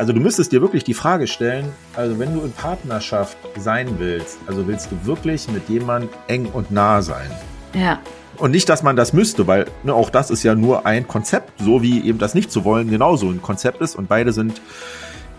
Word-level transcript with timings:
Also 0.00 0.12
du 0.12 0.20
müsstest 0.20 0.52
dir 0.52 0.62
wirklich 0.62 0.84
die 0.84 0.94
Frage 0.94 1.26
stellen, 1.26 1.72
also 1.96 2.20
wenn 2.20 2.32
du 2.32 2.42
in 2.42 2.52
Partnerschaft 2.52 3.36
sein 3.58 3.98
willst, 3.98 4.38
also 4.46 4.64
willst 4.68 4.92
du 4.92 5.06
wirklich 5.06 5.48
mit 5.48 5.68
jemandem 5.68 6.08
eng 6.28 6.46
und 6.52 6.70
nah 6.70 7.02
sein? 7.02 7.28
Ja. 7.74 7.98
Und 8.36 8.52
nicht, 8.52 8.68
dass 8.68 8.84
man 8.84 8.94
das 8.94 9.12
müsste, 9.12 9.48
weil 9.48 9.66
ne, 9.82 9.92
auch 9.92 10.10
das 10.10 10.30
ist 10.30 10.44
ja 10.44 10.54
nur 10.54 10.86
ein 10.86 11.08
Konzept, 11.08 11.50
so 11.60 11.82
wie 11.82 12.06
eben 12.06 12.18
das 12.20 12.34
nicht 12.34 12.52
zu 12.52 12.64
wollen 12.64 12.88
genauso 12.88 13.28
ein 13.28 13.42
Konzept 13.42 13.80
ist 13.80 13.96
und 13.96 14.08
beide 14.08 14.32
sind 14.32 14.60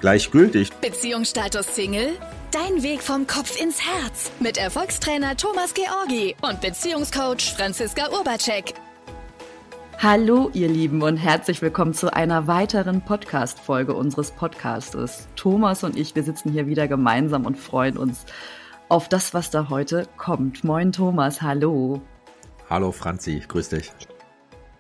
gleichgültig. 0.01 0.73
Beziehungsstatus 0.81 1.73
Single? 1.73 2.17
Dein 2.51 2.83
Weg 2.83 3.01
vom 3.01 3.27
Kopf 3.27 3.61
ins 3.61 3.79
Herz 3.79 4.29
mit 4.41 4.57
Erfolgstrainer 4.57 5.37
Thomas 5.37 5.73
Georgi 5.73 6.35
und 6.41 6.59
Beziehungscoach 6.59 7.53
Franziska 7.55 8.09
Urbacek. 8.11 8.73
Hallo, 10.01 10.49
ihr 10.53 10.69
Lieben, 10.69 11.01
und 11.01 11.17
herzlich 11.17 11.61
willkommen 11.61 11.93
zu 11.93 12.13
einer 12.13 12.47
weiteren 12.47 13.01
Podcast-Folge 13.01 13.93
unseres 13.93 14.31
Podcastes. 14.31 15.27
Thomas 15.35 15.83
und 15.83 15.97
ich, 15.97 16.15
wir 16.15 16.23
sitzen 16.23 16.53
hier 16.53 16.67
wieder 16.67 16.87
gemeinsam 16.87 17.45
und 17.45 17.57
freuen 17.57 17.97
uns 17.97 18.25
auf 18.87 19.09
das, 19.09 19.33
was 19.33 19.51
da 19.51 19.67
heute 19.67 20.07
kommt. 20.15 20.63
Moin, 20.63 20.93
Thomas, 20.93 21.41
hallo. 21.41 22.01
Hallo, 22.69 22.93
Franzi, 22.93 23.43
grüß 23.45 23.67
dich. 23.67 23.91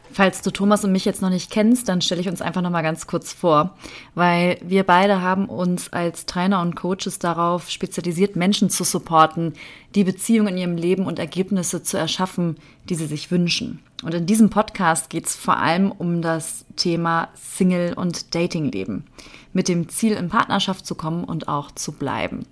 Falls 0.09 0.41
du 0.41 0.51
Thomas 0.51 0.85
und 0.85 0.93
mich 0.93 1.03
jetzt 1.03 1.21
noch 1.21 1.29
nicht 1.29 1.51
kennst, 1.51 1.89
dann 1.89 1.99
stelle 1.99 2.21
ich 2.21 2.29
uns 2.29 2.41
einfach 2.41 2.61
noch 2.61 2.69
mal 2.69 2.81
ganz 2.81 3.05
kurz 3.05 3.33
vor, 3.33 3.75
weil 4.15 4.57
wir 4.63 4.85
beide 4.85 5.21
haben 5.21 5.49
uns 5.49 5.91
als 5.91 6.27
Trainer 6.27 6.61
und 6.61 6.77
Coaches 6.77 7.19
darauf 7.19 7.69
spezialisiert, 7.69 8.37
Menschen 8.37 8.69
zu 8.69 8.85
supporten, 8.85 9.51
die 9.95 10.05
Beziehungen 10.05 10.53
in 10.53 10.59
ihrem 10.59 10.77
Leben 10.77 11.07
und 11.07 11.19
Ergebnisse 11.19 11.83
zu 11.83 11.97
erschaffen, 11.97 12.55
die 12.87 12.95
sie 12.95 13.07
sich 13.07 13.31
wünschen. 13.31 13.83
Und 14.03 14.13
in 14.13 14.25
diesem 14.25 14.49
Podcast 14.49 15.09
geht 15.09 15.27
es 15.27 15.35
vor 15.35 15.57
allem 15.57 15.91
um 15.91 16.21
das 16.21 16.65
Thema 16.77 17.29
Single- 17.35 17.93
und 17.93 18.33
Datingleben, 18.33 19.03
mit 19.51 19.67
dem 19.67 19.89
Ziel, 19.89 20.13
in 20.13 20.29
Partnerschaft 20.29 20.85
zu 20.85 20.95
kommen 20.95 21.25
und 21.25 21.49
auch 21.49 21.71
zu 21.71 21.91
bleiben. 21.91 22.45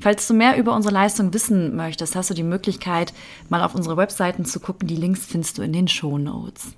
Falls 0.00 0.26
du 0.26 0.34
mehr 0.34 0.56
über 0.56 0.74
unsere 0.74 0.94
Leistung 0.94 1.32
wissen 1.32 1.76
möchtest, 1.76 2.16
hast 2.16 2.30
du 2.30 2.34
die 2.34 2.42
Möglichkeit, 2.42 3.12
mal 3.48 3.62
auf 3.62 3.74
unsere 3.74 3.96
Webseiten 3.96 4.44
zu 4.44 4.58
gucken. 4.58 4.88
Die 4.88 4.96
Links 4.96 5.26
findest 5.26 5.58
du 5.58 5.62
in 5.62 5.72
den 5.72 5.88
Show 5.88 6.18
Notes. 6.18 6.74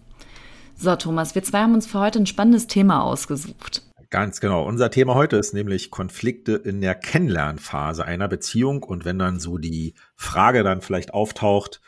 So, 0.77 0.96
Thomas, 0.96 1.34
wir 1.34 1.42
zwei 1.42 1.60
haben 1.60 1.74
uns 1.74 1.86
für 1.86 2.00
heute 2.00 2.18
ein 2.18 2.27
spannendes 2.27 2.66
Thema 2.66 3.02
ausgesucht. 3.02 3.82
Ganz 4.10 4.40
genau. 4.40 4.64
Unser 4.66 4.90
Thema 4.90 5.14
heute 5.14 5.36
ist 5.36 5.55
nämlich 5.55 5.90
Konflikte 5.90 6.55
in 6.55 6.80
der 6.80 6.94
Kennenlernphase 6.94 8.05
einer 8.05 8.27
Beziehung. 8.27 8.82
Und 8.82 9.05
wenn 9.05 9.18
dann 9.18 9.38
so 9.38 9.56
die 9.56 9.94
Frage 10.16 10.64
dann 10.64 10.80
vielleicht 10.80 11.14
auftaucht, 11.14 11.80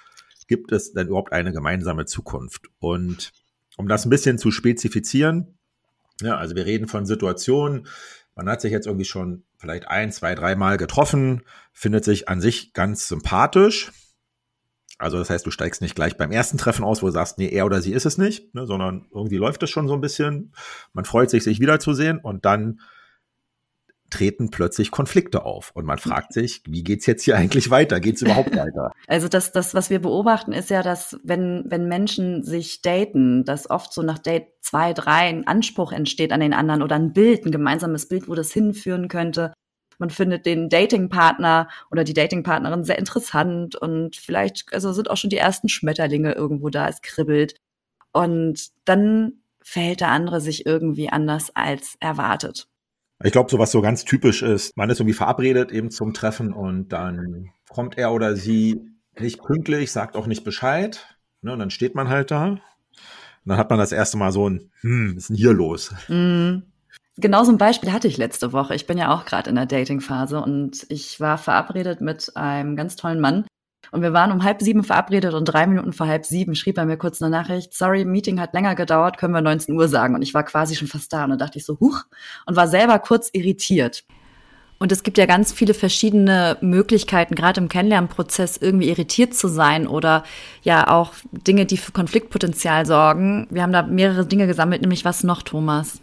gibt 0.52 0.70
es 0.70 0.92
denn 0.92 1.08
überhaupt 1.08 1.32
eine 1.32 1.50
gemeinsame 1.50 2.04
Zukunft? 2.04 2.68
Und 2.78 3.32
um 3.78 3.88
das 3.88 4.04
ein 4.04 4.10
bisschen 4.10 4.36
zu 4.36 4.50
spezifizieren, 4.50 5.58
ja, 6.20 6.36
also 6.36 6.54
wir 6.54 6.66
reden 6.66 6.88
von 6.88 7.06
Situationen, 7.06 7.86
man 8.36 8.50
hat 8.50 8.60
sich 8.60 8.70
jetzt 8.70 8.86
irgendwie 8.86 9.06
schon 9.06 9.44
vielleicht 9.56 9.88
ein, 9.88 10.12
zwei, 10.12 10.34
dreimal 10.34 10.76
getroffen, 10.76 11.40
findet 11.72 12.04
sich 12.04 12.28
an 12.28 12.42
sich 12.42 12.74
ganz 12.74 13.08
sympathisch, 13.08 13.92
also 14.98 15.16
das 15.16 15.30
heißt, 15.30 15.46
du 15.46 15.50
steigst 15.50 15.80
nicht 15.80 15.94
gleich 15.94 16.18
beim 16.18 16.30
ersten 16.30 16.58
Treffen 16.58 16.84
aus, 16.84 17.02
wo 17.02 17.06
du 17.06 17.12
sagst, 17.12 17.38
nee, 17.38 17.48
er 17.48 17.64
oder 17.64 17.80
sie 17.80 17.94
ist 17.94 18.04
es 18.04 18.18
nicht, 18.18 18.54
ne, 18.54 18.66
sondern 18.66 19.06
irgendwie 19.10 19.38
läuft 19.38 19.62
es 19.62 19.70
schon 19.70 19.88
so 19.88 19.94
ein 19.94 20.02
bisschen. 20.02 20.52
Man 20.92 21.06
freut 21.06 21.30
sich, 21.30 21.44
sich 21.44 21.60
wiederzusehen 21.60 22.18
und 22.18 22.44
dann 22.44 22.80
treten 24.12 24.50
plötzlich 24.50 24.90
Konflikte 24.90 25.44
auf 25.44 25.70
und 25.74 25.84
man 25.84 25.98
fragt 25.98 26.32
sich, 26.32 26.62
wie 26.66 26.84
geht's 26.84 27.06
jetzt 27.06 27.24
hier 27.24 27.36
eigentlich 27.36 27.70
weiter? 27.70 28.00
Geht's 28.00 28.22
überhaupt 28.22 28.56
weiter? 28.56 28.92
Also 29.08 29.28
das, 29.28 29.52
das, 29.52 29.74
was 29.74 29.90
wir 29.90 30.00
beobachten, 30.00 30.52
ist 30.52 30.70
ja, 30.70 30.82
dass 30.82 31.18
wenn, 31.22 31.64
wenn 31.66 31.86
Menschen 31.86 32.44
sich 32.44 32.80
daten, 32.80 33.44
dass 33.44 33.68
oft 33.68 33.92
so 33.92 34.02
nach 34.02 34.18
Date 34.18 34.46
zwei, 34.60 34.92
drei 34.94 35.28
ein 35.28 35.46
Anspruch 35.46 35.92
entsteht 35.92 36.32
an 36.32 36.40
den 36.40 36.54
anderen 36.54 36.82
oder 36.82 36.96
ein 36.96 37.12
Bild, 37.12 37.44
ein 37.44 37.50
gemeinsames 37.50 38.08
Bild, 38.08 38.28
wo 38.28 38.34
das 38.34 38.52
hinführen 38.52 39.08
könnte 39.08 39.52
man 40.02 40.10
findet 40.10 40.46
den 40.46 40.68
Datingpartner 40.68 41.68
oder 41.92 42.02
die 42.02 42.12
Datingpartnerin 42.12 42.82
sehr 42.82 42.98
interessant 42.98 43.76
und 43.76 44.16
vielleicht 44.16 44.72
also 44.72 44.92
sind 44.92 45.08
auch 45.08 45.16
schon 45.16 45.30
die 45.30 45.36
ersten 45.36 45.68
Schmetterlinge 45.68 46.32
irgendwo 46.32 46.70
da, 46.70 46.88
es 46.88 47.02
kribbelt. 47.02 47.54
Und 48.12 48.70
dann 48.84 49.44
verhält 49.62 50.00
der 50.00 50.08
andere 50.08 50.40
sich 50.40 50.66
irgendwie 50.66 51.08
anders 51.08 51.54
als 51.54 51.96
erwartet. 52.00 52.66
Ich 53.24 53.32
glaube, 53.32 53.50
so 53.50 53.58
was 53.58 53.70
so 53.70 53.80
ganz 53.80 54.04
typisch 54.04 54.42
ist, 54.42 54.76
man 54.76 54.90
ist 54.90 55.00
irgendwie 55.00 55.14
verabredet 55.14 55.70
eben 55.70 55.90
zum 55.90 56.12
Treffen 56.12 56.52
und 56.52 56.88
dann 56.88 57.50
kommt 57.68 57.98
er 57.98 58.12
oder 58.12 58.36
sie 58.36 58.80
nicht 59.18 59.42
pünktlich, 59.42 59.92
sagt 59.92 60.16
auch 60.16 60.26
nicht 60.26 60.44
Bescheid. 60.44 61.06
Ne, 61.42 61.52
und 61.52 61.58
dann 61.58 61.70
steht 61.70 61.94
man 61.94 62.08
halt 62.08 62.30
da. 62.30 62.46
Und 62.46 62.60
dann 63.44 63.58
hat 63.58 63.70
man 63.70 63.78
das 63.78 63.92
erste 63.92 64.16
Mal 64.16 64.32
so 64.32 64.48
ein, 64.48 64.70
hm, 64.80 65.12
was 65.16 65.24
ist 65.24 65.28
denn 65.30 65.36
hier 65.36 65.52
los? 65.52 65.94
Mm. 66.08 66.62
Genau 67.18 67.44
so 67.44 67.52
ein 67.52 67.58
Beispiel 67.58 67.92
hatte 67.92 68.08
ich 68.08 68.16
letzte 68.16 68.54
Woche. 68.54 68.74
Ich 68.74 68.86
bin 68.86 68.96
ja 68.96 69.12
auch 69.12 69.26
gerade 69.26 69.50
in 69.50 69.56
der 69.56 69.66
Dating-Phase 69.66 70.40
und 70.40 70.86
ich 70.88 71.20
war 71.20 71.36
verabredet 71.36 72.00
mit 72.00 72.36
einem 72.36 72.74
ganz 72.74 72.96
tollen 72.96 73.20
Mann. 73.20 73.44
Und 73.92 74.00
wir 74.00 74.14
waren 74.14 74.32
um 74.32 74.42
halb 74.42 74.62
sieben 74.62 74.84
verabredet 74.84 75.34
und 75.34 75.44
drei 75.44 75.66
Minuten 75.66 75.92
vor 75.92 76.06
halb 76.06 76.24
sieben 76.24 76.54
schrieb 76.54 76.78
er 76.78 76.86
mir 76.86 76.96
kurz 76.96 77.20
eine 77.20 77.30
Nachricht, 77.30 77.74
sorry, 77.74 78.06
Meeting 78.06 78.40
hat 78.40 78.54
länger 78.54 78.74
gedauert, 78.74 79.18
können 79.18 79.34
wir 79.34 79.42
19 79.42 79.74
Uhr 79.76 79.86
sagen. 79.86 80.14
Und 80.14 80.22
ich 80.22 80.32
war 80.32 80.44
quasi 80.44 80.74
schon 80.74 80.88
fast 80.88 81.12
da 81.12 81.24
und 81.24 81.30
dann 81.30 81.38
dachte 81.38 81.58
ich 81.58 81.66
so, 81.66 81.78
huch, 81.78 82.00
und 82.46 82.56
war 82.56 82.68
selber 82.68 82.98
kurz 82.98 83.28
irritiert. 83.34 84.04
Und 84.78 84.92
es 84.92 85.02
gibt 85.02 85.18
ja 85.18 85.26
ganz 85.26 85.52
viele 85.52 85.74
verschiedene 85.74 86.56
Möglichkeiten, 86.62 87.34
gerade 87.34 87.60
im 87.60 87.68
Kennenlernprozess 87.68 88.56
irgendwie 88.56 88.88
irritiert 88.88 89.34
zu 89.34 89.46
sein 89.46 89.86
oder 89.86 90.24
ja 90.62 90.88
auch 90.88 91.12
Dinge, 91.30 91.66
die 91.66 91.76
für 91.76 91.92
Konfliktpotenzial 91.92 92.86
sorgen. 92.86 93.46
Wir 93.50 93.62
haben 93.62 93.72
da 93.72 93.82
mehrere 93.82 94.24
Dinge 94.24 94.46
gesammelt, 94.46 94.80
nämlich 94.80 95.04
was 95.04 95.22
noch, 95.22 95.42
Thomas? 95.42 96.00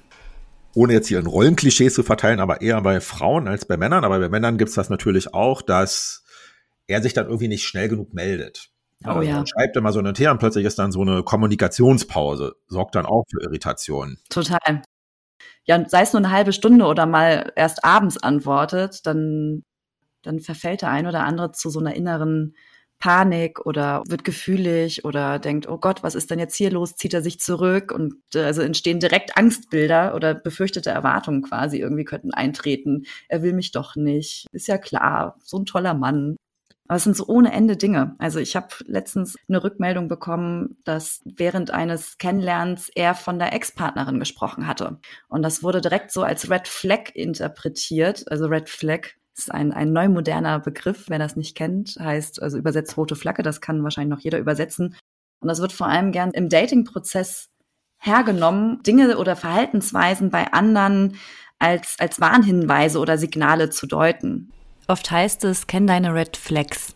ohne 0.75 0.93
jetzt 0.93 1.07
hier 1.07 1.17
ein 1.17 1.25
Rollenklischee 1.25 1.89
zu 1.89 2.03
verteilen, 2.03 2.39
aber 2.39 2.61
eher 2.61 2.79
bei 2.81 3.01
Frauen 3.01 3.47
als 3.47 3.65
bei 3.65 3.75
Männern. 3.75 4.05
Aber 4.05 4.19
bei 4.19 4.29
Männern 4.29 4.57
gibt 4.59 4.69
es 4.69 4.75
das 4.75 4.89
natürlich 4.89 5.33
auch, 5.33 5.63
dass 5.63 6.23
er 6.89 7.01
sich 7.01 7.13
dann 7.13 7.27
irgendwie 7.27 7.47
nicht 7.47 7.63
schnell 7.63 7.87
genug 7.87 8.13
meldet. 8.13 8.69
Oh 9.05 9.09
also 9.09 9.21
ja. 9.21 9.45
Schreibt 9.45 9.77
immer 9.77 9.93
so 9.93 9.99
eine 9.99 10.11
Thea 10.13 10.31
und 10.31 10.39
plötzlich 10.39 10.65
ist 10.65 10.79
dann 10.79 10.91
so 10.91 11.01
eine 11.01 11.23
Kommunikationspause, 11.23 12.55
sorgt 12.67 12.95
dann 12.95 13.05
auch 13.05 13.23
für 13.29 13.41
Irritationen. 13.43 14.17
Total. 14.29 14.81
Ja, 15.63 15.87
sei 15.87 16.01
es 16.01 16.13
nur 16.13 16.21
eine 16.21 16.31
halbe 16.31 16.51
Stunde 16.51 16.85
oder 16.85 17.05
mal 17.05 17.53
erst 17.55 17.85
abends 17.85 18.17
antwortet, 18.17 19.05
dann, 19.05 19.63
dann 20.23 20.39
verfällt 20.39 20.81
der 20.81 20.89
ein 20.89 21.07
oder 21.07 21.23
andere 21.23 21.51
zu 21.51 21.69
so 21.69 21.79
einer 21.79 21.95
inneren 21.95 22.55
Panik 22.97 23.65
oder 23.65 24.03
wird 24.07 24.25
gefühlig 24.25 25.05
oder 25.05 25.39
denkt, 25.39 25.69
oh 25.69 25.77
Gott, 25.77 26.03
was 26.03 26.15
ist 26.15 26.29
denn 26.31 26.39
jetzt 26.39 26.55
hier 26.55 26.69
los? 26.69 26.97
Zieht 26.97 27.13
er 27.13 27.21
sich 27.21 27.39
zurück? 27.39 27.93
Und 27.93 28.15
äh, 28.35 28.43
also 28.43 28.61
entstehen 28.61 28.99
direkt 28.99 29.37
Angstbilder 29.37 30.15
oder 30.15 30.33
befürchtete 30.33 30.89
Erwartungen 30.89 31.43
quasi 31.43 31.79
irgendwie 31.79 32.03
könnten 32.03 32.33
eintreten. 32.33 33.05
Er 33.29 33.41
will 33.41 33.53
mich 33.53 33.71
doch 33.71 33.95
nicht. 33.95 34.47
Ist 34.51 34.67
ja 34.67 34.77
klar, 34.77 35.37
so 35.41 35.57
ein 35.57 35.65
toller 35.65 35.93
Mann. 35.93 36.35
Aber 36.89 36.97
es 36.97 37.03
sind 37.03 37.15
so 37.15 37.27
ohne 37.27 37.53
Ende 37.53 37.77
Dinge. 37.77 38.15
Also 38.17 38.39
ich 38.39 38.55
habe 38.55 38.69
letztens 38.85 39.35
eine 39.47 39.63
Rückmeldung 39.63 40.07
bekommen, 40.07 40.75
dass 40.85 41.21
während 41.23 41.69
eines 41.69 42.17
Kennenlernens 42.17 42.89
er 42.89 43.13
von 43.13 43.37
der 43.37 43.53
Ex-Partnerin 43.53 44.19
gesprochen 44.19 44.65
hatte. 44.65 44.99
Und 45.27 45.43
das 45.43 45.61
wurde 45.61 45.81
direkt 45.81 46.11
so 46.11 46.23
als 46.23 46.49
Red 46.49 46.67
Flag 46.67 47.11
interpretiert. 47.13 48.29
Also 48.31 48.47
Red 48.47 48.69
Flag 48.69 49.09
ist 49.37 49.51
ein, 49.51 49.71
ein 49.71 49.93
neu 49.93 50.09
Begriff, 50.09 51.05
wer 51.09 51.19
das 51.19 51.35
nicht 51.35 51.55
kennt, 51.55 51.95
heißt 51.99 52.41
also 52.41 52.57
übersetzt 52.57 52.97
rote 52.97 53.15
Flagge, 53.15 53.43
das 53.43 53.61
kann 53.61 53.83
wahrscheinlich 53.83 54.17
noch 54.17 54.23
jeder 54.23 54.39
übersetzen. 54.39 54.95
Und 55.41 55.47
das 55.47 55.61
wird 55.61 55.71
vor 55.71 55.87
allem 55.87 56.11
gern 56.11 56.31
im 56.31 56.49
Dating-Prozess 56.49 57.49
hergenommen, 57.99 58.81
Dinge 58.81 59.15
oder 59.19 59.35
Verhaltensweisen 59.35 60.31
bei 60.31 60.51
anderen 60.53 61.17
als, 61.59 61.97
als 61.99 62.19
Warnhinweise 62.19 62.97
oder 62.97 63.19
Signale 63.19 63.69
zu 63.69 63.85
deuten. 63.85 64.51
Oft 64.89 65.11
heißt 65.11 65.43
es, 65.43 65.67
kenn 65.67 65.85
deine 65.85 66.15
Red 66.15 66.35
Flags. 66.35 66.95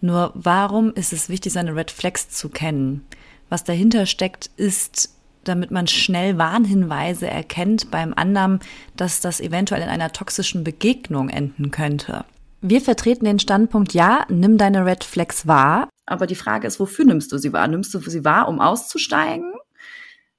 Nur 0.00 0.32
warum 0.34 0.94
ist 0.94 1.12
es 1.12 1.28
wichtig, 1.28 1.52
seine 1.52 1.76
Red 1.76 1.90
Flags 1.90 2.30
zu 2.30 2.48
kennen? 2.48 3.06
Was 3.50 3.62
dahinter 3.62 4.06
steckt, 4.06 4.50
ist 4.56 5.10
damit 5.44 5.70
man 5.70 5.86
schnell 5.86 6.38
Warnhinweise 6.38 7.28
erkennt 7.28 7.90
beim 7.90 8.14
anderen, 8.14 8.60
dass 8.96 9.20
das 9.20 9.40
eventuell 9.40 9.82
in 9.82 9.88
einer 9.88 10.12
toxischen 10.12 10.64
Begegnung 10.64 11.28
enden 11.28 11.70
könnte. 11.70 12.24
Wir 12.62 12.80
vertreten 12.80 13.26
den 13.26 13.38
Standpunkt, 13.38 13.92
ja, 13.92 14.24
nimm 14.28 14.58
deine 14.58 14.86
Red 14.86 15.04
Flags 15.04 15.46
wahr, 15.46 15.88
aber 16.06 16.26
die 16.26 16.34
Frage 16.34 16.66
ist, 16.66 16.80
wofür 16.80 17.04
nimmst 17.04 17.30
du 17.32 17.38
sie 17.38 17.52
wahr? 17.52 17.68
Nimmst 17.68 17.92
du 17.94 18.00
sie 18.00 18.24
wahr, 18.24 18.48
um 18.48 18.60
auszusteigen? 18.60 19.52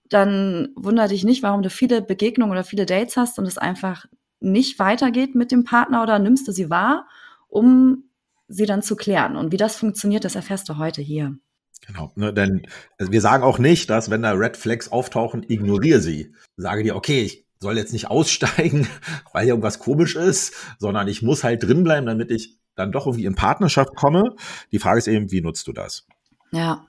Dann 0.09 0.69
wundere 0.75 1.09
dich 1.09 1.23
nicht, 1.23 1.43
warum 1.43 1.61
du 1.61 1.69
viele 1.69 2.01
Begegnungen 2.01 2.51
oder 2.51 2.63
viele 2.63 2.85
Dates 2.85 3.17
hast 3.17 3.39
und 3.39 3.45
es 3.45 3.57
einfach 3.57 4.07
nicht 4.39 4.79
weitergeht 4.79 5.35
mit 5.35 5.51
dem 5.51 5.63
Partner 5.63 6.03
oder 6.03 6.19
nimmst 6.19 6.47
du 6.47 6.51
sie 6.51 6.69
wahr, 6.69 7.07
um 7.47 8.03
sie 8.47 8.65
dann 8.65 8.81
zu 8.81 8.95
klären. 8.95 9.35
Und 9.35 9.51
wie 9.51 9.57
das 9.57 9.75
funktioniert, 9.75 10.25
das 10.25 10.35
erfährst 10.35 10.69
du 10.69 10.77
heute 10.77 11.01
hier. 11.01 11.37
Genau, 11.85 12.11
ne, 12.15 12.33
denn 12.33 12.67
also 12.97 13.11
wir 13.11 13.21
sagen 13.21 13.43
auch 13.43 13.59
nicht, 13.59 13.89
dass 13.89 14.09
wenn 14.09 14.21
da 14.21 14.31
Red 14.31 14.57
Flags 14.57 14.89
auftauchen, 14.91 15.45
ignoriere 15.47 16.01
sie. 16.01 16.33
Sage 16.55 16.83
dir, 16.83 16.95
okay, 16.95 17.21
ich 17.21 17.45
soll 17.59 17.77
jetzt 17.77 17.93
nicht 17.93 18.07
aussteigen, 18.09 18.87
weil 19.33 19.43
hier 19.43 19.53
irgendwas 19.53 19.79
komisch 19.79 20.15
ist, 20.15 20.53
sondern 20.79 21.07
ich 21.07 21.21
muss 21.21 21.43
halt 21.43 21.63
drinbleiben, 21.63 22.05
damit 22.05 22.31
ich 22.31 22.57
dann 22.75 22.91
doch 22.91 23.07
irgendwie 23.07 23.25
in 23.25 23.35
Partnerschaft 23.35 23.95
komme. 23.95 24.35
Die 24.71 24.79
Frage 24.79 24.99
ist 24.99 25.07
eben, 25.07 25.31
wie 25.31 25.41
nutzt 25.41 25.67
du 25.67 25.73
das? 25.73 26.05
Ja. 26.51 26.85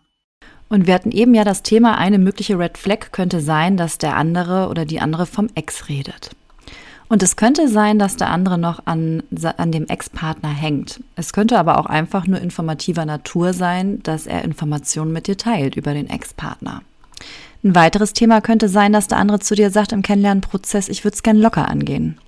Und 0.69 0.87
wir 0.87 0.93
hatten 0.93 1.13
eben 1.13 1.35
ja 1.35 1.45
das 1.45 1.63
Thema, 1.63 1.97
eine 1.97 2.19
mögliche 2.19 2.59
Red 2.59 2.77
Flag 2.77 3.11
könnte 3.11 3.41
sein, 3.41 3.79
dass 3.79 3.97
der 3.97 4.17
andere 4.17 4.69
oder 4.69 4.85
die 4.85 5.01
andere 5.01 5.25
vom 5.25 5.49
Ex 5.55 5.89
redet. 5.89 6.31
Und 7.09 7.23
es 7.23 7.37
könnte 7.37 7.69
sein, 7.69 7.99
dass 7.99 8.17
der 8.17 8.29
andere 8.29 8.59
noch 8.59 8.81
an, 8.85 9.23
an 9.57 9.73
dem 9.73 9.87
Ex-Partner 9.87 10.51
hängt. 10.51 11.03
Es 11.17 11.33
könnte 11.33 11.59
aber 11.59 11.79
auch 11.79 11.87
einfach 11.87 12.27
nur 12.27 12.41
informativer 12.41 13.07
Natur 13.07 13.55
sein, 13.55 14.03
dass 14.03 14.27
er 14.27 14.45
Informationen 14.45 15.13
mit 15.13 15.27
dir 15.27 15.39
teilt 15.39 15.77
über 15.77 15.95
den 15.95 16.11
Ex-Partner. 16.11 16.83
Ein 17.65 17.75
weiteres 17.75 18.13
Thema 18.13 18.41
könnte 18.41 18.69
sein, 18.69 18.93
dass 18.93 19.09
der 19.09 19.19
andere 19.19 19.41
zu 19.41 19.55
dir 19.55 19.71
sagt 19.71 19.93
im 19.93 20.03
Kennenlernprozess, 20.03 20.89
ich 20.89 21.03
würde 21.03 21.15
es 21.15 21.23
gern 21.23 21.39
locker 21.39 21.67
angehen. 21.67 22.21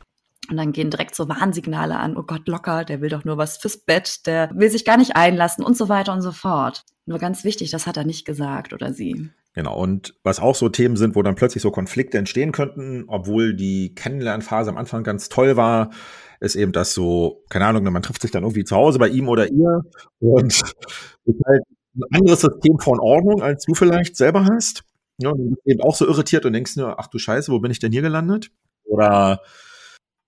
Und 0.48 0.56
dann 0.56 0.72
gehen 0.72 0.90
direkt 0.90 1.14
so 1.14 1.28
Warnsignale 1.28 1.96
an, 1.96 2.16
oh 2.16 2.24
Gott, 2.24 2.48
locker, 2.48 2.84
der 2.84 3.00
will 3.00 3.10
doch 3.10 3.24
nur 3.24 3.36
was 3.36 3.58
fürs 3.58 3.76
Bett, 3.76 4.26
der 4.26 4.50
will 4.54 4.70
sich 4.70 4.84
gar 4.84 4.96
nicht 4.96 5.14
einlassen 5.14 5.64
und 5.64 5.76
so 5.76 5.88
weiter 5.88 6.12
und 6.12 6.22
so 6.22 6.32
fort. 6.32 6.84
Nur 7.06 7.18
ganz 7.18 7.44
wichtig, 7.44 7.70
das 7.70 7.86
hat 7.86 7.96
er 7.96 8.04
nicht 8.04 8.24
gesagt 8.24 8.72
oder 8.72 8.92
sie. 8.92 9.30
Genau, 9.54 9.76
und 9.76 10.14
was 10.22 10.38
auch 10.38 10.54
so 10.54 10.68
Themen 10.68 10.96
sind, 10.96 11.16
wo 11.16 11.22
dann 11.22 11.34
plötzlich 11.34 11.62
so 11.62 11.72
Konflikte 11.72 12.18
entstehen 12.18 12.52
könnten, 12.52 13.04
obwohl 13.08 13.54
die 13.54 13.94
Kennenlernphase 13.94 14.70
am 14.70 14.76
Anfang 14.76 15.02
ganz 15.02 15.28
toll 15.28 15.56
war, 15.56 15.90
ist 16.38 16.54
eben 16.54 16.72
das 16.72 16.94
so, 16.94 17.44
keine 17.50 17.66
Ahnung, 17.66 17.82
man 17.84 18.02
trifft 18.02 18.22
sich 18.22 18.30
dann 18.30 18.44
irgendwie 18.44 18.64
zu 18.64 18.76
Hause 18.76 18.98
bei 18.98 19.08
ihm 19.08 19.28
oder 19.28 19.50
ihr 19.50 19.82
und 20.20 20.52
ist 21.24 21.40
halt 21.46 21.62
ein 21.96 22.02
anderes 22.12 22.40
System 22.42 22.78
von 22.78 23.00
Ordnung, 23.00 23.42
als 23.42 23.64
du 23.64 23.74
vielleicht 23.74 24.16
selber 24.16 24.46
hast. 24.46 24.84
Ja, 25.18 25.30
und 25.30 25.38
du 25.38 25.50
bist 25.50 25.66
eben 25.66 25.80
auch 25.82 25.96
so 25.96 26.06
irritiert 26.06 26.46
und 26.46 26.52
denkst 26.52 26.76
nur, 26.76 26.98
ach 26.98 27.08
du 27.08 27.18
Scheiße, 27.18 27.50
wo 27.52 27.58
bin 27.58 27.72
ich 27.72 27.80
denn 27.80 27.92
hier 27.92 28.02
gelandet? 28.02 28.50
Oder 28.84 29.40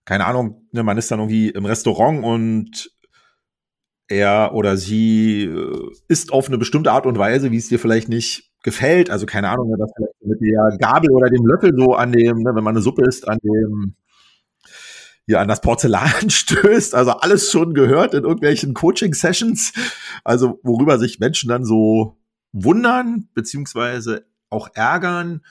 keine 0.04 0.26
Ahnung, 0.26 0.66
ne, 0.72 0.82
man 0.82 0.98
ist 0.98 1.10
dann 1.10 1.20
irgendwie 1.20 1.50
im 1.50 1.64
Restaurant 1.64 2.24
und 2.24 2.90
er 4.08 4.52
oder 4.52 4.76
sie 4.76 5.44
äh, 5.44 5.90
isst 6.08 6.32
auf 6.32 6.48
eine 6.48 6.58
bestimmte 6.58 6.92
Art 6.92 7.06
und 7.06 7.18
Weise, 7.18 7.52
wie 7.52 7.56
es 7.56 7.68
dir 7.68 7.78
vielleicht 7.78 8.08
nicht 8.08 8.51
gefällt. 8.62 9.10
Also 9.10 9.26
keine 9.26 9.48
Ahnung, 9.48 9.74
dass 9.78 9.90
vielleicht 9.96 10.24
mit 10.24 10.40
der 10.40 10.76
Gabel 10.78 11.10
oder 11.12 11.28
dem 11.30 11.46
Löffel 11.46 11.72
so 11.76 11.94
an 11.94 12.12
dem, 12.12 12.38
ne, 12.38 12.54
wenn 12.54 12.64
man 12.64 12.74
eine 12.74 12.82
Suppe 12.82 13.04
isst, 13.04 13.28
an 13.28 13.38
dem 13.42 13.94
hier 15.26 15.40
an 15.40 15.48
das 15.48 15.60
Porzellan 15.60 16.28
stößt. 16.30 16.94
Also 16.94 17.12
alles 17.12 17.50
schon 17.50 17.74
gehört 17.74 18.14
in 18.14 18.24
irgendwelchen 18.24 18.74
Coaching-Sessions. 18.74 19.72
Also 20.24 20.60
worüber 20.62 20.98
sich 20.98 21.20
Menschen 21.20 21.48
dann 21.48 21.64
so 21.64 22.18
wundern, 22.52 23.28
beziehungsweise 23.34 24.26
auch 24.50 24.68
ärgern 24.74 25.42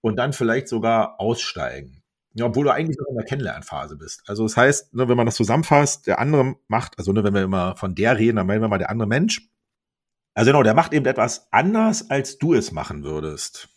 und 0.00 0.16
dann 0.16 0.32
vielleicht 0.32 0.68
sogar 0.68 1.20
aussteigen. 1.20 2.02
Ja, 2.34 2.46
obwohl 2.46 2.64
du 2.64 2.72
eigentlich 2.72 2.98
noch 2.98 3.08
in 3.10 3.16
der 3.16 3.24
Kennenlernphase 3.24 3.96
bist. 3.96 4.22
Also 4.26 4.44
das 4.44 4.56
heißt, 4.56 4.94
ne, 4.94 5.08
wenn 5.08 5.16
man 5.16 5.26
das 5.26 5.34
zusammenfasst, 5.34 6.06
der 6.06 6.20
andere 6.20 6.56
macht, 6.68 6.98
also 6.98 7.12
ne, 7.12 7.24
wenn 7.24 7.34
wir 7.34 7.42
immer 7.42 7.76
von 7.76 7.94
der 7.94 8.18
reden, 8.18 8.36
dann 8.36 8.46
meinen 8.46 8.60
wir 8.60 8.68
mal 8.68 8.78
der 8.78 8.90
andere 8.90 9.08
Mensch. 9.08 9.48
Also 10.38 10.52
genau, 10.52 10.62
der 10.62 10.74
macht 10.74 10.92
eben 10.92 11.04
etwas 11.04 11.48
anders, 11.50 12.10
als 12.10 12.38
du 12.38 12.54
es 12.54 12.70
machen 12.70 13.02
würdest. 13.02 13.68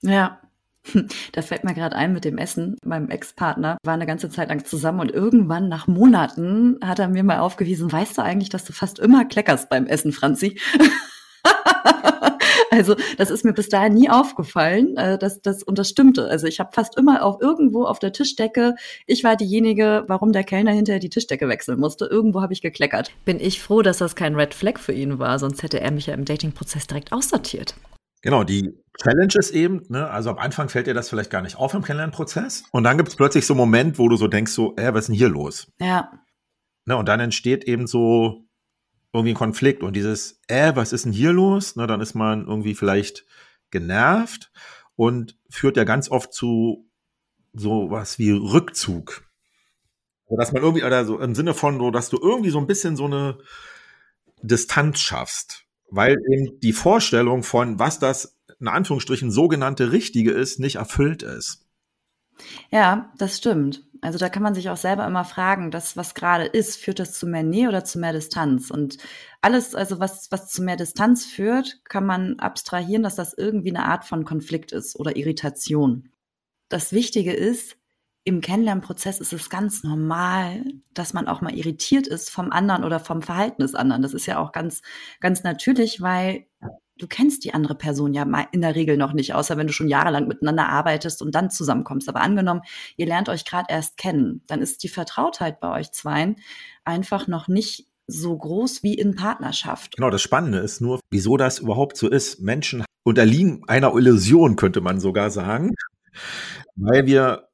Ja. 0.00 0.40
Da 1.30 1.42
fällt 1.42 1.62
mir 1.62 1.74
gerade 1.74 1.94
ein 1.94 2.12
mit 2.12 2.24
dem 2.24 2.38
Essen. 2.38 2.76
Meinem 2.84 3.08
Ex-Partner 3.08 3.78
war 3.84 3.94
eine 3.94 4.04
ganze 4.04 4.28
Zeit 4.28 4.48
lang 4.48 4.64
zusammen 4.64 4.98
und 4.98 5.12
irgendwann 5.12 5.68
nach 5.68 5.86
Monaten 5.86 6.80
hat 6.82 6.98
er 6.98 7.06
mir 7.06 7.22
mal 7.22 7.38
aufgewiesen, 7.38 7.92
weißt 7.92 8.18
du 8.18 8.22
eigentlich, 8.22 8.48
dass 8.48 8.64
du 8.64 8.72
fast 8.72 8.98
immer 8.98 9.24
kleckerst 9.24 9.68
beim 9.68 9.86
Essen, 9.86 10.10
Franzi? 10.10 10.60
Also 12.72 12.96
das 13.18 13.30
ist 13.30 13.44
mir 13.44 13.52
bis 13.52 13.68
dahin 13.68 13.92
nie 13.92 14.08
aufgefallen, 14.08 14.96
äh, 14.96 15.18
dass 15.18 15.42
das 15.42 15.62
und 15.62 15.78
das 15.78 15.90
stimmte. 15.90 16.26
Also 16.26 16.46
ich 16.46 16.58
habe 16.58 16.70
fast 16.72 16.96
immer 16.98 17.22
auf 17.22 17.42
irgendwo 17.42 17.84
auf 17.84 17.98
der 17.98 18.14
Tischdecke, 18.14 18.76
ich 19.06 19.22
war 19.24 19.36
diejenige, 19.36 20.04
warum 20.06 20.32
der 20.32 20.42
Kellner 20.42 20.72
hinterher 20.72 20.98
die 20.98 21.10
Tischdecke 21.10 21.48
wechseln 21.48 21.78
musste. 21.78 22.06
Irgendwo 22.06 22.40
habe 22.40 22.54
ich 22.54 22.62
gekleckert. 22.62 23.12
Bin 23.26 23.40
ich 23.40 23.60
froh, 23.60 23.82
dass 23.82 23.98
das 23.98 24.16
kein 24.16 24.34
Red 24.36 24.54
Flag 24.54 24.78
für 24.78 24.92
ihn 24.92 25.18
war, 25.18 25.38
sonst 25.38 25.62
hätte 25.62 25.80
er 25.80 25.90
mich 25.90 26.06
ja 26.06 26.14
im 26.14 26.24
Dating-Prozess 26.24 26.86
direkt 26.86 27.12
aussortiert. 27.12 27.74
Genau, 28.22 28.42
die 28.42 28.72
Challenge 29.02 29.34
ist 29.34 29.50
eben, 29.50 29.82
ne, 29.88 30.08
also 30.08 30.30
am 30.30 30.38
Anfang 30.38 30.70
fällt 30.70 30.86
dir 30.86 30.94
das 30.94 31.10
vielleicht 31.10 31.30
gar 31.30 31.42
nicht 31.42 31.56
auf 31.56 31.74
im 31.74 31.82
Kennenlernprozess. 31.82 32.64
Und 32.72 32.84
dann 32.84 32.96
gibt 32.96 33.10
es 33.10 33.16
plötzlich 33.16 33.44
so 33.44 33.52
einen 33.52 33.58
Moment, 33.58 33.98
wo 33.98 34.08
du 34.08 34.16
so 34.16 34.28
denkst, 34.28 34.52
so, 34.52 34.74
äh, 34.76 34.94
was 34.94 35.00
ist 35.00 35.08
denn 35.08 35.16
hier 35.16 35.28
los? 35.28 35.70
Ja. 35.78 36.10
Ne, 36.86 36.96
und 36.96 37.06
dann 37.06 37.20
entsteht 37.20 37.64
eben 37.64 37.86
so 37.86 38.46
irgendwie 39.12 39.32
ein 39.32 39.36
Konflikt 39.36 39.82
und 39.82 39.94
dieses, 39.94 40.40
äh, 40.48 40.74
was 40.74 40.92
ist 40.92 41.04
denn 41.04 41.12
hier 41.12 41.32
los? 41.32 41.76
Na, 41.76 41.86
dann 41.86 42.00
ist 42.00 42.14
man 42.14 42.46
irgendwie 42.46 42.74
vielleicht 42.74 43.26
genervt 43.70 44.50
und 44.96 45.38
führt 45.50 45.76
ja 45.76 45.84
ganz 45.84 46.10
oft 46.10 46.32
zu 46.32 46.88
so 47.52 47.90
was 47.90 48.18
wie 48.18 48.30
Rückzug. 48.30 49.24
Oder 50.26 50.42
dass 50.42 50.52
man 50.52 50.62
irgendwie, 50.62 50.84
oder 50.84 51.04
so 51.04 51.18
im 51.20 51.34
Sinne 51.34 51.52
von, 51.52 51.78
so, 51.78 51.90
dass 51.90 52.08
du 52.08 52.18
irgendwie 52.20 52.50
so 52.50 52.58
ein 52.58 52.66
bisschen 52.66 52.96
so 52.96 53.04
eine 53.04 53.38
Distanz 54.40 55.00
schaffst, 55.00 55.66
weil 55.90 56.16
eben 56.30 56.58
die 56.60 56.72
Vorstellung 56.72 57.42
von, 57.42 57.78
was 57.78 57.98
das 57.98 58.38
in 58.58 58.68
Anführungsstrichen 58.68 59.30
sogenannte 59.30 59.92
Richtige 59.92 60.30
ist, 60.30 60.58
nicht 60.58 60.76
erfüllt 60.76 61.22
ist. 61.22 61.66
Ja, 62.70 63.12
das 63.18 63.38
stimmt. 63.38 63.84
Also 64.00 64.18
da 64.18 64.28
kann 64.28 64.42
man 64.42 64.54
sich 64.54 64.68
auch 64.68 64.76
selber 64.76 65.06
immer 65.06 65.24
fragen, 65.24 65.70
das, 65.70 65.96
was 65.96 66.14
gerade 66.14 66.44
ist, 66.44 66.76
führt 66.76 66.98
das 66.98 67.12
zu 67.12 67.26
mehr 67.26 67.44
Nähe 67.44 67.68
oder 67.68 67.84
zu 67.84 68.00
mehr 68.00 68.12
Distanz? 68.12 68.70
Und 68.70 68.98
alles, 69.40 69.76
also 69.76 70.00
was, 70.00 70.30
was 70.32 70.48
zu 70.48 70.62
mehr 70.62 70.76
Distanz 70.76 71.24
führt, 71.24 71.84
kann 71.84 72.04
man 72.04 72.38
abstrahieren, 72.40 73.04
dass 73.04 73.14
das 73.14 73.32
irgendwie 73.32 73.70
eine 73.70 73.84
Art 73.84 74.04
von 74.04 74.24
Konflikt 74.24 74.72
ist 74.72 74.98
oder 74.98 75.16
Irritation. 75.16 76.08
Das 76.68 76.92
Wichtige 76.92 77.32
ist, 77.32 77.76
im 78.24 78.40
Kennenlernprozess 78.40 79.20
ist 79.20 79.32
es 79.32 79.50
ganz 79.50 79.82
normal, 79.82 80.64
dass 80.94 81.12
man 81.12 81.28
auch 81.28 81.40
mal 81.40 81.54
irritiert 81.54 82.06
ist 82.06 82.30
vom 82.30 82.52
anderen 82.52 82.84
oder 82.84 83.00
vom 83.00 83.22
Verhalten 83.22 83.62
des 83.62 83.74
anderen. 83.74 84.02
Das 84.02 84.14
ist 84.14 84.26
ja 84.26 84.38
auch 84.38 84.52
ganz, 84.52 84.82
ganz 85.20 85.42
natürlich, 85.42 86.00
weil 86.00 86.46
du 86.98 87.06
kennst 87.06 87.44
die 87.44 87.54
andere 87.54 87.74
Person 87.74 88.14
ja 88.14 88.24
in 88.52 88.60
der 88.60 88.74
Regel 88.74 88.96
noch 88.96 89.12
nicht, 89.12 89.34
außer 89.34 89.56
wenn 89.56 89.66
du 89.66 89.72
schon 89.72 89.88
jahrelang 89.88 90.28
miteinander 90.28 90.68
arbeitest 90.68 91.22
und 91.22 91.34
dann 91.34 91.50
zusammenkommst. 91.50 92.08
Aber 92.08 92.20
angenommen, 92.20 92.62
ihr 92.96 93.06
lernt 93.06 93.28
euch 93.28 93.44
gerade 93.44 93.66
erst 93.70 93.96
kennen, 93.96 94.42
dann 94.46 94.60
ist 94.60 94.82
die 94.82 94.88
Vertrautheit 94.88 95.60
bei 95.60 95.70
euch 95.78 95.92
zweien 95.92 96.36
einfach 96.84 97.26
noch 97.28 97.48
nicht 97.48 97.88
so 98.06 98.36
groß 98.36 98.82
wie 98.82 98.94
in 98.94 99.14
Partnerschaft. 99.14 99.96
Genau, 99.96 100.10
das 100.10 100.22
Spannende 100.22 100.58
ist 100.58 100.80
nur, 100.80 101.00
wieso 101.10 101.36
das 101.36 101.60
überhaupt 101.60 101.96
so 101.96 102.08
ist. 102.08 102.40
Menschen 102.40 102.84
unterliegen 103.04 103.62
einer 103.68 103.94
Illusion, 103.94 104.56
könnte 104.56 104.80
man 104.80 105.00
sogar 105.00 105.30
sagen, 105.30 105.74
weil 106.76 107.06
wir 107.06 107.48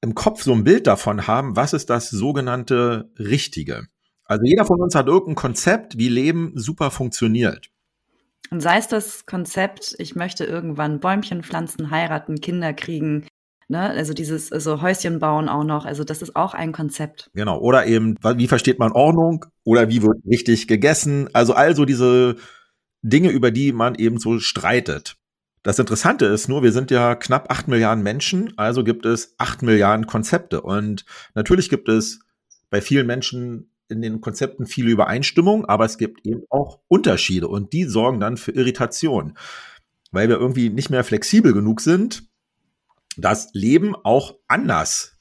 im 0.00 0.14
Kopf 0.14 0.42
so 0.42 0.52
ein 0.52 0.64
Bild 0.64 0.86
davon 0.86 1.26
haben, 1.26 1.56
was 1.56 1.72
ist 1.72 1.90
das 1.90 2.10
sogenannte 2.10 3.10
Richtige. 3.18 3.86
Also 4.24 4.44
jeder 4.44 4.64
von 4.64 4.80
uns 4.80 4.94
hat 4.94 5.08
irgendein 5.08 5.34
Konzept, 5.34 5.98
wie 5.98 6.08
Leben 6.08 6.52
super 6.54 6.90
funktioniert. 6.90 7.70
Und 8.50 8.60
sei 8.60 8.78
es 8.78 8.88
das 8.88 9.26
Konzept, 9.26 9.94
ich 9.98 10.14
möchte 10.14 10.44
irgendwann 10.44 11.00
Bäumchen 11.00 11.42
pflanzen, 11.42 11.90
heiraten, 11.90 12.40
Kinder 12.40 12.72
kriegen, 12.72 13.26
ne? 13.68 13.90
also 13.90 14.14
dieses 14.14 14.52
also 14.52 14.80
Häuschen 14.80 15.18
bauen 15.18 15.48
auch 15.48 15.64
noch, 15.64 15.84
also 15.84 16.04
das 16.04 16.22
ist 16.22 16.34
auch 16.34 16.54
ein 16.54 16.72
Konzept. 16.72 17.30
Genau, 17.34 17.58
oder 17.58 17.86
eben, 17.86 18.16
wie 18.36 18.48
versteht 18.48 18.78
man 18.78 18.92
Ordnung 18.92 19.44
oder 19.64 19.88
wie 19.88 20.02
wird 20.02 20.18
richtig 20.26 20.66
gegessen, 20.66 21.28
also 21.34 21.52
also 21.52 21.84
diese 21.84 22.36
Dinge, 23.02 23.30
über 23.30 23.50
die 23.50 23.72
man 23.72 23.94
eben 23.94 24.18
so 24.18 24.38
streitet. 24.38 25.16
Das 25.62 25.78
Interessante 25.78 26.24
ist 26.26 26.48
nur, 26.48 26.62
wir 26.62 26.72
sind 26.72 26.90
ja 26.90 27.14
knapp 27.14 27.50
acht 27.50 27.68
Milliarden 27.68 28.02
Menschen, 28.02 28.54
also 28.56 28.84
gibt 28.84 29.04
es 29.04 29.34
acht 29.38 29.62
Milliarden 29.62 30.06
Konzepte. 30.06 30.62
Und 30.62 31.04
natürlich 31.34 31.68
gibt 31.68 31.88
es 31.88 32.20
bei 32.70 32.80
vielen 32.80 33.06
Menschen 33.06 33.70
in 33.88 34.02
den 34.02 34.20
Konzepten 34.20 34.66
viele 34.66 34.90
Übereinstimmung, 34.90 35.64
aber 35.64 35.84
es 35.84 35.98
gibt 35.98 36.26
eben 36.26 36.42
auch 36.50 36.80
Unterschiede 36.88 37.48
und 37.48 37.72
die 37.72 37.84
sorgen 37.84 38.20
dann 38.20 38.36
für 38.36 38.52
Irritation, 38.52 39.36
weil 40.12 40.28
wir 40.28 40.36
irgendwie 40.36 40.70
nicht 40.70 40.90
mehr 40.90 41.04
flexibel 41.04 41.52
genug 41.52 41.80
sind, 41.80 42.24
dass 43.16 43.50
Leben 43.52 43.94
auch 43.96 44.36
anders 44.46 45.16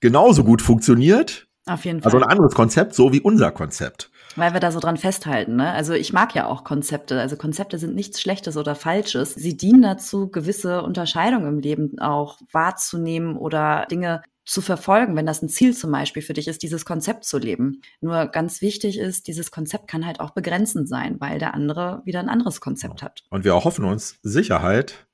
genauso 0.00 0.44
gut 0.44 0.62
funktioniert. 0.62 1.46
Auf 1.66 1.84
jeden 1.84 2.00
Fall. 2.00 2.12
Also 2.12 2.24
ein 2.24 2.30
anderes 2.30 2.54
Konzept, 2.54 2.94
so 2.94 3.12
wie 3.12 3.20
unser 3.20 3.52
Konzept. 3.52 4.10
Weil 4.36 4.52
wir 4.52 4.60
da 4.60 4.72
so 4.72 4.80
dran 4.80 4.96
festhalten. 4.96 5.56
Ne? 5.56 5.70
Also 5.72 5.92
ich 5.92 6.12
mag 6.12 6.34
ja 6.34 6.46
auch 6.46 6.64
Konzepte. 6.64 7.20
Also 7.20 7.36
Konzepte 7.36 7.78
sind 7.78 7.94
nichts 7.94 8.20
Schlechtes 8.20 8.56
oder 8.56 8.74
Falsches. 8.74 9.34
Sie 9.34 9.56
dienen 9.56 9.82
dazu, 9.82 10.30
gewisse 10.30 10.82
Unterscheidungen 10.82 11.46
im 11.46 11.58
Leben 11.58 11.98
auch 11.98 12.38
wahrzunehmen 12.52 13.36
oder 13.36 13.86
Dinge 13.90 14.22
zu 14.50 14.62
verfolgen, 14.62 15.14
wenn 15.14 15.26
das 15.26 15.42
ein 15.42 15.48
Ziel 15.48 15.76
zum 15.76 15.92
Beispiel 15.92 16.22
für 16.22 16.32
dich 16.32 16.48
ist, 16.48 16.64
dieses 16.64 16.84
Konzept 16.84 17.22
zu 17.22 17.38
leben. 17.38 17.82
Nur 18.00 18.26
ganz 18.26 18.60
wichtig 18.60 18.98
ist, 18.98 19.28
dieses 19.28 19.52
Konzept 19.52 19.86
kann 19.86 20.04
halt 20.04 20.18
auch 20.18 20.30
begrenzend 20.30 20.88
sein, 20.88 21.20
weil 21.20 21.38
der 21.38 21.54
andere 21.54 22.02
wieder 22.04 22.18
ein 22.18 22.28
anderes 22.28 22.60
Konzept 22.60 23.00
hat. 23.00 23.22
Und 23.30 23.44
wir 23.44 23.52
erhoffen 23.52 23.84
uns 23.84 24.18
Sicherheit 24.24 25.06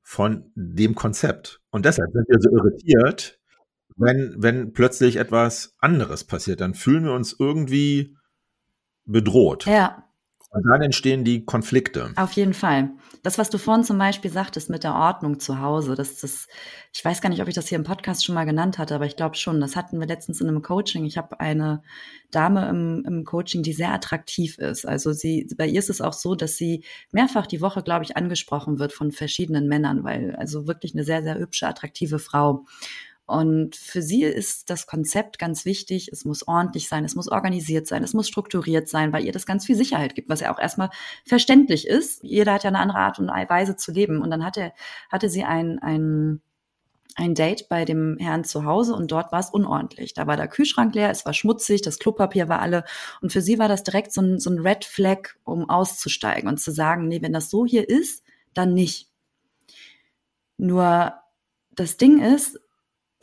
von 0.00 0.50
dem 0.54 0.94
Konzept. 0.94 1.60
Und 1.68 1.84
deshalb 1.84 2.10
sind 2.14 2.26
wir 2.26 2.40
so 2.40 2.48
irritiert, 2.56 3.38
wenn, 3.96 4.34
wenn 4.38 4.72
plötzlich 4.72 5.16
etwas 5.16 5.74
anderes 5.78 6.24
passiert. 6.24 6.62
Dann 6.62 6.72
fühlen 6.72 7.04
wir 7.04 7.12
uns 7.12 7.36
irgendwie 7.38 8.16
bedroht. 9.04 9.66
Ja. 9.66 10.08
Und 10.54 10.62
dann 10.68 10.82
entstehen 10.82 11.24
die 11.24 11.44
Konflikte. 11.44 12.12
Auf 12.14 12.32
jeden 12.32 12.54
Fall. 12.54 12.90
Das, 13.24 13.38
was 13.38 13.50
du 13.50 13.58
vorhin 13.58 13.82
zum 13.82 13.98
Beispiel 13.98 14.30
sagtest 14.30 14.70
mit 14.70 14.84
der 14.84 14.94
Ordnung 14.94 15.40
zu 15.40 15.58
Hause, 15.60 15.96
das, 15.96 16.20
das, 16.20 16.46
ich 16.92 17.04
weiß 17.04 17.20
gar 17.20 17.28
nicht, 17.28 17.42
ob 17.42 17.48
ich 17.48 17.56
das 17.56 17.66
hier 17.66 17.76
im 17.76 17.82
Podcast 17.82 18.24
schon 18.24 18.36
mal 18.36 18.44
genannt 18.44 18.78
hatte, 18.78 18.94
aber 18.94 19.04
ich 19.04 19.16
glaube 19.16 19.34
schon. 19.34 19.60
Das 19.60 19.74
hatten 19.74 19.98
wir 19.98 20.06
letztens 20.06 20.40
in 20.40 20.46
einem 20.46 20.62
Coaching. 20.62 21.06
Ich 21.06 21.18
habe 21.18 21.40
eine 21.40 21.82
Dame 22.30 22.68
im, 22.68 23.04
im 23.04 23.24
Coaching, 23.24 23.64
die 23.64 23.72
sehr 23.72 23.92
attraktiv 23.92 24.58
ist. 24.58 24.86
Also 24.86 25.12
sie, 25.12 25.48
bei 25.56 25.66
ihr 25.66 25.80
ist 25.80 25.90
es 25.90 26.00
auch 26.00 26.12
so, 26.12 26.36
dass 26.36 26.56
sie 26.56 26.84
mehrfach 27.10 27.48
die 27.48 27.60
Woche, 27.60 27.82
glaube 27.82 28.04
ich, 28.04 28.16
angesprochen 28.16 28.78
wird 28.78 28.92
von 28.92 29.10
verschiedenen 29.10 29.66
Männern, 29.66 30.04
weil 30.04 30.36
also 30.36 30.68
wirklich 30.68 30.94
eine 30.94 31.02
sehr, 31.02 31.24
sehr 31.24 31.36
hübsche, 31.36 31.66
attraktive 31.66 32.20
Frau. 32.20 32.64
Und 33.26 33.76
für 33.76 34.02
sie 34.02 34.22
ist 34.22 34.68
das 34.68 34.86
Konzept 34.86 35.38
ganz 35.38 35.64
wichtig. 35.64 36.08
Es 36.12 36.24
muss 36.24 36.46
ordentlich 36.46 36.88
sein, 36.88 37.04
es 37.04 37.14
muss 37.14 37.28
organisiert 37.28 37.86
sein, 37.86 38.04
es 38.04 38.12
muss 38.12 38.28
strukturiert 38.28 38.88
sein, 38.88 39.12
weil 39.12 39.24
ihr 39.24 39.32
das 39.32 39.46
ganz 39.46 39.64
viel 39.64 39.76
Sicherheit 39.76 40.14
gibt, 40.14 40.28
was 40.28 40.40
ja 40.40 40.54
auch 40.54 40.58
erstmal 40.58 40.90
verständlich 41.24 41.86
ist. 41.86 42.22
Jeder 42.22 42.52
hat 42.52 42.64
ja 42.64 42.68
eine 42.68 42.80
andere 42.80 42.98
Art 42.98 43.18
und 43.18 43.28
Weise 43.28 43.76
zu 43.76 43.92
leben. 43.92 44.20
Und 44.20 44.30
dann 44.30 44.44
hatte, 44.44 44.72
hatte 45.10 45.30
sie 45.30 45.44
ein, 45.44 45.78
ein 45.78 46.42
ein 47.16 47.34
Date 47.34 47.68
bei 47.68 47.84
dem 47.84 48.16
Herrn 48.18 48.44
zu 48.44 48.64
Hause 48.64 48.94
und 48.94 49.12
dort 49.12 49.30
war 49.30 49.38
es 49.38 49.50
unordentlich. 49.50 50.14
Da 50.14 50.26
war 50.26 50.36
der 50.36 50.48
Kühlschrank 50.48 50.94
leer, 50.94 51.10
es 51.10 51.24
war 51.24 51.32
schmutzig, 51.32 51.82
das 51.82 51.98
Klopapier 51.98 52.48
war 52.48 52.60
alle. 52.60 52.84
Und 53.20 53.32
für 53.32 53.40
sie 53.40 53.58
war 53.58 53.68
das 53.68 53.84
direkt 53.84 54.12
so 54.12 54.20
ein, 54.20 54.40
so 54.40 54.50
ein 54.50 54.58
Red 54.58 54.84
Flag, 54.84 55.30
um 55.44 55.70
auszusteigen 55.70 56.48
und 56.48 56.58
zu 56.60 56.72
sagen, 56.72 57.06
nee, 57.06 57.22
wenn 57.22 57.32
das 57.32 57.50
so 57.50 57.64
hier 57.64 57.88
ist, 57.88 58.24
dann 58.52 58.74
nicht. 58.74 59.10
Nur 60.56 61.14
das 61.70 61.96
Ding 61.96 62.20
ist, 62.20 62.60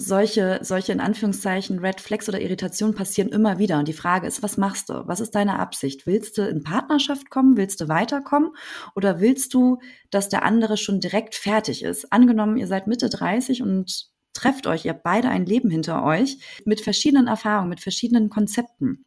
solche, 0.01 0.59
solche 0.63 0.91
in 0.91 0.99
Anführungszeichen 0.99 1.79
Red 1.79 2.01
Flags 2.01 2.27
oder 2.27 2.41
Irritationen 2.41 2.95
passieren 2.95 3.31
immer 3.31 3.59
wieder. 3.59 3.79
Und 3.79 3.87
die 3.87 3.93
Frage 3.93 4.27
ist, 4.27 4.43
was 4.43 4.57
machst 4.57 4.89
du? 4.89 5.07
Was 5.07 5.19
ist 5.19 5.35
deine 5.35 5.59
Absicht? 5.59 6.05
Willst 6.07 6.37
du 6.37 6.47
in 6.47 6.63
Partnerschaft 6.63 7.29
kommen? 7.29 7.57
Willst 7.57 7.81
du 7.81 7.87
weiterkommen? 7.87 8.51
Oder 8.95 9.19
willst 9.19 9.53
du, 9.53 9.79
dass 10.09 10.29
der 10.29 10.43
andere 10.43 10.77
schon 10.77 10.99
direkt 10.99 11.35
fertig 11.35 11.83
ist? 11.83 12.11
Angenommen, 12.11 12.57
ihr 12.57 12.67
seid 12.67 12.87
Mitte 12.87 13.09
30 13.09 13.61
und 13.61 14.09
trefft 14.33 14.67
euch, 14.67 14.85
ihr 14.85 14.93
habt 14.93 15.03
beide 15.03 15.29
ein 15.29 15.45
Leben 15.45 15.69
hinter 15.69 16.03
euch 16.03 16.37
mit 16.65 16.81
verschiedenen 16.81 17.27
Erfahrungen, 17.27 17.69
mit 17.69 17.81
verschiedenen 17.81 18.29
Konzepten. 18.29 19.05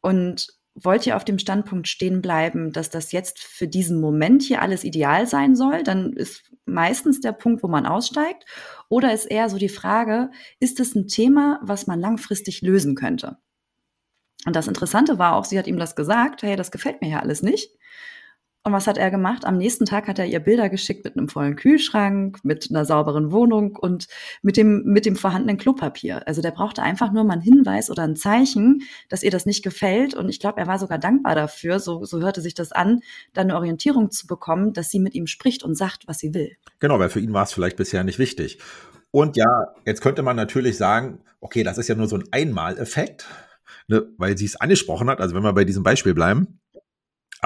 Und 0.00 0.48
wollt 0.76 1.06
ihr 1.06 1.16
auf 1.16 1.24
dem 1.24 1.38
Standpunkt 1.38 1.88
stehen 1.88 2.20
bleiben, 2.20 2.70
dass 2.70 2.90
das 2.90 3.10
jetzt 3.10 3.40
für 3.40 3.66
diesen 3.66 4.00
Moment 4.00 4.42
hier 4.42 4.60
alles 4.60 4.84
ideal 4.84 5.26
sein 5.26 5.56
soll, 5.56 5.82
dann 5.82 6.12
ist 6.12 6.52
meistens 6.66 7.20
der 7.20 7.32
Punkt, 7.32 7.62
wo 7.62 7.68
man 7.68 7.86
aussteigt. 7.86 8.44
Oder 8.88 9.12
ist 9.14 9.24
eher 9.24 9.48
so 9.48 9.56
die 9.56 9.70
Frage, 9.70 10.30
ist 10.60 10.78
es 10.78 10.94
ein 10.94 11.08
Thema, 11.08 11.58
was 11.62 11.86
man 11.86 11.98
langfristig 11.98 12.60
lösen 12.60 12.94
könnte? 12.94 13.38
Und 14.44 14.54
das 14.54 14.68
Interessante 14.68 15.18
war 15.18 15.34
auch, 15.34 15.44
sie 15.44 15.58
hat 15.58 15.66
ihm 15.66 15.78
das 15.78 15.96
gesagt, 15.96 16.42
hey, 16.42 16.56
das 16.56 16.70
gefällt 16.70 17.00
mir 17.00 17.08
ja 17.08 17.20
alles 17.20 17.42
nicht. 17.42 17.70
Und 18.66 18.72
was 18.72 18.88
hat 18.88 18.98
er 18.98 19.12
gemacht? 19.12 19.44
Am 19.44 19.58
nächsten 19.58 19.84
Tag 19.84 20.08
hat 20.08 20.18
er 20.18 20.26
ihr 20.26 20.40
Bilder 20.40 20.68
geschickt 20.68 21.04
mit 21.04 21.16
einem 21.16 21.28
vollen 21.28 21.54
Kühlschrank, 21.54 22.40
mit 22.42 22.66
einer 22.68 22.84
sauberen 22.84 23.30
Wohnung 23.30 23.76
und 23.76 24.08
mit 24.42 24.56
dem, 24.56 24.82
mit 24.82 25.06
dem 25.06 25.14
vorhandenen 25.14 25.56
Klopapier. 25.56 26.26
Also 26.26 26.42
der 26.42 26.50
brauchte 26.50 26.82
einfach 26.82 27.12
nur 27.12 27.22
mal 27.22 27.34
einen 27.34 27.42
Hinweis 27.42 27.92
oder 27.92 28.02
ein 28.02 28.16
Zeichen, 28.16 28.82
dass 29.08 29.22
ihr 29.22 29.30
das 29.30 29.46
nicht 29.46 29.62
gefällt. 29.62 30.14
Und 30.14 30.28
ich 30.28 30.40
glaube, 30.40 30.58
er 30.58 30.66
war 30.66 30.80
sogar 30.80 30.98
dankbar 30.98 31.36
dafür, 31.36 31.78
so, 31.78 32.04
so 32.04 32.18
hörte 32.18 32.40
sich 32.40 32.54
das 32.54 32.72
an, 32.72 33.02
dann 33.34 33.50
eine 33.50 33.56
Orientierung 33.56 34.10
zu 34.10 34.26
bekommen, 34.26 34.72
dass 34.72 34.90
sie 34.90 34.98
mit 34.98 35.14
ihm 35.14 35.28
spricht 35.28 35.62
und 35.62 35.76
sagt, 35.76 36.08
was 36.08 36.18
sie 36.18 36.34
will. 36.34 36.56
Genau, 36.80 36.98
weil 36.98 37.08
für 37.08 37.20
ihn 37.20 37.32
war 37.32 37.44
es 37.44 37.52
vielleicht 37.52 37.76
bisher 37.76 38.02
nicht 38.02 38.18
wichtig. 38.18 38.58
Und 39.12 39.36
ja, 39.36 39.74
jetzt 39.84 40.00
könnte 40.00 40.24
man 40.24 40.34
natürlich 40.34 40.76
sagen, 40.76 41.20
okay, 41.38 41.62
das 41.62 41.78
ist 41.78 41.86
ja 41.86 41.94
nur 41.94 42.08
so 42.08 42.16
ein 42.16 42.24
Einmaleffekt, 42.32 43.26
ne, 43.86 44.08
weil 44.18 44.36
sie 44.36 44.46
es 44.46 44.56
angesprochen 44.56 45.08
hat. 45.08 45.20
Also 45.20 45.36
wenn 45.36 45.44
wir 45.44 45.52
bei 45.52 45.64
diesem 45.64 45.84
Beispiel 45.84 46.14
bleiben, 46.14 46.58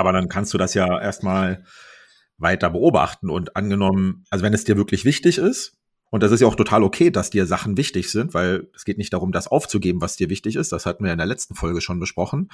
aber 0.00 0.12
dann 0.12 0.28
kannst 0.28 0.52
du 0.52 0.58
das 0.58 0.74
ja 0.74 1.00
erstmal 1.00 1.64
weiter 2.38 2.70
beobachten 2.70 3.30
und 3.30 3.56
angenommen, 3.56 4.24
also 4.30 4.44
wenn 4.44 4.54
es 4.54 4.64
dir 4.64 4.76
wirklich 4.76 5.04
wichtig 5.04 5.38
ist, 5.38 5.76
und 6.10 6.24
das 6.24 6.32
ist 6.32 6.40
ja 6.40 6.48
auch 6.48 6.56
total 6.56 6.82
okay, 6.82 7.10
dass 7.10 7.30
dir 7.30 7.46
Sachen 7.46 7.76
wichtig 7.76 8.10
sind, 8.10 8.34
weil 8.34 8.68
es 8.74 8.84
geht 8.84 8.98
nicht 8.98 9.12
darum, 9.12 9.30
das 9.30 9.46
aufzugeben, 9.46 10.00
was 10.00 10.16
dir 10.16 10.28
wichtig 10.28 10.56
ist. 10.56 10.72
Das 10.72 10.84
hatten 10.84 11.04
wir 11.04 11.12
in 11.12 11.18
der 11.18 11.26
letzten 11.26 11.54
Folge 11.54 11.80
schon 11.80 12.00
besprochen. 12.00 12.48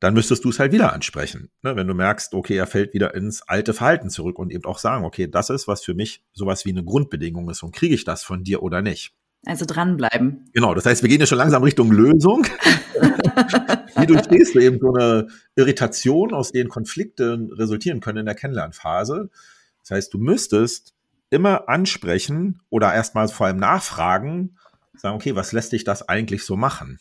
Dann 0.00 0.14
müsstest 0.14 0.44
du 0.44 0.48
es 0.48 0.58
halt 0.58 0.72
wieder 0.72 0.94
ansprechen. 0.94 1.50
Ne? 1.62 1.76
Wenn 1.76 1.86
du 1.86 1.94
merkst, 1.94 2.32
okay, 2.34 2.56
er 2.56 2.66
fällt 2.66 2.94
wieder 2.94 3.14
ins 3.14 3.42
alte 3.42 3.74
Verhalten 3.74 4.08
zurück 4.08 4.38
und 4.38 4.50
eben 4.50 4.64
auch 4.64 4.78
sagen, 4.78 5.04
okay, 5.04 5.28
das 5.28 5.50
ist, 5.50 5.68
was 5.68 5.84
für 5.84 5.94
mich 5.94 6.24
sowas 6.32 6.64
wie 6.64 6.70
eine 6.70 6.84
Grundbedingung 6.84 7.50
ist 7.50 7.62
und 7.62 7.74
kriege 7.74 7.94
ich 7.94 8.04
das 8.04 8.24
von 8.24 8.44
dir 8.44 8.62
oder 8.62 8.80
nicht. 8.80 9.12
Also 9.44 9.64
dranbleiben. 9.64 10.44
Genau, 10.52 10.74
das 10.74 10.86
heißt, 10.86 11.02
wir 11.02 11.08
gehen 11.08 11.20
ja 11.20 11.26
schon 11.26 11.38
langsam 11.38 11.64
Richtung 11.64 11.90
Lösung. 11.90 12.46
Wie 13.96 14.06
durchstehst 14.06 14.54
du 14.54 14.60
eben 14.60 14.78
so 14.78 14.94
eine 14.94 15.28
Irritation, 15.56 16.32
aus 16.32 16.52
denen 16.52 16.68
Konflikte 16.68 17.48
resultieren 17.52 18.00
können 18.00 18.18
in 18.18 18.26
der 18.26 18.36
Kennenlernphase? 18.36 19.30
Das 19.80 19.90
heißt, 19.90 20.14
du 20.14 20.18
müsstest 20.18 20.94
immer 21.30 21.68
ansprechen 21.68 22.60
oder 22.70 22.94
erstmal 22.94 23.26
vor 23.28 23.46
allem 23.46 23.56
nachfragen, 23.56 24.56
sagen, 24.96 25.16
okay, 25.16 25.34
was 25.34 25.52
lässt 25.52 25.72
dich 25.72 25.82
das 25.82 26.08
eigentlich 26.08 26.44
so 26.44 26.56
machen? 26.56 27.00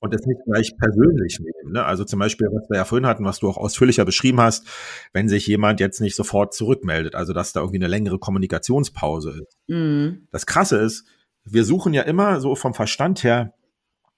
Und 0.00 0.14
es 0.14 0.26
nicht 0.26 0.40
gleich 0.46 0.72
persönlich 0.78 1.38
nehmen. 1.38 1.72
Ne? 1.72 1.84
Also 1.84 2.04
zum 2.04 2.18
Beispiel, 2.18 2.48
was 2.48 2.68
wir 2.68 2.78
ja 2.78 2.84
vorhin 2.84 3.06
hatten, 3.06 3.24
was 3.24 3.38
du 3.38 3.48
auch 3.48 3.58
ausführlicher 3.58 4.04
beschrieben 4.04 4.40
hast, 4.40 4.66
wenn 5.12 5.28
sich 5.28 5.46
jemand 5.46 5.78
jetzt 5.78 6.00
nicht 6.00 6.16
sofort 6.16 6.54
zurückmeldet, 6.54 7.14
also 7.14 7.32
dass 7.32 7.52
da 7.52 7.60
irgendwie 7.60 7.78
eine 7.78 7.88
längere 7.88 8.18
Kommunikationspause 8.18 9.42
ist. 9.42 9.58
Mhm. 9.68 10.26
Das 10.32 10.46
Krasse 10.46 10.78
ist, 10.78 11.06
wir 11.44 11.64
suchen 11.64 11.94
ja 11.94 12.02
immer 12.02 12.40
so 12.40 12.54
vom 12.54 12.74
Verstand 12.74 13.22
her 13.22 13.54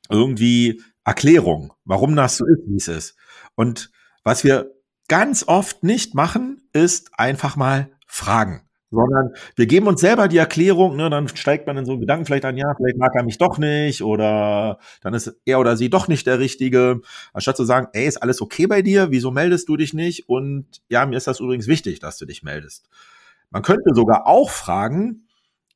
irgendwie 0.09 0.83
Erklärung, 1.05 1.73
warum 1.85 2.17
das 2.17 2.37
so 2.37 2.47
ist, 2.47 2.63
wie 2.67 2.77
es 2.77 2.89
ist. 2.89 3.17
Und 3.57 3.91
was 4.25 4.45
wir 4.45 4.73
ganz 5.09 5.47
oft 5.47 5.83
nicht 5.83 6.15
machen, 6.15 6.63
ist 6.73 7.11
einfach 7.19 7.57
mal 7.57 7.91
fragen 8.07 8.69
sondern 8.93 9.31
wir 9.57 9.67
geben 9.67 9.87
uns 9.87 10.01
selber 10.01 10.29
die 10.29 10.37
Erklärung, 10.37 10.97
ne, 10.97 11.09
dann 11.11 11.27
steigt 11.29 11.67
man 11.67 11.79
in 11.79 11.87
so 11.87 11.93
einen 11.93 12.01
Gedanken 12.03 12.27
vielleicht 12.27 12.45
an, 12.45 12.57
ja, 12.57 12.75
vielleicht 12.77 12.99
mag 12.99 13.13
er 13.15 13.25
mich 13.25 13.39
doch 13.39 13.59
nicht 13.59 14.03
oder 14.03 14.79
dann 15.01 15.15
ist 15.15 15.35
er 15.47 15.59
oder 15.59 15.77
sie 15.77 15.91
doch 15.91 16.09
nicht 16.09 16.27
der 16.27 16.39
Richtige, 16.39 17.01
anstatt 17.33 17.57
zu 17.57 17.65
sagen, 17.65 17.89
ey, 17.95 18.07
ist 18.07 18.19
alles 18.19 18.43
okay 18.43 18.67
bei 18.67 18.83
dir, 18.83 19.11
wieso 19.11 19.31
meldest 19.31 19.69
du 19.69 19.77
dich 19.77 19.95
nicht? 19.95 20.29
Und 20.29 20.67
ja, 20.89 21.07
mir 21.07 21.17
ist 21.17 21.27
das 21.27 21.41
übrigens 21.41 21.67
wichtig, 21.67 22.01
dass 22.01 22.19
du 22.19 22.27
dich 22.27 22.43
meldest. 22.43 22.89
Man 23.51 23.63
könnte 23.63 23.95
sogar 23.95 24.27
auch 24.27 24.51
fragen, 24.51 25.27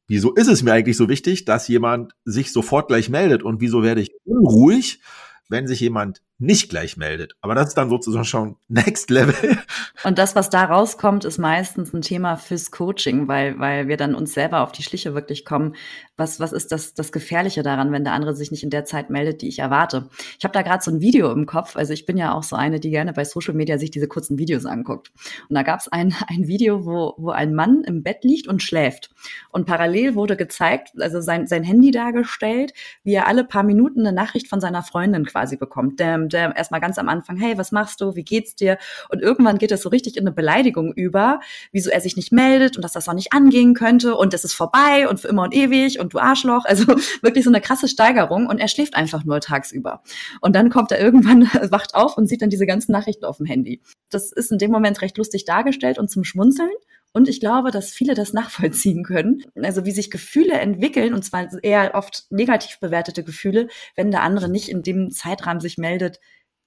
wieso 0.06 0.35
ist 0.35 0.49
es 0.49 0.62
mir 0.62 0.73
eigentlich 0.73 0.96
so 0.96 1.08
wichtig, 1.08 1.46
dass 1.46 1.68
jemand 1.68 2.14
sich 2.25 2.52
sofort 2.52 2.88
gleich 2.88 3.08
meldet? 3.08 3.42
Und 3.42 3.61
wieso 3.61 3.82
werde 3.82 4.02
ich 4.02 4.12
unruhig, 4.25 5.00
wenn 5.49 5.66
sich 5.66 5.80
jemand 5.80 6.23
nicht 6.38 6.68
gleich 6.68 6.98
meldet. 6.98 7.34
Aber 7.40 7.54
das 7.54 7.68
ist 7.68 7.78
dann 7.78 7.88
sozusagen 7.88 8.24
schon 8.26 8.56
Next 8.68 9.08
Level. 9.08 9.58
Und 10.04 10.18
das, 10.18 10.36
was 10.36 10.50
da 10.50 10.64
rauskommt, 10.64 11.24
ist 11.24 11.38
meistens 11.38 11.94
ein 11.94 12.02
Thema 12.02 12.36
fürs 12.36 12.70
Coaching, 12.70 13.26
weil, 13.26 13.58
weil 13.58 13.88
wir 13.88 13.96
dann 13.96 14.14
uns 14.14 14.34
selber 14.34 14.60
auf 14.60 14.72
die 14.72 14.82
Schliche 14.82 15.14
wirklich 15.14 15.46
kommen. 15.46 15.74
Was, 16.18 16.38
was 16.38 16.52
ist 16.52 16.72
das, 16.72 16.92
das 16.92 17.10
Gefährliche 17.10 17.62
daran, 17.62 17.90
wenn 17.90 18.04
der 18.04 18.12
andere 18.12 18.34
sich 18.34 18.50
nicht 18.50 18.62
in 18.62 18.70
der 18.70 18.84
Zeit 18.84 19.08
meldet, 19.08 19.40
die 19.40 19.48
ich 19.48 19.60
erwarte? 19.60 20.10
Ich 20.38 20.44
habe 20.44 20.52
da 20.52 20.60
gerade 20.60 20.84
so 20.84 20.90
ein 20.90 21.00
Video 21.00 21.32
im 21.32 21.46
Kopf. 21.46 21.74
Also 21.74 21.94
ich 21.94 22.04
bin 22.04 22.18
ja 22.18 22.34
auch 22.34 22.42
so 22.42 22.54
eine, 22.54 22.80
die 22.80 22.90
gerne 22.90 23.14
bei 23.14 23.24
Social 23.24 23.54
Media 23.54 23.78
sich 23.78 23.90
diese 23.90 24.08
kurzen 24.08 24.38
Videos 24.38 24.66
anguckt. 24.66 25.12
Und 25.48 25.54
da 25.54 25.62
gab 25.62 25.80
es 25.80 25.88
ein, 25.88 26.14
ein 26.28 26.46
Video, 26.48 26.84
wo, 26.84 27.14
wo 27.16 27.30
ein 27.30 27.54
Mann 27.54 27.82
im 27.84 28.02
Bett 28.02 28.24
liegt 28.24 28.46
und 28.46 28.62
schläft. 28.62 29.10
Und 29.50 29.64
parallel 29.66 30.14
wurde 30.14 30.36
gezeigt, 30.36 30.90
also 31.00 31.22
sein, 31.22 31.46
sein 31.46 31.64
Handy 31.64 31.92
dargestellt, 31.92 32.74
wie 33.04 33.14
er 33.14 33.26
alle 33.26 33.44
paar 33.44 33.62
Minuten 33.62 34.00
eine 34.00 34.12
Nachricht 34.12 34.48
von 34.48 34.60
seiner 34.60 34.82
Freundin 34.82 35.24
quasi 35.24 35.56
bekommt. 35.56 35.98
Der, 35.98 36.25
der 36.28 36.56
erstmal 36.56 36.80
ganz 36.80 36.99
am 36.99 37.09
Anfang, 37.09 37.37
hey, 37.37 37.59
was 37.59 37.73
machst 37.73 38.00
du? 38.00 38.14
Wie 38.16 38.25
geht's 38.25 38.54
dir? 38.54 38.78
Und 39.09 39.23
irgendwann 39.23 39.59
geht 39.59 39.73
es 39.73 39.83
so 39.83 39.88
richtig 39.88 40.16
in 40.16 40.23
eine 40.23 40.33
Beleidigung 40.33 40.92
über, 40.92 41.40
wieso 41.73 41.90
er 41.90 42.00
sich 42.00 42.16
nicht 42.16 42.33
meldet 42.33 42.76
und 42.76 42.83
dass 42.83 42.92
das 42.92 43.09
auch 43.09 43.14
nicht 43.14 43.33
angehen 43.33 43.75
könnte 43.75 44.14
und 44.14 44.35
es 44.35 44.45
ist 44.45 44.54
vorbei 44.54 45.09
und 45.09 45.21
für 45.21 45.28
immer 45.28 45.42
und 45.42 45.54
ewig 45.54 46.00
und 46.00 46.14
du 46.14 46.18
Arschloch. 46.18 46.64
Also 46.64 46.87
wirklich 47.23 47.45
so 47.45 47.50
eine 47.50 47.61
krasse 47.61 47.88
Steigerung 47.88 48.47
und 48.47 48.59
er 48.59 48.68
schläft 48.68 48.95
einfach 48.95 49.25
nur 49.25 49.40
tagsüber. 49.40 50.02
Und 50.40 50.56
dann 50.56 50.71
kommt 50.71 50.92
er 50.92 51.00
irgendwann, 51.00 51.42
wacht 51.71 51.95
auf 51.95 52.16
und 52.16 52.26
sieht 52.28 52.42
dann 52.42 52.50
diese 52.50 52.66
ganzen 52.66 52.92
Nachrichten 52.92 53.25
auf 53.25 53.38
dem 53.38 53.47
Handy. 53.47 53.83
Das 54.11 54.33
ist 54.33 54.52
in 54.52 54.59
dem 54.59 54.71
Moment 54.71 55.02
recht 55.02 55.16
lustig 55.18 55.45
dargestellt 55.45 55.99
und 55.99 56.11
zum 56.11 56.25
Schmunzeln. 56.25 56.71
Und 57.12 57.28
ich 57.28 57.40
glaube, 57.40 57.70
dass 57.70 57.92
viele 57.92 58.14
das 58.14 58.32
nachvollziehen 58.32 59.02
können. 59.02 59.42
Also 59.62 59.84
wie 59.84 59.92
sich 59.92 60.10
Gefühle 60.10 60.54
entwickeln, 60.54 61.14
und 61.14 61.25
zwar 61.25 61.48
eher 61.62 61.94
oft 61.94 62.26
negativ 62.30 62.78
bewertete 62.78 63.25
Gefühle, 63.25 63.68
wenn 63.94 64.10
der 64.10 64.22
andere 64.22 64.48
nicht 64.48 64.68
in 64.68 64.82
dem 64.82 65.10
Zeitrahmen 65.10 65.60
sich 65.60 65.78
meldet, 65.78 66.20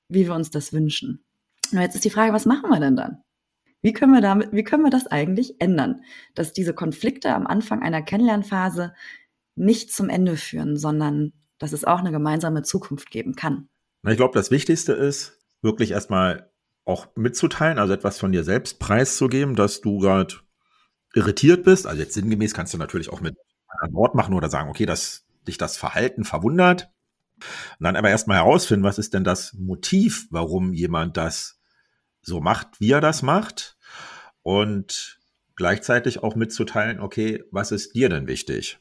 wie 0.08 0.26
wir 0.26 0.34
uns 0.34 0.50
das 0.50 0.74
wünschen. 0.74 1.24
Nur 1.72 1.84
jetzt 1.84 1.96
ist 1.96 2.06
die 2.06 2.10
Frage, 2.10 2.34
was 2.34 2.46
machen 2.46 2.70
wir 2.70 2.80
denn 2.80 2.96
dann? 2.96 3.22
Wie 3.82 3.94
können 3.94 4.14
wir 4.14 4.22
damit, 4.22 4.52
wie 4.52 4.64
können 4.64 4.84
wir 4.84 4.90
das 4.90 5.08
eigentlich 5.08 5.62
ändern? 5.62 6.02
Dass 6.36 6.52
diese 6.52 6.74
Konflikte 6.74 7.34
am 7.34 7.48
Anfang 7.48 7.82
einer 7.82 8.02
Kennenlernphase 8.02 8.94
nicht 9.56 9.94
zum 9.94 10.10
Ende 10.10 10.36
führen, 10.36 10.78
sondern 10.78 11.34
dass 11.60 11.74
es 11.74 11.86
auch 11.86 12.00
eine 12.00 12.12
gemeinsame 12.12 12.64
Zukunft 12.64 13.12
geben 13.12 13.36
kann. 13.36 13.70
Ich 14.08 14.18
glaube, 14.18 14.34
das 14.34 14.52
Wichtigste 14.52 14.94
ist, 14.94 15.38
wirklich 15.62 15.92
erstmal 15.92 16.49
auch 16.90 17.08
mitzuteilen, 17.16 17.78
also 17.78 17.94
etwas 17.94 18.20
von 18.20 18.32
dir 18.32 18.44
selbst 18.44 18.80
preiszugeben, 18.80 19.56
dass 19.56 19.80
du 19.82 20.00
gerade 20.00 20.36
irritiert 21.14 21.64
bist. 21.64 21.88
Also 21.88 22.02
jetzt 22.02 22.16
sinngemäß 22.16 22.54
kannst 22.54 22.74
du 22.74 22.78
natürlich 22.78 23.10
auch 23.10 23.22
mit 23.22 23.38
einem 23.80 23.94
Wort 23.94 24.16
machen 24.16 24.34
oder 24.34 24.50
sagen, 24.50 24.70
okay, 24.70 24.86
dass 24.86 25.26
dich 25.48 25.58
das 25.58 25.78
Verhalten 25.78 26.24
verwundert. 26.24 26.92
Und 27.80 27.86
dann 27.86 27.96
aber 27.96 28.10
erstmal 28.10 28.38
herausfinden, 28.38 28.84
was 28.84 28.98
ist 28.98 29.14
denn 29.14 29.24
das 29.24 29.54
Motiv, 29.54 30.28
warum 30.32 30.74
jemand 30.74 31.16
das 31.16 31.60
so 32.22 32.42
macht, 32.42 32.80
wie 32.80 32.92
er 32.92 33.02
das 33.02 33.22
macht. 33.22 33.78
Und 34.42 35.20
gleichzeitig 35.56 36.24
auch 36.24 36.36
mitzuteilen, 36.36 37.00
okay, 37.00 37.44
was 37.52 37.72
ist 37.72 37.94
dir 37.94 38.10
denn 38.10 38.28
wichtig? 38.28 38.80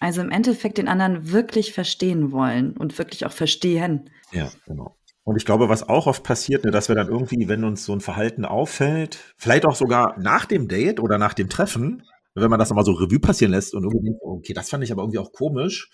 Also 0.00 0.20
im 0.20 0.30
Endeffekt 0.30 0.78
den 0.78 0.86
anderen 0.86 1.32
wirklich 1.32 1.72
verstehen 1.72 2.30
wollen 2.30 2.76
und 2.76 2.98
wirklich 2.98 3.26
auch 3.26 3.32
verstehen. 3.32 4.10
Ja, 4.32 4.50
genau. 4.66 4.97
Und 5.28 5.36
ich 5.36 5.44
glaube, 5.44 5.68
was 5.68 5.86
auch 5.86 6.06
oft 6.06 6.22
passiert, 6.22 6.64
ne, 6.64 6.70
dass 6.70 6.88
wir 6.88 6.96
dann 6.96 7.08
irgendwie, 7.08 7.48
wenn 7.48 7.62
uns 7.62 7.84
so 7.84 7.92
ein 7.92 8.00
Verhalten 8.00 8.46
auffällt, 8.46 9.18
vielleicht 9.36 9.66
auch 9.66 9.74
sogar 9.74 10.18
nach 10.18 10.46
dem 10.46 10.68
Date 10.68 11.00
oder 11.00 11.18
nach 11.18 11.34
dem 11.34 11.50
Treffen, 11.50 12.02
wenn 12.34 12.48
man 12.48 12.58
das 12.58 12.70
nochmal 12.70 12.86
so 12.86 12.92
Revue 12.92 13.20
passieren 13.20 13.52
lässt 13.52 13.74
und 13.74 13.84
irgendwie 13.84 14.06
denkt, 14.06 14.20
okay, 14.22 14.54
das 14.54 14.70
fand 14.70 14.84
ich 14.84 14.90
aber 14.90 15.02
irgendwie 15.02 15.18
auch 15.18 15.32
komisch, 15.32 15.90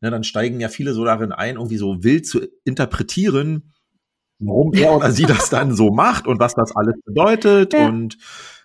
ne, 0.00 0.10
dann 0.10 0.24
steigen 0.24 0.58
ja 0.58 0.70
viele 0.70 0.94
so 0.94 1.04
darin 1.04 1.32
ein, 1.32 1.56
irgendwie 1.56 1.76
so 1.76 2.02
wild 2.02 2.26
zu 2.26 2.40
interpretieren, 2.64 3.74
warum 4.38 4.72
er 4.72 4.96
oder 4.96 5.12
sie 5.12 5.26
das 5.26 5.50
dann 5.50 5.74
so 5.74 5.90
macht 5.90 6.26
und 6.26 6.40
was 6.40 6.54
das 6.54 6.74
alles 6.74 6.94
bedeutet 7.04 7.74
ja. 7.74 7.88
und 7.88 8.16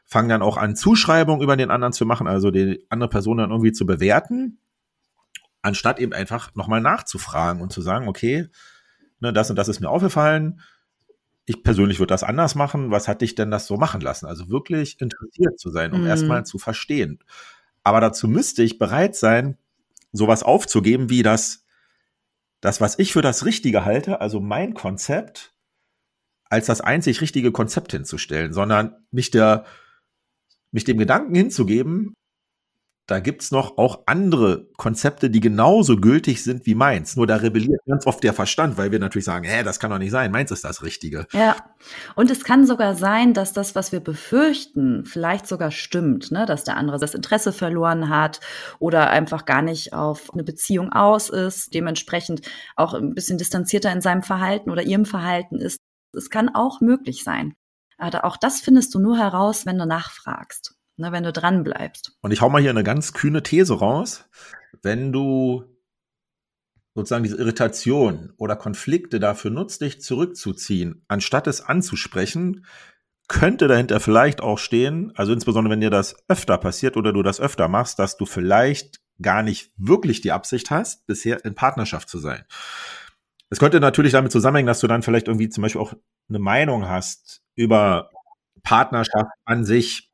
fangen 0.05 0.29
dann 0.29 0.41
auch 0.41 0.55
an, 0.55 0.77
Zuschreibungen 0.77 1.41
über 1.41 1.57
den 1.57 1.69
anderen 1.69 1.91
zu 1.91 2.05
machen, 2.05 2.27
also 2.27 2.49
die 2.49 2.85
andere 2.87 3.09
Person 3.09 3.39
dann 3.39 3.51
irgendwie 3.51 3.73
zu 3.73 3.85
bewerten, 3.85 4.57
anstatt 5.61 5.99
eben 5.99 6.13
einfach 6.13 6.55
nochmal 6.55 6.79
nachzufragen 6.79 7.61
und 7.61 7.73
zu 7.73 7.81
sagen, 7.81 8.07
okay, 8.07 8.47
ne, 9.25 9.33
das 9.33 9.49
und 9.49 9.55
das 9.55 9.67
ist 9.67 9.79
mir 9.79 9.89
aufgefallen, 9.89 10.61
ich 11.45 11.63
persönlich 11.63 11.99
würde 11.99 12.13
das 12.13 12.23
anders 12.23 12.55
machen. 12.55 12.91
Was 12.91 13.07
hat 13.07 13.21
dich 13.21 13.35
denn 13.35 13.51
das 13.51 13.67
so 13.67 13.77
machen 13.77 14.01
lassen? 14.01 14.25
Also 14.25 14.49
wirklich 14.49 14.99
interessiert 14.99 15.59
zu 15.59 15.69
sein, 15.69 15.93
um 15.93 16.03
mm. 16.03 16.07
erstmal 16.07 16.45
zu 16.45 16.57
verstehen. 16.57 17.19
Aber 17.83 18.01
dazu 18.01 18.27
müsste 18.27 18.63
ich 18.63 18.79
bereit 18.79 19.15
sein, 19.15 19.57
sowas 20.11 20.41
aufzugeben, 20.41 21.09
wie 21.09 21.21
das, 21.21 21.65
das, 22.61 22.81
was 22.81 22.97
ich 22.97 23.13
für 23.13 23.21
das 23.21 23.45
Richtige 23.45 23.85
halte, 23.85 24.21
also 24.21 24.39
mein 24.39 24.73
Konzept, 24.73 25.53
als 26.45 26.65
das 26.65 26.81
einzig 26.81 27.21
richtige 27.21 27.51
Konzept 27.51 27.91
hinzustellen, 27.91 28.53
sondern 28.53 28.95
mich 29.11 29.29
der, 29.29 29.65
mich 30.71 30.83
dem 30.83 30.97
Gedanken 30.97 31.35
hinzugeben, 31.35 32.13
da 33.07 33.19
gibt's 33.19 33.51
noch 33.51 33.77
auch 33.77 33.99
andere 34.07 34.67
Konzepte, 34.77 35.29
die 35.29 35.39
genauso 35.39 35.97
gültig 35.97 36.43
sind 36.43 36.65
wie 36.65 36.73
meins. 36.73 37.15
Nur 37.15 37.27
da 37.27 37.35
rebelliert 37.35 37.81
ganz 37.85 38.07
oft 38.07 38.23
der 38.23 38.33
Verstand, 38.33 38.77
weil 38.77 38.91
wir 38.91 38.97
natürlich 38.99 39.25
sagen, 39.25 39.45
hä, 39.45 39.63
das 39.63 39.79
kann 39.79 39.91
doch 39.91 39.99
nicht 39.99 40.11
sein, 40.11 40.31
meins 40.31 40.49
ist 40.49 40.63
das 40.63 40.81
Richtige. 40.81 41.27
Ja, 41.31 41.55
und 42.15 42.31
es 42.31 42.43
kann 42.43 42.65
sogar 42.65 42.95
sein, 42.95 43.35
dass 43.35 43.53
das, 43.53 43.75
was 43.75 43.91
wir 43.91 43.99
befürchten, 43.99 45.05
vielleicht 45.05 45.45
sogar 45.45 45.69
stimmt, 45.69 46.31
ne? 46.31 46.47
dass 46.47 46.63
der 46.63 46.77
andere 46.77 46.97
das 46.97 47.13
Interesse 47.13 47.53
verloren 47.53 48.09
hat 48.09 48.39
oder 48.79 49.11
einfach 49.11 49.45
gar 49.45 49.61
nicht 49.61 49.93
auf 49.93 50.33
eine 50.33 50.43
Beziehung 50.43 50.91
aus 50.91 51.29
ist, 51.29 51.75
dementsprechend 51.75 52.41
auch 52.75 52.95
ein 52.95 53.13
bisschen 53.13 53.37
distanzierter 53.37 53.91
in 53.91 54.01
seinem 54.01 54.23
Verhalten 54.23 54.71
oder 54.71 54.81
ihrem 54.81 55.05
Verhalten 55.05 55.57
ist. 55.57 55.77
Es 56.15 56.31
kann 56.31 56.49
auch 56.55 56.81
möglich 56.81 57.23
sein. 57.23 57.53
Aber 57.97 58.25
auch 58.25 58.37
das 58.37 58.61
findest 58.61 58.93
du 58.95 58.99
nur 58.99 59.17
heraus, 59.17 59.65
wenn 59.65 59.77
du 59.77 59.85
nachfragst 59.85 60.74
ne, 60.97 61.11
wenn 61.11 61.23
du 61.23 61.31
dran 61.31 61.63
bleibst. 61.63 62.17
Und 62.21 62.31
ich 62.31 62.41
hau 62.41 62.49
mal 62.49 62.61
hier 62.61 62.71
eine 62.71 62.83
ganz 62.83 63.13
kühne 63.13 63.43
These 63.43 63.73
raus. 63.73 64.25
Wenn 64.81 65.11
du 65.11 65.63
sozusagen 66.93 67.23
diese 67.23 67.37
Irritation 67.37 68.33
oder 68.37 68.55
Konflikte 68.55 69.19
dafür 69.19 69.51
nutzt, 69.51 69.81
dich 69.81 70.01
zurückzuziehen, 70.01 71.03
anstatt 71.07 71.47
es 71.47 71.61
anzusprechen, 71.61 72.65
könnte 73.27 73.67
dahinter 73.67 73.99
vielleicht 73.99 74.41
auch 74.41 74.59
stehen, 74.59 75.11
also 75.15 75.33
insbesondere 75.33 75.71
wenn 75.73 75.81
dir 75.81 75.89
das 75.89 76.15
öfter 76.27 76.57
passiert 76.57 76.95
oder 76.95 77.11
du 77.11 77.23
das 77.23 77.39
öfter 77.39 77.67
machst, 77.67 77.99
dass 77.99 78.17
du 78.17 78.25
vielleicht 78.25 79.01
gar 79.21 79.43
nicht 79.43 79.71
wirklich 79.77 80.21
die 80.21 80.31
Absicht 80.31 80.69
hast, 80.71 81.07
bisher 81.07 81.43
in 81.43 81.55
Partnerschaft 81.55 82.09
zu 82.09 82.19
sein. 82.19 82.43
Es 83.49 83.59
könnte 83.59 83.79
natürlich 83.79 84.11
damit 84.11 84.31
zusammenhängen, 84.31 84.67
dass 84.67 84.79
du 84.79 84.87
dann 84.87 85.01
vielleicht 85.01 85.27
irgendwie 85.27 85.49
zum 85.49 85.61
Beispiel 85.61 85.81
auch 85.81 85.93
eine 86.29 86.39
Meinung 86.39 86.87
hast 86.87 87.41
über 87.55 88.09
Partnerschaft 88.63 89.31
an 89.45 89.63
sich, 89.63 90.11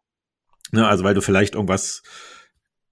Ne, 0.72 0.88
also 0.88 1.04
weil 1.04 1.14
du 1.14 1.22
vielleicht 1.22 1.56
irgendwas 1.56 2.04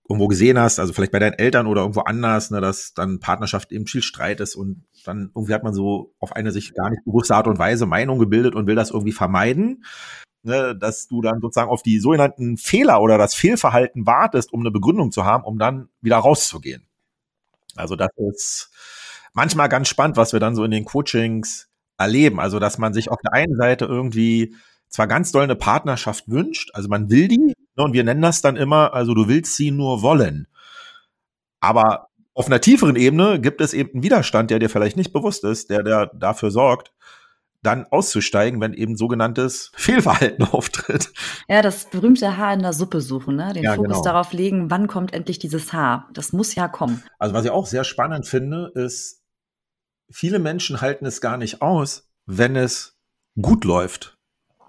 irgendwo 0.09 0.27
gesehen 0.27 0.57
hast, 0.57 0.79
also 0.79 0.91
vielleicht 0.91 1.11
bei 1.11 1.19
deinen 1.19 1.33
Eltern 1.33 1.67
oder 1.67 1.81
irgendwo 1.81 2.01
anders, 2.01 2.49
ne, 2.49 2.61
dass 2.61 2.93
dann 2.93 3.19
Partnerschaft 3.19 3.71
eben 3.71 3.85
viel 3.85 4.01
Streit 4.01 4.39
ist 4.41 4.55
und 4.55 4.85
dann 5.05 5.31
irgendwie 5.35 5.53
hat 5.53 5.63
man 5.63 5.73
so 5.73 6.13
auf 6.19 6.35
eine 6.35 6.51
sich 6.51 6.73
gar 6.73 6.89
nicht 6.89 7.05
bewusste 7.05 7.35
Art 7.35 7.47
und 7.47 7.59
Weise 7.59 7.85
Meinung 7.85 8.17
gebildet 8.17 8.55
und 8.55 8.65
will 8.65 8.75
das 8.75 8.89
irgendwie 8.89 9.11
vermeiden, 9.11 9.83
ne, 10.43 10.75
dass 10.75 11.07
du 11.07 11.21
dann 11.21 11.39
sozusagen 11.41 11.69
auf 11.69 11.83
die 11.83 11.99
sogenannten 11.99 12.57
Fehler 12.57 13.01
oder 13.01 13.17
das 13.19 13.35
Fehlverhalten 13.35 14.07
wartest, 14.07 14.51
um 14.51 14.61
eine 14.61 14.71
Begründung 14.71 15.11
zu 15.11 15.25
haben, 15.25 15.43
um 15.43 15.59
dann 15.59 15.89
wieder 16.01 16.17
rauszugehen. 16.17 16.87
Also 17.75 17.95
das 17.95 18.09
ist 18.17 18.71
manchmal 19.33 19.69
ganz 19.69 19.89
spannend, 19.89 20.17
was 20.17 20.33
wir 20.33 20.39
dann 20.39 20.55
so 20.55 20.63
in 20.63 20.71
den 20.71 20.85
Coachings 20.85 21.69
erleben. 21.99 22.39
Also 22.39 22.59
dass 22.59 22.79
man 22.79 22.93
sich 22.93 23.11
auf 23.11 23.19
der 23.23 23.33
einen 23.33 23.55
Seite 23.55 23.85
irgendwie 23.85 24.55
zwar 24.89 25.07
ganz 25.07 25.31
doll 25.31 25.43
eine 25.43 25.55
Partnerschaft 25.55 26.27
wünscht, 26.29 26.71
also 26.73 26.89
man 26.89 27.11
will 27.11 27.27
die, 27.27 27.53
und 27.83 27.93
wir 27.93 28.03
nennen 28.03 28.21
das 28.21 28.41
dann 28.41 28.55
immer, 28.55 28.93
also 28.93 29.13
du 29.13 29.27
willst 29.27 29.55
sie 29.55 29.71
nur 29.71 30.01
wollen. 30.01 30.47
Aber 31.59 32.09
auf 32.33 32.47
einer 32.47 32.61
tieferen 32.61 32.95
Ebene 32.95 33.39
gibt 33.39 33.61
es 33.61 33.73
eben 33.73 33.91
einen 33.93 34.03
Widerstand, 34.03 34.49
der 34.49 34.59
dir 34.59 34.69
vielleicht 34.69 34.97
nicht 34.97 35.11
bewusst 35.11 35.43
ist, 35.43 35.69
der, 35.69 35.83
der 35.83 36.07
dafür 36.07 36.51
sorgt, 36.51 36.93
dann 37.61 37.85
auszusteigen, 37.87 38.61
wenn 38.61 38.73
eben 38.73 38.95
sogenanntes 38.95 39.71
Fehlverhalten 39.75 40.45
auftritt. 40.45 41.11
Ja, 41.47 41.61
das 41.61 41.89
berühmte 41.89 42.37
Haar 42.37 42.53
in 42.53 42.61
der 42.61 42.73
Suppe 42.73 43.01
suchen, 43.01 43.35
ne? 43.35 43.53
den 43.53 43.63
ja, 43.63 43.75
Fokus 43.75 43.97
genau. 43.97 44.03
darauf 44.03 44.31
legen, 44.31 44.71
wann 44.71 44.87
kommt 44.87 45.13
endlich 45.13 45.39
dieses 45.39 45.73
Haar. 45.73 46.09
Das 46.13 46.31
muss 46.31 46.55
ja 46.55 46.67
kommen. 46.67 47.03
Also 47.17 47.33
was 47.33 47.45
ich 47.45 47.51
auch 47.51 47.65
sehr 47.65 47.83
spannend 47.83 48.25
finde, 48.25 48.71
ist, 48.75 49.21
viele 50.09 50.39
Menschen 50.39 50.81
halten 50.81 51.05
es 51.05 51.21
gar 51.21 51.37
nicht 51.37 51.61
aus, 51.61 52.09
wenn 52.25 52.55
es 52.55 52.97
gut 53.41 53.65
läuft. 53.65 54.17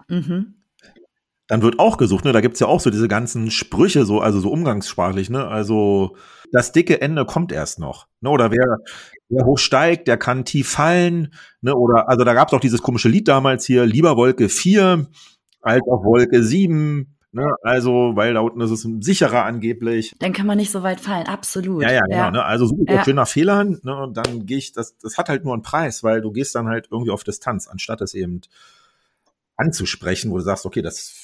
Mhm. 0.07 0.60
Dann 1.51 1.63
wird 1.63 1.79
auch 1.79 1.97
gesucht, 1.97 2.23
ne? 2.23 2.31
Da 2.31 2.39
gibt's 2.39 2.61
ja 2.61 2.67
auch 2.67 2.79
so 2.79 2.89
diese 2.89 3.09
ganzen 3.09 3.51
Sprüche, 3.51 4.05
so, 4.05 4.21
also 4.21 4.39
so 4.39 4.49
umgangssprachlich, 4.49 5.29
ne? 5.29 5.49
Also 5.49 6.15
das 6.53 6.71
dicke 6.71 7.01
Ende 7.01 7.25
kommt 7.25 7.51
erst 7.51 7.77
noch. 7.77 8.07
Ne? 8.21 8.29
Oder 8.29 8.51
wer, 8.51 8.77
wer 9.27 9.45
hoch 9.45 9.57
steigt, 9.57 10.07
der 10.07 10.15
kann 10.15 10.45
tief 10.45 10.69
fallen. 10.69 11.33
Ne? 11.59 11.75
Oder 11.75 12.07
also 12.07 12.23
da 12.23 12.33
gab's 12.33 12.53
auch 12.53 12.61
dieses 12.61 12.81
komische 12.81 13.09
Lied 13.09 13.27
damals 13.27 13.65
hier, 13.65 13.85
lieber 13.85 14.15
Wolke 14.15 14.47
4 14.47 15.07
als 15.59 15.81
auf 15.89 16.05
Wolke 16.05 16.41
7. 16.41 17.17
Ne, 17.33 17.53
also, 17.63 18.11
weil 18.15 18.33
da 18.33 18.39
unten 18.39 18.61
ist 18.61 18.71
es 18.71 18.87
sicherer 19.01 19.43
angeblich. 19.43 20.15
Dann 20.19 20.31
kann 20.31 20.47
man 20.47 20.57
nicht 20.57 20.71
so 20.71 20.83
weit 20.83 21.01
fallen, 21.01 21.27
absolut. 21.27 21.83
Ja, 21.83 21.91
ja, 21.91 22.01
genau. 22.01 22.15
Ja. 22.17 22.31
Ne, 22.31 22.45
also 22.45 22.65
super 22.65 22.93
ja. 22.93 23.03
schöner 23.03 23.25
Fehler. 23.25 23.65
Ne, 23.65 24.03
und 24.03 24.15
dann 24.15 24.45
gehe 24.45 24.57
ich, 24.57 24.71
das, 24.71 24.97
das 24.99 25.17
hat 25.17 25.27
halt 25.27 25.43
nur 25.43 25.53
einen 25.53 25.63
Preis, 25.63 26.01
weil 26.01 26.21
du 26.21 26.31
gehst 26.31 26.55
dann 26.55 26.67
halt 26.67 26.87
irgendwie 26.91 27.11
auf 27.11 27.25
Distanz, 27.25 27.67
anstatt 27.67 27.99
es 27.99 28.13
eben 28.13 28.41
anzusprechen, 29.57 30.31
wo 30.31 30.37
du 30.37 30.43
sagst, 30.43 30.65
okay, 30.65 30.81
das, 30.81 31.20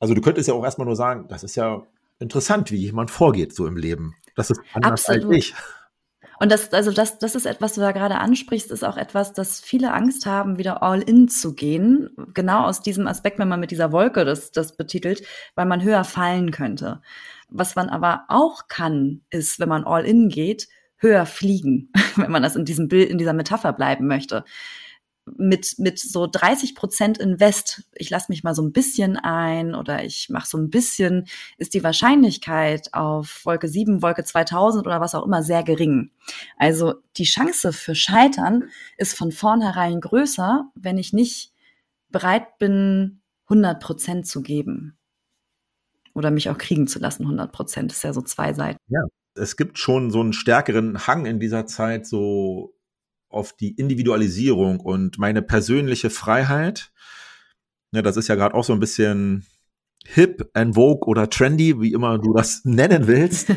also 0.00 0.14
du 0.14 0.20
könntest 0.20 0.48
ja 0.48 0.54
auch 0.54 0.64
erstmal 0.64 0.86
nur 0.86 0.96
sagen, 0.96 1.26
das 1.28 1.42
ist 1.42 1.56
ja 1.56 1.82
interessant, 2.18 2.70
wie 2.70 2.76
jemand 2.76 3.10
vorgeht 3.10 3.54
so 3.54 3.66
im 3.66 3.76
Leben. 3.76 4.14
Das 4.36 4.50
ist 4.50 4.60
anders 4.72 5.08
Absolut. 5.08 5.26
als 5.26 5.36
ich. 5.36 5.54
Und 6.40 6.52
das, 6.52 6.72
also 6.72 6.92
das, 6.92 7.18
das 7.18 7.34
ist 7.34 7.46
etwas, 7.46 7.70
was 7.70 7.74
du 7.74 7.80
da 7.80 7.90
gerade 7.90 8.18
ansprichst, 8.18 8.70
ist 8.70 8.84
auch 8.84 8.96
etwas, 8.96 9.32
dass 9.32 9.60
viele 9.60 9.92
Angst 9.92 10.24
haben, 10.24 10.56
wieder 10.56 10.84
all 10.84 11.02
in 11.02 11.28
zu 11.28 11.52
gehen. 11.52 12.10
Genau 12.32 12.64
aus 12.64 12.80
diesem 12.80 13.08
Aspekt, 13.08 13.40
wenn 13.40 13.48
man 13.48 13.58
mit 13.58 13.72
dieser 13.72 13.90
Wolke 13.90 14.24
das, 14.24 14.52
das 14.52 14.76
betitelt, 14.76 15.22
weil 15.56 15.66
man 15.66 15.82
höher 15.82 16.04
fallen 16.04 16.52
könnte. 16.52 17.00
Was 17.48 17.74
man 17.74 17.88
aber 17.88 18.24
auch 18.28 18.68
kann, 18.68 19.22
ist, 19.30 19.58
wenn 19.58 19.68
man 19.68 19.84
all 19.84 20.04
in 20.04 20.28
geht, 20.28 20.68
höher 20.98 21.26
fliegen, 21.26 21.90
wenn 22.16 22.30
man 22.30 22.42
das 22.42 22.54
in 22.54 22.64
diesem 22.64 22.86
Bild, 22.86 23.10
in 23.10 23.18
dieser 23.18 23.32
Metapher 23.32 23.72
bleiben 23.72 24.06
möchte 24.06 24.44
mit, 25.36 25.78
mit 25.78 25.98
so 25.98 26.26
30 26.26 26.74
Prozent 26.74 27.18
Invest, 27.18 27.84
ich 27.94 28.10
lasse 28.10 28.30
mich 28.30 28.44
mal 28.44 28.54
so 28.54 28.62
ein 28.62 28.72
bisschen 28.72 29.16
ein 29.16 29.74
oder 29.74 30.04
ich 30.04 30.28
mache 30.30 30.46
so 30.46 30.58
ein 30.58 30.70
bisschen, 30.70 31.26
ist 31.56 31.74
die 31.74 31.84
Wahrscheinlichkeit 31.84 32.94
auf 32.94 33.44
Wolke 33.44 33.68
7, 33.68 34.02
Wolke 34.02 34.24
2000 34.24 34.86
oder 34.86 35.00
was 35.00 35.14
auch 35.14 35.24
immer 35.24 35.42
sehr 35.42 35.62
gering. 35.62 36.10
Also 36.56 36.94
die 37.16 37.24
Chance 37.24 37.72
für 37.72 37.94
Scheitern 37.94 38.70
ist 38.96 39.16
von 39.16 39.32
vornherein 39.32 40.00
größer, 40.00 40.70
wenn 40.74 40.98
ich 40.98 41.12
nicht 41.12 41.52
bereit 42.10 42.58
bin, 42.58 43.20
100 43.44 43.82
Prozent 43.82 44.26
zu 44.26 44.42
geben. 44.42 44.98
Oder 46.14 46.30
mich 46.30 46.50
auch 46.50 46.58
kriegen 46.58 46.86
zu 46.88 46.98
lassen, 46.98 47.22
100 47.22 47.52
Prozent. 47.52 47.92
ist 47.92 48.04
ja 48.04 48.12
so 48.12 48.22
zwei 48.22 48.52
Seiten. 48.52 48.78
Ja, 48.88 49.02
es 49.34 49.56
gibt 49.56 49.78
schon 49.78 50.10
so 50.10 50.20
einen 50.20 50.32
stärkeren 50.32 51.06
Hang 51.06 51.26
in 51.26 51.38
dieser 51.38 51.66
Zeit, 51.66 52.06
so 52.06 52.74
auf 53.28 53.52
die 53.54 53.72
Individualisierung 53.72 54.80
und 54.80 55.18
meine 55.18 55.42
persönliche 55.42 56.10
Freiheit. 56.10 56.92
Ja, 57.92 58.02
das 58.02 58.16
ist 58.16 58.28
ja 58.28 58.34
gerade 58.34 58.54
auch 58.54 58.64
so 58.64 58.72
ein 58.72 58.80
bisschen 58.80 59.46
hip, 60.06 60.48
en 60.54 60.74
vogue 60.74 61.06
oder 61.06 61.28
trendy, 61.28 61.80
wie 61.80 61.92
immer 61.92 62.18
du 62.18 62.32
das 62.32 62.62
nennen 62.64 63.06
willst. 63.06 63.52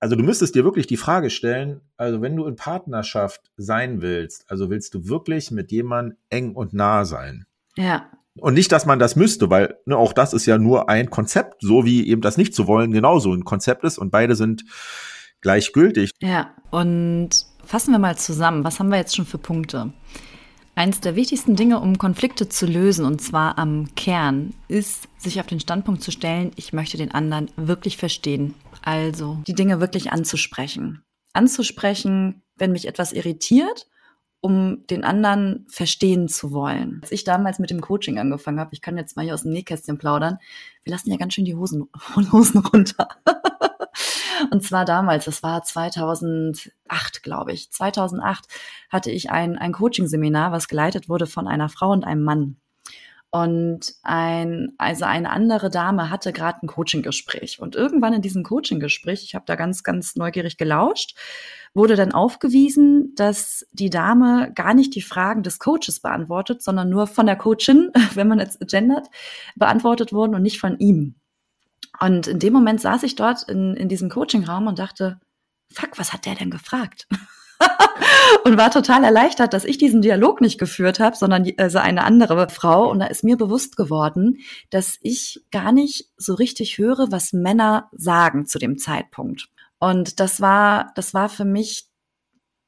Also 0.00 0.16
du 0.16 0.22
müsstest 0.22 0.54
dir 0.54 0.64
wirklich 0.64 0.86
die 0.86 0.96
Frage 0.96 1.30
stellen, 1.30 1.80
also 1.96 2.20
wenn 2.20 2.36
du 2.36 2.46
in 2.46 2.56
Partnerschaft 2.56 3.40
sein 3.56 4.02
willst, 4.02 4.44
also 4.50 4.70
willst 4.70 4.94
du 4.94 5.08
wirklich 5.08 5.50
mit 5.50 5.72
jemandem 5.72 6.18
eng 6.28 6.54
und 6.54 6.74
nah 6.74 7.04
sein? 7.04 7.46
Ja. 7.76 8.10
Und 8.38 8.54
nicht, 8.54 8.70
dass 8.70 8.84
man 8.84 8.98
das 8.98 9.16
müsste, 9.16 9.48
weil 9.48 9.78
ne, 9.86 9.96
auch 9.96 10.12
das 10.12 10.34
ist 10.34 10.44
ja 10.44 10.58
nur 10.58 10.90
ein 10.90 11.08
Konzept, 11.08 11.62
so 11.62 11.86
wie 11.86 12.06
eben 12.06 12.20
das 12.20 12.36
nicht 12.36 12.54
zu 12.54 12.66
wollen 12.66 12.92
genauso 12.92 13.32
ein 13.32 13.44
Konzept 13.44 13.84
ist 13.84 13.96
und 13.96 14.10
beide 14.10 14.36
sind 14.36 14.64
gleichgültig. 15.40 16.10
Ja, 16.20 16.54
und 16.70 17.46
Fassen 17.66 17.90
wir 17.90 17.98
mal 17.98 18.16
zusammen. 18.16 18.62
Was 18.62 18.78
haben 18.78 18.90
wir 18.90 18.96
jetzt 18.96 19.16
schon 19.16 19.26
für 19.26 19.38
Punkte? 19.38 19.92
Eins 20.76 21.00
der 21.00 21.16
wichtigsten 21.16 21.56
Dinge, 21.56 21.80
um 21.80 21.98
Konflikte 21.98 22.48
zu 22.48 22.66
lösen, 22.66 23.04
und 23.04 23.20
zwar 23.20 23.58
am 23.58 23.94
Kern, 23.96 24.54
ist, 24.68 25.08
sich 25.18 25.40
auf 25.40 25.46
den 25.46 25.58
Standpunkt 25.58 26.02
zu 26.02 26.12
stellen, 26.12 26.52
ich 26.54 26.72
möchte 26.72 26.96
den 26.96 27.10
anderen 27.10 27.50
wirklich 27.56 27.96
verstehen. 27.96 28.54
Also 28.82 29.38
die 29.46 29.54
Dinge 29.54 29.80
wirklich 29.80 30.12
anzusprechen. 30.12 31.02
Anzusprechen, 31.32 32.42
wenn 32.56 32.72
mich 32.72 32.86
etwas 32.86 33.12
irritiert 33.12 33.88
um 34.46 34.86
den 34.86 35.02
anderen 35.02 35.66
verstehen 35.68 36.28
zu 36.28 36.52
wollen. 36.52 37.00
Als 37.02 37.10
ich 37.10 37.24
damals 37.24 37.58
mit 37.58 37.70
dem 37.70 37.80
Coaching 37.80 38.20
angefangen 38.20 38.60
habe, 38.60 38.70
ich 38.74 38.80
kann 38.80 38.96
jetzt 38.96 39.16
mal 39.16 39.24
hier 39.24 39.34
aus 39.34 39.42
dem 39.42 39.50
Nähkästchen 39.50 39.98
plaudern, 39.98 40.38
wir 40.84 40.92
lassen 40.92 41.10
ja 41.10 41.16
ganz 41.16 41.34
schön 41.34 41.44
die 41.44 41.56
Hosen, 41.56 41.88
Hosen 42.32 42.60
runter. 42.60 43.08
Und 44.52 44.62
zwar 44.62 44.84
damals, 44.84 45.24
das 45.24 45.42
war 45.42 45.64
2008, 45.64 47.24
glaube 47.24 47.52
ich. 47.52 47.72
2008 47.72 48.44
hatte 48.88 49.10
ich 49.10 49.30
ein, 49.30 49.58
ein 49.58 49.72
Coaching-Seminar, 49.72 50.52
was 50.52 50.68
geleitet 50.68 51.08
wurde 51.08 51.26
von 51.26 51.48
einer 51.48 51.68
Frau 51.68 51.90
und 51.90 52.04
einem 52.04 52.22
Mann. 52.22 52.56
Und 53.30 53.94
ein, 54.02 54.72
also 54.78 55.04
eine 55.04 55.30
andere 55.30 55.68
Dame 55.68 56.10
hatte 56.10 56.32
gerade 56.32 56.58
ein 56.62 56.68
Coaching-Gespräch. 56.68 57.58
Und 57.60 57.74
irgendwann 57.74 58.14
in 58.14 58.22
diesem 58.22 58.44
Coaching-Gespräch, 58.44 59.24
ich 59.24 59.34
habe 59.34 59.44
da 59.46 59.56
ganz, 59.56 59.82
ganz 59.82 60.16
neugierig 60.16 60.56
gelauscht, 60.56 61.16
wurde 61.74 61.96
dann 61.96 62.12
aufgewiesen, 62.12 63.14
dass 63.16 63.66
die 63.72 63.90
Dame 63.90 64.52
gar 64.54 64.72
nicht 64.72 64.94
die 64.94 65.02
Fragen 65.02 65.42
des 65.42 65.58
Coaches 65.58 66.00
beantwortet, 66.00 66.62
sondern 66.62 66.88
nur 66.88 67.06
von 67.06 67.26
der 67.26 67.36
Coachin, 67.36 67.90
wenn 68.14 68.28
man 68.28 68.38
jetzt 68.38 68.60
gendert, 68.68 69.08
beantwortet 69.56 70.12
wurden 70.12 70.34
und 70.34 70.42
nicht 70.42 70.60
von 70.60 70.78
ihm. 70.78 71.16
Und 72.00 72.26
in 72.26 72.38
dem 72.38 72.52
Moment 72.52 72.80
saß 72.80 73.02
ich 73.02 73.16
dort 73.16 73.48
in, 73.48 73.74
in 73.74 73.88
diesem 73.88 74.08
Coaching-Raum 74.08 74.66
und 74.66 74.78
dachte, 74.78 75.20
fuck, 75.70 75.98
was 75.98 76.12
hat 76.12 76.26
der 76.26 76.34
denn 76.34 76.50
gefragt? 76.50 77.06
und 78.44 78.56
war 78.56 78.70
total 78.70 79.04
erleichtert, 79.04 79.52
dass 79.52 79.64
ich 79.64 79.78
diesen 79.78 80.02
Dialog 80.02 80.40
nicht 80.40 80.58
geführt 80.58 81.00
habe, 81.00 81.16
sondern 81.16 81.50
also 81.58 81.78
eine 81.78 82.04
andere 82.04 82.48
Frau. 82.48 82.90
Und 82.90 83.00
da 83.00 83.06
ist 83.06 83.24
mir 83.24 83.36
bewusst 83.36 83.76
geworden, 83.76 84.38
dass 84.70 84.98
ich 85.00 85.44
gar 85.50 85.72
nicht 85.72 86.10
so 86.16 86.34
richtig 86.34 86.78
höre, 86.78 87.10
was 87.10 87.32
Männer 87.32 87.88
sagen 87.92 88.46
zu 88.46 88.58
dem 88.58 88.78
Zeitpunkt. 88.78 89.48
Und 89.78 90.20
das 90.20 90.40
war, 90.40 90.92
das 90.94 91.14
war 91.14 91.28
für 91.28 91.44
mich 91.44 91.88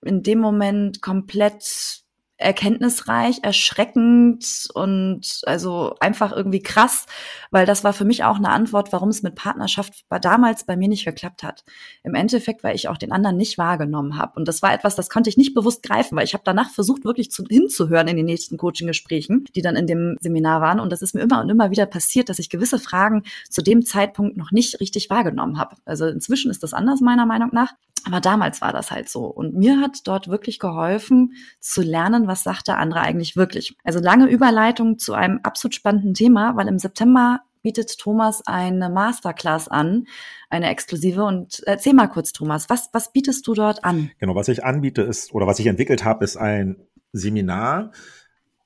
in 0.02 0.22
dem 0.22 0.38
Moment 0.38 1.02
komplett 1.02 2.04
erkenntnisreich, 2.38 3.40
erschreckend 3.42 4.68
und 4.72 5.42
also 5.44 5.96
einfach 6.00 6.32
irgendwie 6.32 6.62
krass, 6.62 7.06
weil 7.50 7.66
das 7.66 7.82
war 7.82 7.92
für 7.92 8.04
mich 8.04 8.22
auch 8.22 8.36
eine 8.36 8.50
Antwort, 8.50 8.92
warum 8.92 9.08
es 9.08 9.24
mit 9.24 9.34
Partnerschaft 9.34 10.04
damals 10.22 10.64
bei 10.64 10.76
mir 10.76 10.88
nicht 10.88 11.04
geklappt 11.04 11.42
hat. 11.42 11.64
Im 12.04 12.14
Endeffekt, 12.14 12.62
weil 12.62 12.76
ich 12.76 12.88
auch 12.88 12.96
den 12.96 13.10
anderen 13.10 13.36
nicht 13.36 13.58
wahrgenommen 13.58 14.16
habe. 14.16 14.32
Und 14.36 14.46
das 14.46 14.62
war 14.62 14.72
etwas, 14.72 14.94
das 14.94 15.10
konnte 15.10 15.28
ich 15.28 15.36
nicht 15.36 15.52
bewusst 15.52 15.82
greifen, 15.82 16.16
weil 16.16 16.24
ich 16.24 16.34
habe 16.34 16.44
danach 16.44 16.70
versucht, 16.70 17.04
wirklich 17.04 17.32
zu, 17.32 17.44
hinzuhören 17.44 18.06
in 18.06 18.16
den 18.16 18.26
nächsten 18.26 18.56
Coaching-Gesprächen, 18.56 19.44
die 19.56 19.62
dann 19.62 19.74
in 19.74 19.88
dem 19.88 20.16
Seminar 20.20 20.60
waren. 20.60 20.78
Und 20.78 20.92
das 20.92 21.02
ist 21.02 21.14
mir 21.14 21.22
immer 21.22 21.40
und 21.40 21.50
immer 21.50 21.72
wieder 21.72 21.86
passiert, 21.86 22.28
dass 22.28 22.38
ich 22.38 22.50
gewisse 22.50 22.78
Fragen 22.78 23.24
zu 23.50 23.62
dem 23.62 23.84
Zeitpunkt 23.84 24.36
noch 24.36 24.52
nicht 24.52 24.80
richtig 24.80 25.10
wahrgenommen 25.10 25.58
habe. 25.58 25.74
Also 25.84 26.06
inzwischen 26.06 26.52
ist 26.52 26.62
das 26.62 26.72
anders 26.72 27.00
meiner 27.00 27.26
Meinung 27.26 27.50
nach. 27.52 27.72
Aber 28.04 28.20
damals 28.20 28.60
war 28.60 28.72
das 28.72 28.90
halt 28.90 29.08
so. 29.08 29.24
Und 29.24 29.54
mir 29.54 29.80
hat 29.80 30.06
dort 30.06 30.28
wirklich 30.28 30.58
geholfen, 30.58 31.34
zu 31.60 31.82
lernen, 31.82 32.26
was 32.26 32.42
sagt 32.42 32.68
der 32.68 32.78
andere 32.78 33.00
eigentlich 33.00 33.36
wirklich. 33.36 33.76
Also 33.84 34.00
lange 34.00 34.26
Überleitung 34.26 34.98
zu 34.98 35.14
einem 35.14 35.40
absolut 35.42 35.74
spannenden 35.74 36.14
Thema, 36.14 36.56
weil 36.56 36.68
im 36.68 36.78
September 36.78 37.40
bietet 37.62 37.98
Thomas 37.98 38.46
eine 38.46 38.88
Masterclass 38.88 39.68
an, 39.68 40.06
eine 40.48 40.70
exklusive. 40.70 41.24
Und 41.24 41.62
erzähl 41.66 41.94
mal 41.94 42.08
kurz, 42.08 42.32
Thomas, 42.32 42.70
was, 42.70 42.88
was 42.92 43.12
bietest 43.12 43.46
du 43.46 43.54
dort 43.54 43.84
an? 43.84 44.10
Genau, 44.18 44.34
was 44.34 44.48
ich 44.48 44.64
anbiete 44.64 45.02
ist, 45.02 45.34
oder 45.34 45.46
was 45.46 45.58
ich 45.58 45.66
entwickelt 45.66 46.04
habe, 46.04 46.24
ist 46.24 46.36
ein 46.36 46.76
Seminar, 47.12 47.92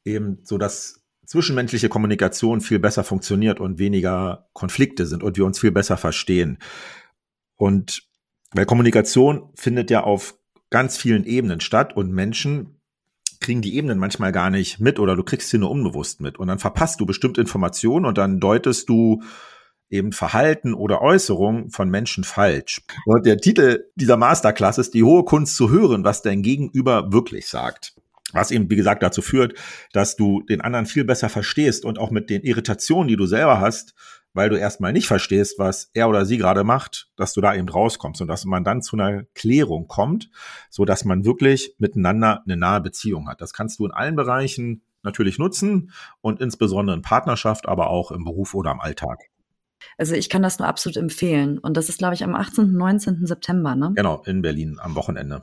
eben 0.04 0.40
so 0.42 0.58
dass 0.58 1.02
zwischenmenschliche 1.24 1.88
Kommunikation 1.88 2.60
viel 2.60 2.78
besser 2.78 3.04
funktioniert 3.04 3.60
und 3.60 3.78
weniger 3.78 4.48
Konflikte 4.52 5.06
sind 5.06 5.22
und 5.22 5.36
wir 5.36 5.46
uns 5.46 5.58
viel 5.58 5.70
besser 5.70 5.96
verstehen. 5.96 6.58
Und 7.56 8.02
weil 8.52 8.66
Kommunikation 8.66 9.50
findet 9.54 9.90
ja 9.90 10.04
auf 10.04 10.36
ganz 10.70 10.96
vielen 10.96 11.24
Ebenen 11.24 11.60
statt 11.60 11.96
und 11.96 12.12
Menschen 12.12 12.80
kriegen 13.40 13.60
die 13.60 13.76
Ebenen 13.76 13.98
manchmal 13.98 14.32
gar 14.32 14.50
nicht 14.50 14.80
mit 14.80 14.98
oder 14.98 15.16
du 15.16 15.24
kriegst 15.24 15.50
sie 15.50 15.58
nur 15.58 15.70
unbewusst 15.70 16.20
mit 16.20 16.38
und 16.38 16.48
dann 16.48 16.58
verpasst 16.58 17.00
du 17.00 17.06
bestimmte 17.06 17.40
Informationen 17.40 18.06
und 18.06 18.16
dann 18.16 18.40
deutest 18.40 18.88
du 18.88 19.22
eben 19.90 20.12
Verhalten 20.12 20.72
oder 20.72 21.02
Äußerungen 21.02 21.70
von 21.70 21.90
Menschen 21.90 22.24
falsch. 22.24 22.80
Und 23.04 23.26
der 23.26 23.36
Titel 23.36 23.84
dieser 23.94 24.16
Masterclass 24.16 24.78
ist 24.78 24.94
die 24.94 25.02
hohe 25.02 25.24
Kunst 25.24 25.56
zu 25.56 25.70
hören, 25.70 26.02
was 26.02 26.22
dein 26.22 26.42
Gegenüber 26.42 27.12
wirklich 27.12 27.46
sagt. 27.46 27.94
Was 28.32 28.50
eben, 28.50 28.70
wie 28.70 28.76
gesagt, 28.76 29.02
dazu 29.02 29.20
führt, 29.20 29.58
dass 29.92 30.16
du 30.16 30.42
den 30.42 30.62
anderen 30.62 30.86
viel 30.86 31.04
besser 31.04 31.28
verstehst 31.28 31.84
und 31.84 31.98
auch 31.98 32.10
mit 32.10 32.30
den 32.30 32.42
Irritationen, 32.42 33.08
die 33.08 33.16
du 33.16 33.26
selber 33.26 33.60
hast, 33.60 33.94
weil 34.34 34.48
du 34.48 34.56
erstmal 34.56 34.92
nicht 34.92 35.06
verstehst, 35.06 35.58
was 35.58 35.90
er 35.94 36.08
oder 36.08 36.24
sie 36.24 36.38
gerade 36.38 36.64
macht, 36.64 37.10
dass 37.16 37.32
du 37.32 37.40
da 37.40 37.54
eben 37.54 37.68
rauskommst 37.68 38.20
und 38.20 38.28
dass 38.28 38.44
man 38.44 38.64
dann 38.64 38.82
zu 38.82 38.96
einer 38.96 39.24
Klärung 39.34 39.88
kommt, 39.88 40.30
so 40.70 40.84
dass 40.84 41.04
man 41.04 41.24
wirklich 41.24 41.74
miteinander 41.78 42.42
eine 42.44 42.56
nahe 42.56 42.80
Beziehung 42.80 43.28
hat. 43.28 43.40
Das 43.40 43.52
kannst 43.52 43.78
du 43.78 43.86
in 43.86 43.92
allen 43.92 44.16
Bereichen 44.16 44.82
natürlich 45.02 45.38
nutzen 45.38 45.90
und 46.20 46.40
insbesondere 46.40 46.96
in 46.96 47.02
Partnerschaft, 47.02 47.68
aber 47.68 47.90
auch 47.90 48.10
im 48.10 48.24
Beruf 48.24 48.54
oder 48.54 48.70
im 48.70 48.80
Alltag. 48.80 49.18
Also 49.98 50.14
ich 50.14 50.28
kann 50.28 50.42
das 50.42 50.58
nur 50.58 50.68
absolut 50.68 50.96
empfehlen. 50.96 51.58
Und 51.58 51.76
das 51.76 51.88
ist, 51.88 51.98
glaube 51.98 52.14
ich, 52.14 52.24
am 52.24 52.34
18. 52.34 52.64
und 52.64 52.74
19. 52.74 53.26
September, 53.26 53.74
ne? 53.74 53.92
Genau, 53.94 54.22
in 54.24 54.42
Berlin 54.42 54.78
am 54.80 54.94
Wochenende. 54.94 55.42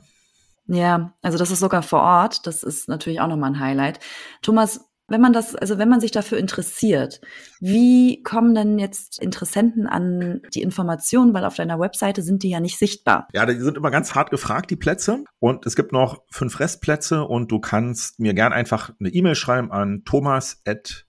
Ja, 0.66 1.12
also 1.20 1.36
das 1.36 1.50
ist 1.50 1.60
sogar 1.60 1.82
vor 1.82 2.00
Ort. 2.00 2.46
Das 2.46 2.62
ist 2.62 2.88
natürlich 2.88 3.20
auch 3.20 3.28
nochmal 3.28 3.50
ein 3.50 3.60
Highlight. 3.60 4.00
Thomas, 4.40 4.89
wenn 5.10 5.20
man 5.20 5.32
das, 5.32 5.54
also 5.54 5.78
wenn 5.78 5.88
man 5.88 6.00
sich 6.00 6.10
dafür 6.10 6.38
interessiert, 6.38 7.20
wie 7.60 8.22
kommen 8.22 8.54
denn 8.54 8.78
jetzt 8.78 9.20
Interessenten 9.20 9.86
an 9.86 10.40
die 10.54 10.62
Informationen, 10.62 11.34
weil 11.34 11.44
auf 11.44 11.56
deiner 11.56 11.78
Webseite 11.78 12.22
sind 12.22 12.42
die 12.42 12.50
ja 12.50 12.60
nicht 12.60 12.78
sichtbar? 12.78 13.28
Ja, 13.34 13.44
die 13.44 13.60
sind 13.60 13.76
immer 13.76 13.90
ganz 13.90 14.14
hart 14.14 14.30
gefragt, 14.30 14.70
die 14.70 14.76
Plätze. 14.76 15.24
Und 15.38 15.66
es 15.66 15.76
gibt 15.76 15.92
noch 15.92 16.22
fünf 16.30 16.60
Restplätze 16.60 17.24
und 17.24 17.50
du 17.50 17.58
kannst 17.58 18.20
mir 18.20 18.34
gern 18.34 18.52
einfach 18.52 18.92
eine 18.98 19.10
E-Mail 19.10 19.34
schreiben 19.34 19.70
an 19.72 20.02
thomas@ 20.04 21.04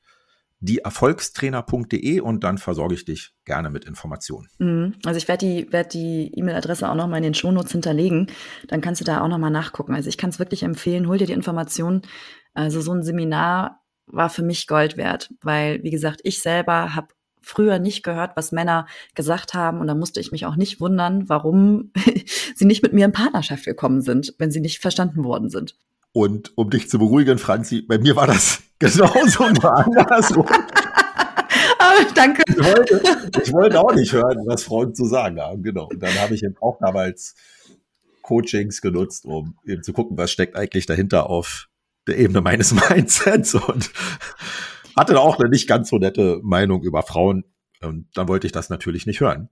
dieerfolgstrainer.de 0.62 2.20
und 2.20 2.44
dann 2.44 2.60
versorge 2.60 2.94
ich 2.94 3.04
dich 3.04 3.34
gerne 3.46 3.72
mit 3.72 3.86
Informationen. 3.86 4.48
Mhm. 4.60 4.94
Also 5.04 5.18
ich 5.18 5.28
werde 5.28 5.46
die 5.46 5.74
werd 5.74 5.94
die 5.94 6.32
E-Mail-Adresse 6.36 6.88
auch 6.88 6.96
nochmal 6.96 7.18
in 7.18 7.24
den 7.24 7.34
Shownotes 7.34 7.72
hinterlegen. 7.72 8.28
Dann 8.68 8.82
kannst 8.82 9.02
du 9.02 9.06
da 9.06 9.22
auch 9.22 9.28
nochmal 9.28 9.52
nachgucken. 9.52 9.96
Also 9.96 10.08
ich 10.08 10.18
kann 10.18 10.30
es 10.30 10.40
wirklich 10.40 10.64
empfehlen, 10.64 11.08
hol 11.08 11.18
dir 11.18 11.26
die 11.26 11.34
Informationen. 11.34 12.04
Also 12.54 12.82
so 12.82 12.94
ein 12.94 13.02
Seminar 13.02 13.81
war 14.12 14.30
für 14.30 14.43
mich 14.43 14.67
Gold 14.67 14.97
wert, 14.97 15.34
weil, 15.41 15.84
wie 15.84 15.91
gesagt, 15.91 16.21
ich 16.24 16.41
selber 16.41 16.95
habe 16.95 17.08
früher 17.41 17.80
nicht 17.80 18.04
gehört, 18.04 18.32
was 18.36 18.52
Männer 18.52 18.88
gesagt 19.15 19.54
haben 19.54 19.80
und 19.80 19.88
da 19.88 19.95
musste 19.95 20.19
ich 20.19 20.32
mich 20.32 20.45
auch 20.45 20.56
nicht 20.56 20.80
wundern, 20.80 21.28
warum 21.28 21.91
sie 22.56 22.65
nicht 22.65 22.84
mit 22.84 22.93
mir 22.93 23.06
in 23.06 23.12
Partnerschaft 23.12 23.65
gekommen 23.65 24.02
sind, 24.02 24.36
wenn 24.38 24.52
sie 24.52 24.62
nicht 24.62 24.80
verstanden 24.80 25.24
worden 25.24 25.50
sind. 25.50 25.76
Und 26.13 26.52
um 26.56 26.69
dich 26.69 26.89
zu 26.89 27.00
beruhigen, 27.00 27.38
Franzi, 27.38 27.82
bei 27.82 27.97
mir 27.97 28.15
war 28.15 28.28
das 28.28 28.62
genauso 28.80 29.43
andersrum. 29.43 30.45
danke. 32.15 32.43
Ich 32.47 32.58
wollte, 32.58 33.02
ich 33.43 33.54
wollte 33.54 33.80
auch 33.80 33.93
nicht 33.93 34.13
hören, 34.13 34.45
was 34.45 34.63
Frauen 34.63 34.93
zu 34.93 35.06
sagen 35.06 35.39
haben, 35.39 35.63
genau. 35.63 35.88
Und 35.88 36.02
dann 36.02 36.13
habe 36.19 36.36
ich 36.36 36.43
eben 36.43 36.56
auch 36.62 36.78
damals 36.80 37.36
Coachings 38.21 38.82
genutzt, 38.82 39.26
um 39.26 39.58
eben 39.65 39.84
zu 39.84 39.93
gucken, 39.93 40.17
was 40.17 40.32
steckt 40.32 40.56
eigentlich 40.56 40.86
dahinter 40.86 41.30
auf 41.30 41.67
der 42.08 42.18
Ebene 42.18 42.42
meines 42.42 42.74
Mindsets 42.90 43.56
und 43.56 43.92
hatte 44.96 45.20
auch 45.20 45.40
eine 45.40 45.50
nicht 45.50 45.68
ganz 45.68 45.90
so 45.90 45.98
nette 45.98 46.40
Meinung 46.44 46.84
über 46.84 47.04
Frauen. 47.04 47.46
Und 47.82 48.08
dann 48.16 48.28
wollte 48.28 48.48
ich 48.48 48.54
das 48.54 48.70
natürlich 48.70 49.06
nicht 49.06 49.22
hören. 49.22 49.50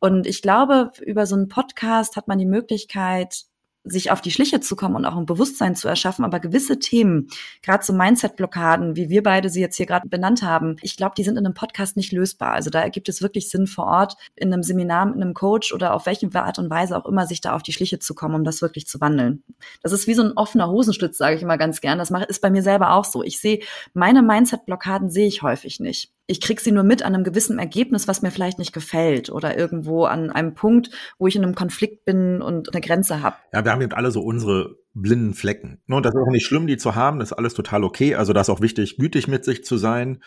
Und 0.00 0.26
ich 0.26 0.42
glaube, 0.42 0.90
über 1.00 1.26
so 1.26 1.34
einen 1.34 1.48
Podcast 1.48 2.16
hat 2.16 2.28
man 2.28 2.38
die 2.38 2.46
Möglichkeit, 2.46 3.44
sich 3.84 4.10
auf 4.10 4.20
die 4.20 4.30
Schliche 4.30 4.60
zu 4.60 4.76
kommen 4.76 4.96
und 4.96 5.04
auch 5.04 5.16
ein 5.16 5.26
Bewusstsein 5.26 5.74
zu 5.74 5.88
erschaffen. 5.88 6.24
Aber 6.24 6.40
gewisse 6.40 6.78
Themen, 6.78 7.28
gerade 7.62 7.84
so 7.84 7.92
Mindset-Blockaden, 7.92 8.96
wie 8.96 9.08
wir 9.08 9.22
beide 9.22 9.48
sie 9.50 9.60
jetzt 9.60 9.76
hier 9.76 9.86
gerade 9.86 10.08
benannt 10.08 10.42
haben, 10.42 10.76
ich 10.82 10.96
glaube, 10.96 11.14
die 11.16 11.24
sind 11.24 11.36
in 11.36 11.44
einem 11.44 11.54
Podcast 11.54 11.96
nicht 11.96 12.12
lösbar. 12.12 12.52
Also 12.52 12.70
da 12.70 12.80
ergibt 12.80 13.08
es 13.08 13.22
wirklich 13.22 13.50
Sinn 13.50 13.66
vor 13.66 13.86
Ort, 13.86 14.16
in 14.36 14.52
einem 14.52 14.62
Seminar 14.62 15.06
mit 15.06 15.16
einem 15.16 15.34
Coach 15.34 15.72
oder 15.72 15.94
auf 15.94 16.06
welche 16.06 16.32
Art 16.34 16.58
und 16.58 16.70
Weise 16.70 16.96
auch 16.96 17.06
immer, 17.06 17.26
sich 17.26 17.40
da 17.40 17.54
auf 17.54 17.62
die 17.62 17.72
Schliche 17.72 17.98
zu 17.98 18.14
kommen, 18.14 18.36
um 18.36 18.44
das 18.44 18.62
wirklich 18.62 18.86
zu 18.86 19.00
wandeln. 19.00 19.42
Das 19.82 19.92
ist 19.92 20.06
wie 20.06 20.14
so 20.14 20.22
ein 20.22 20.32
offener 20.36 20.68
Hosenschlitz, 20.68 21.18
sage 21.18 21.36
ich 21.36 21.42
immer 21.42 21.58
ganz 21.58 21.80
gern. 21.80 21.98
Das 21.98 22.10
ist 22.28 22.40
bei 22.40 22.50
mir 22.50 22.62
selber 22.62 22.92
auch 22.94 23.04
so. 23.04 23.22
Ich 23.22 23.40
sehe, 23.40 23.60
meine 23.94 24.22
Mindset-Blockaden 24.22 25.10
sehe 25.10 25.26
ich 25.26 25.42
häufig 25.42 25.80
nicht 25.80 26.12
ich 26.32 26.40
krieg 26.40 26.60
sie 26.60 26.72
nur 26.72 26.82
mit 26.82 27.02
an 27.02 27.14
einem 27.14 27.24
gewissen 27.24 27.58
Ergebnis, 27.58 28.08
was 28.08 28.22
mir 28.22 28.30
vielleicht 28.30 28.58
nicht 28.58 28.72
gefällt 28.72 29.28
oder 29.28 29.56
irgendwo 29.56 30.06
an 30.06 30.30
einem 30.30 30.54
Punkt, 30.54 30.90
wo 31.18 31.26
ich 31.26 31.36
in 31.36 31.44
einem 31.44 31.54
Konflikt 31.54 32.06
bin 32.06 32.40
und 32.40 32.72
eine 32.72 32.80
Grenze 32.80 33.20
habe. 33.20 33.36
Ja, 33.52 33.64
wir 33.66 33.70
haben 33.70 33.82
eben 33.82 33.92
alle 33.92 34.10
so 34.10 34.22
unsere 34.22 34.78
blinden 34.94 35.34
Flecken. 35.34 35.82
Und 35.86 36.06
das 36.06 36.14
ist 36.14 36.20
auch 36.20 36.32
nicht 36.32 36.46
schlimm, 36.46 36.66
die 36.66 36.78
zu 36.78 36.94
haben, 36.94 37.18
das 37.18 37.32
ist 37.32 37.36
alles 37.36 37.52
total 37.52 37.84
okay. 37.84 38.14
Also 38.14 38.32
das 38.32 38.48
ist 38.48 38.54
auch 38.54 38.62
wichtig, 38.62 38.96
gütig 38.96 39.28
mit 39.28 39.44
sich 39.44 39.62
zu 39.62 39.76
sein, 39.76 40.22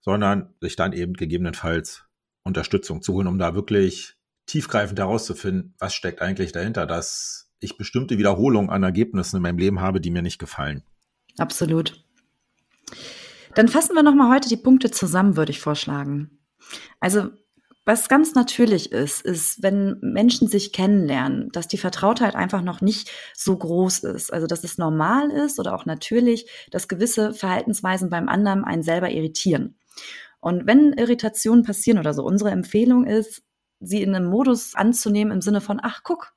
sondern 0.00 0.54
sich 0.62 0.76
dann 0.76 0.94
eben 0.94 1.12
gegebenenfalls 1.12 2.04
Unterstützung 2.42 3.02
zu 3.02 3.12
holen, 3.12 3.26
um 3.26 3.38
da 3.38 3.54
wirklich 3.54 4.16
tiefgreifend 4.46 4.98
herauszufinden, 4.98 5.74
was 5.78 5.94
steckt 5.94 6.22
eigentlich 6.22 6.52
dahinter, 6.52 6.86
dass 6.86 7.50
ich 7.60 7.76
bestimmte 7.76 8.16
Wiederholungen 8.16 8.70
an 8.70 8.82
Ergebnissen 8.82 9.36
in 9.36 9.42
meinem 9.42 9.58
Leben 9.58 9.82
habe, 9.82 10.00
die 10.00 10.10
mir 10.10 10.22
nicht 10.22 10.38
gefallen. 10.38 10.82
Absolut. 11.36 12.02
Dann 13.54 13.68
fassen 13.68 13.94
wir 13.94 14.02
nochmal 14.02 14.34
heute 14.34 14.48
die 14.48 14.56
Punkte 14.56 14.90
zusammen, 14.90 15.36
würde 15.36 15.50
ich 15.50 15.60
vorschlagen. 15.60 16.38
Also 17.00 17.30
was 17.86 18.08
ganz 18.08 18.34
natürlich 18.34 18.92
ist, 18.92 19.22
ist, 19.22 19.62
wenn 19.62 19.98
Menschen 20.00 20.48
sich 20.48 20.72
kennenlernen, 20.72 21.48
dass 21.50 21.66
die 21.66 21.78
Vertrautheit 21.78 22.36
einfach 22.36 22.62
noch 22.62 22.82
nicht 22.82 23.10
so 23.34 23.56
groß 23.56 24.00
ist. 24.00 24.32
Also, 24.32 24.46
dass 24.46 24.62
es 24.64 24.78
normal 24.78 25.30
ist 25.30 25.58
oder 25.58 25.74
auch 25.74 25.86
natürlich, 25.86 26.48
dass 26.70 26.88
gewisse 26.88 27.32
Verhaltensweisen 27.32 28.10
beim 28.10 28.28
anderen 28.28 28.64
einen 28.64 28.82
selber 28.82 29.10
irritieren. 29.10 29.76
Und 30.40 30.66
wenn 30.66 30.92
Irritationen 30.92 31.64
passieren 31.64 31.98
oder 31.98 32.14
so, 32.14 32.22
unsere 32.22 32.50
Empfehlung 32.50 33.06
ist, 33.06 33.42
sie 33.80 34.02
in 34.02 34.14
einem 34.14 34.26
Modus 34.26 34.74
anzunehmen 34.74 35.32
im 35.32 35.40
Sinne 35.40 35.60
von, 35.60 35.80
ach, 35.82 36.02
guck, 36.04 36.34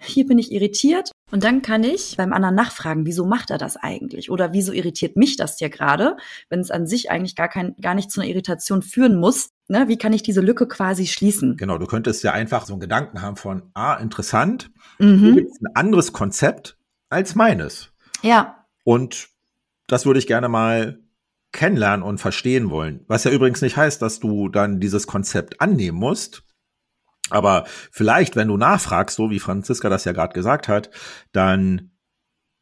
hier 0.00 0.26
bin 0.26 0.38
ich 0.38 0.52
irritiert. 0.52 1.12
Und 1.30 1.44
dann 1.44 1.60
kann 1.60 1.84
ich 1.84 2.16
beim 2.16 2.32
anderen 2.32 2.54
nachfragen, 2.54 3.04
wieso 3.04 3.26
macht 3.26 3.50
er 3.50 3.58
das 3.58 3.76
eigentlich? 3.76 4.30
Oder 4.30 4.52
wieso 4.52 4.72
irritiert 4.72 5.16
mich 5.16 5.36
das 5.36 5.58
hier 5.58 5.68
gerade, 5.68 6.16
wenn 6.48 6.60
es 6.60 6.70
an 6.70 6.86
sich 6.86 7.10
eigentlich 7.10 7.36
gar, 7.36 7.48
kein, 7.48 7.76
gar 7.80 7.94
nicht 7.94 8.10
zu 8.10 8.20
einer 8.20 8.30
Irritation 8.30 8.82
führen 8.82 9.16
muss? 9.16 9.50
Ne? 9.68 9.88
Wie 9.88 9.98
kann 9.98 10.14
ich 10.14 10.22
diese 10.22 10.40
Lücke 10.40 10.66
quasi 10.66 11.06
schließen? 11.06 11.56
Genau, 11.56 11.76
du 11.76 11.86
könntest 11.86 12.22
ja 12.24 12.32
einfach 12.32 12.64
so 12.64 12.72
einen 12.72 12.80
Gedanken 12.80 13.20
haben 13.20 13.36
von, 13.36 13.70
ah, 13.74 13.94
interessant, 13.94 14.70
mhm. 14.98 15.34
gibt 15.34 15.60
ein 15.60 15.76
anderes 15.76 16.12
Konzept 16.12 16.78
als 17.10 17.34
meines. 17.34 17.92
Ja. 18.22 18.64
Und 18.84 19.28
das 19.86 20.06
würde 20.06 20.18
ich 20.18 20.26
gerne 20.26 20.48
mal 20.48 20.98
kennenlernen 21.52 22.02
und 22.02 22.18
verstehen 22.18 22.70
wollen. 22.70 23.04
Was 23.06 23.24
ja 23.24 23.30
übrigens 23.30 23.62
nicht 23.62 23.76
heißt, 23.76 24.00
dass 24.00 24.20
du 24.20 24.48
dann 24.48 24.80
dieses 24.80 25.06
Konzept 25.06 25.60
annehmen 25.60 25.98
musst, 25.98 26.42
aber 27.30 27.64
vielleicht, 27.90 28.36
wenn 28.36 28.48
du 28.48 28.56
nachfragst, 28.56 29.16
so 29.16 29.30
wie 29.30 29.40
Franziska 29.40 29.88
das 29.88 30.04
ja 30.04 30.12
gerade 30.12 30.34
gesagt 30.34 30.68
hat, 30.68 30.90
dann 31.32 31.92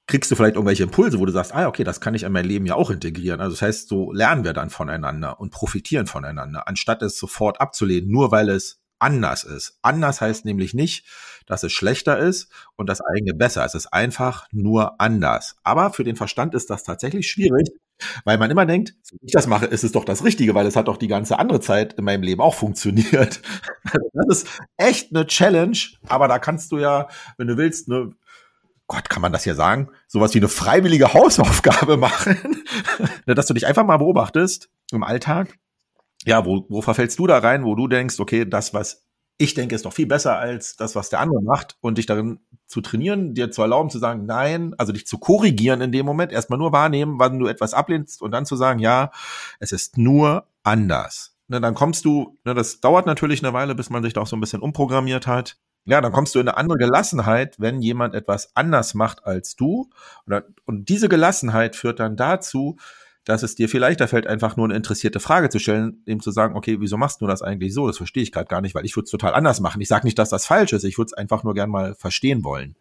kriegst 0.07 0.31
du 0.31 0.37
vielleicht 0.37 0.55
irgendwelche 0.55 0.85
Impulse, 0.85 1.19
wo 1.19 1.27
du 1.27 1.33
sagst, 1.33 1.55
ah, 1.55 1.67
okay, 1.67 1.85
das 1.85 2.01
kann 2.01 2.15
ich 2.15 2.23
in 2.23 2.33
mein 2.33 2.45
Leben 2.45 2.67
ja 2.67 2.77
auch 2.77 2.91
integrieren. 2.91 3.41
Also 3.41 3.55
das 3.55 3.63
heißt, 3.63 3.89
so 3.89 4.13
lernen 4.13 4.45
wir 4.45 4.53
dann 4.53 4.71
voneinander 4.71 5.41
und 5.41 5.51
profitieren 5.51 6.07
voneinander, 6.07 6.69
anstatt 6.69 7.03
es 7.03 7.19
sofort 7.19 7.61
abzulehnen, 7.61 8.11
nur 8.11 8.31
weil 8.31 8.49
es 8.49 8.81
anders 8.99 9.45
ist. 9.45 9.79
Anders 9.83 10.21
heißt 10.21 10.45
nämlich 10.45 10.75
nicht, 10.75 11.07
dass 11.47 11.63
es 11.63 11.73
schlechter 11.73 12.19
ist 12.19 12.51
und 12.77 12.89
das 12.89 13.01
eigene 13.01 13.35
besser. 13.35 13.65
Es 13.65 13.75
ist 13.75 13.93
einfach 13.93 14.47
nur 14.53 15.01
anders. 15.01 15.57
Aber 15.65 15.93
für 15.93 16.05
den 16.05 16.17
Verstand 16.17 16.55
ist 16.55 16.71
das 16.71 16.83
tatsächlich 16.83 17.29
schwierig, 17.29 17.69
weil 18.25 18.39
man 18.39 18.51
immer 18.51 18.67
denkt, 18.67 18.95
wenn 19.11 19.27
ich 19.27 19.33
das 19.33 19.47
mache, 19.47 19.67
ist 19.67 19.85
es 19.85 19.93
doch 19.93 20.05
das 20.05 20.25
Richtige, 20.25 20.55
weil 20.55 20.67
es 20.67 20.77
hat 20.77 20.89
doch 20.89 20.97
die 20.97 21.09
ganze 21.09 21.39
andere 21.39 21.61
Zeit 21.61 21.95
in 21.95 22.05
meinem 22.05 22.23
Leben 22.23 22.41
auch 22.41 22.55
funktioniert. 22.55 23.41
das 24.13 24.27
ist 24.29 24.49
echt 24.77 25.15
eine 25.15 25.27
Challenge, 25.27 25.79
aber 26.09 26.29
da 26.29 26.39
kannst 26.39 26.73
du 26.73 26.79
ja, 26.79 27.09
wenn 27.39 27.47
du 27.47 27.57
willst, 27.57 27.89
ne, 27.89 28.13
Gott, 28.89 29.11
kann 29.11 29.23
man 29.23 29.33
das 29.33 29.45
ja 29.45 29.55
sagen, 29.55 29.89
sowas 30.07 30.35
wie 30.35 30.39
eine 30.39 30.49
freiwillige 30.49 31.13
Hausaufgabe 31.13 31.97
machen, 31.97 32.63
ne, 33.27 33.35
dass 33.35 33.47
du 33.47 33.55
dich 33.55 33.67
einfach 33.67 33.85
mal 33.85 33.97
beobachtest 33.97 34.71
im 34.93 35.03
Alltag. 35.03 35.59
Ja, 36.25 36.45
wo, 36.45 36.67
wo 36.69 36.83
verfällst 36.83 37.19
du 37.19 37.27
da 37.27 37.39
rein, 37.39 37.65
wo 37.65 37.75
du 37.75 37.89
denkst, 37.89 38.19
okay, 38.19 38.45
das, 38.45 38.75
was 38.75 39.06
ich 39.39 39.55
denke, 39.55 39.75
ist 39.75 39.85
doch 39.85 39.93
viel 39.93 40.07
besser 40.07 40.39
als 40.39 40.77
das, 40.77 40.95
was 40.95 41.11
der 41.11 41.21
andere 41.21 41.43
macht 41.43 41.77
und 41.81 41.99
dich 41.99 42.07
darin 42.07 42.41
zu 42.67 42.81
trainieren, 42.81 43.35
dir 43.35 43.51
zu 43.51 43.63
erlauben 43.63 43.91
zu 43.91 43.99
sagen, 43.99 44.27
nein, 44.27 44.75
also 44.79 44.93
dich 44.93 45.07
zu 45.07 45.19
korrigieren 45.19 45.81
in 45.81 45.93
dem 45.93 46.07
Moment, 46.07 46.33
erstmal 46.33 46.59
nur 46.59 46.73
wahrnehmen, 46.73 47.19
wann 47.19 47.39
du 47.39 47.47
etwas 47.47 47.75
ablehnst 47.75 48.23
und 48.23 48.31
dann 48.31 48.47
zu 48.47 48.57
sagen, 48.57 48.79
ja, 48.79 49.11
es 49.61 49.73
ist 49.73 49.99
nur 49.99 50.47
anders. 50.63 51.37
Ne, 51.49 51.61
dann 51.61 51.75
kommst 51.75 52.05
du, 52.05 52.39
ne, 52.45 52.55
das 52.55 52.81
dauert 52.81 53.07
natürlich 53.07 53.45
eine 53.45 53.53
Weile, 53.53 53.75
bis 53.75 53.91
man 53.91 54.03
sich 54.03 54.15
da 54.15 54.23
auch 54.23 54.27
so 54.27 54.37
ein 54.37 54.41
bisschen 54.41 54.63
umprogrammiert 54.63 55.27
hat. 55.27 55.59
Ja, 55.85 56.01
dann 56.01 56.11
kommst 56.11 56.35
du 56.35 56.41
in 56.41 56.49
eine 56.49 56.57
andere 56.57 56.79
Gelassenheit, 56.79 57.61
wenn 57.61 57.81
jemand 57.81 58.15
etwas 58.15 58.57
anders 58.57 58.95
macht 58.95 59.25
als 59.25 59.55
du. 59.55 59.89
Und 60.65 60.89
diese 60.89 61.09
Gelassenheit 61.09 61.77
führt 61.77 62.01
dann 62.01 62.17
dazu, 62.17 62.77
dass 63.27 63.43
es 63.43 63.57
dir 63.57 63.69
viel 63.69 63.81
leichter 63.81 64.07
fällt, 64.07 64.27
einfach 64.29 64.57
nur 64.57 64.67
eine 64.67 64.77
interessierte 64.77 65.19
Frage 65.19 65.49
zu 65.51 65.59
stellen, 65.59 66.01
eben 66.07 66.21
zu 66.21 66.31
sagen, 66.31 66.57
okay, 66.57 66.77
wieso 66.81 66.97
machst 66.97 67.21
du 67.21 67.27
das 67.27 67.43
eigentlich 67.43 67.75
so? 67.75 67.89
Das 67.89 67.97
verstehe 67.97 68.23
ich 68.23 68.31
gerade 68.31 68.47
gar 68.47 68.61
nicht, 68.61 68.75
weil 68.75 68.87
ich 68.87 68.97
würde 68.97 69.05
es 69.05 69.11
total 69.11 69.35
anders 69.35 69.61
machen. 69.61 69.81
Ich 69.81 69.89
sage 69.89 70.07
nicht, 70.07 70.19
dass 70.19 70.31
das 70.31 70.47
falsch 70.47 70.73
ist, 70.73 70.85
ich 70.85 70.97
würde 70.97 71.09
es 71.09 71.13
einfach 71.13 71.43
nur 71.43 71.53
gern 71.53 71.69
mal 71.69 71.97
verstehen 71.97 72.45
wollen. 72.45 72.77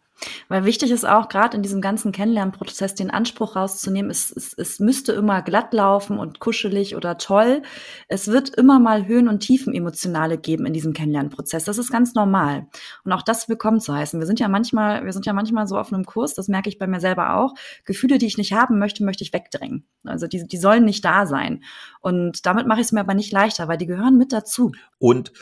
Weil 0.48 0.64
wichtig 0.64 0.90
ist 0.90 1.06
auch, 1.06 1.28
gerade 1.28 1.56
in 1.56 1.62
diesem 1.62 1.80
ganzen 1.80 2.12
Kennenlernprozess 2.12 2.94
den 2.94 3.10
Anspruch 3.10 3.56
rauszunehmen, 3.56 4.10
es, 4.10 4.30
es, 4.30 4.54
es 4.54 4.80
müsste 4.80 5.12
immer 5.12 5.42
glatt 5.42 5.74
laufen 5.74 6.18
und 6.18 6.40
kuschelig 6.40 6.96
oder 6.96 7.18
toll. 7.18 7.62
Es 8.08 8.28
wird 8.28 8.50
immer 8.50 8.78
mal 8.78 9.06
Höhen 9.06 9.28
und 9.28 9.40
Tiefen 9.40 9.74
emotionale 9.74 10.38
geben 10.38 10.66
in 10.66 10.72
diesem 10.72 10.92
Kennenlernprozess. 10.92 11.64
Das 11.64 11.78
ist 11.78 11.90
ganz 11.90 12.14
normal. 12.14 12.66
Und 13.04 13.12
auch 13.12 13.22
das 13.22 13.48
willkommen 13.48 13.80
zu 13.80 13.94
heißen. 13.94 14.18
Wir 14.18 14.26
sind 14.26 14.40
ja 14.40 14.48
manchmal, 14.48 15.04
wir 15.04 15.12
sind 15.12 15.26
ja 15.26 15.32
manchmal 15.32 15.66
so 15.66 15.78
auf 15.78 15.92
einem 15.92 16.04
Kurs, 16.04 16.34
das 16.34 16.48
merke 16.48 16.68
ich 16.68 16.78
bei 16.78 16.86
mir 16.86 17.00
selber 17.00 17.34
auch. 17.34 17.54
Gefühle, 17.84 18.18
die 18.18 18.26
ich 18.26 18.38
nicht 18.38 18.52
haben 18.52 18.78
möchte, 18.78 19.04
möchte 19.04 19.24
ich 19.24 19.32
wegdrängen. 19.32 19.86
Also 20.04 20.26
die, 20.26 20.46
die 20.46 20.58
sollen 20.58 20.84
nicht 20.84 21.04
da 21.04 21.26
sein. 21.26 21.62
Und 22.00 22.46
damit 22.46 22.66
mache 22.66 22.80
ich 22.80 22.86
es 22.86 22.92
mir 22.92 23.00
aber 23.00 23.14
nicht 23.14 23.32
leichter, 23.32 23.68
weil 23.68 23.78
die 23.78 23.86
gehören 23.86 24.16
mit 24.16 24.32
dazu. 24.32 24.72
Und 24.98 25.32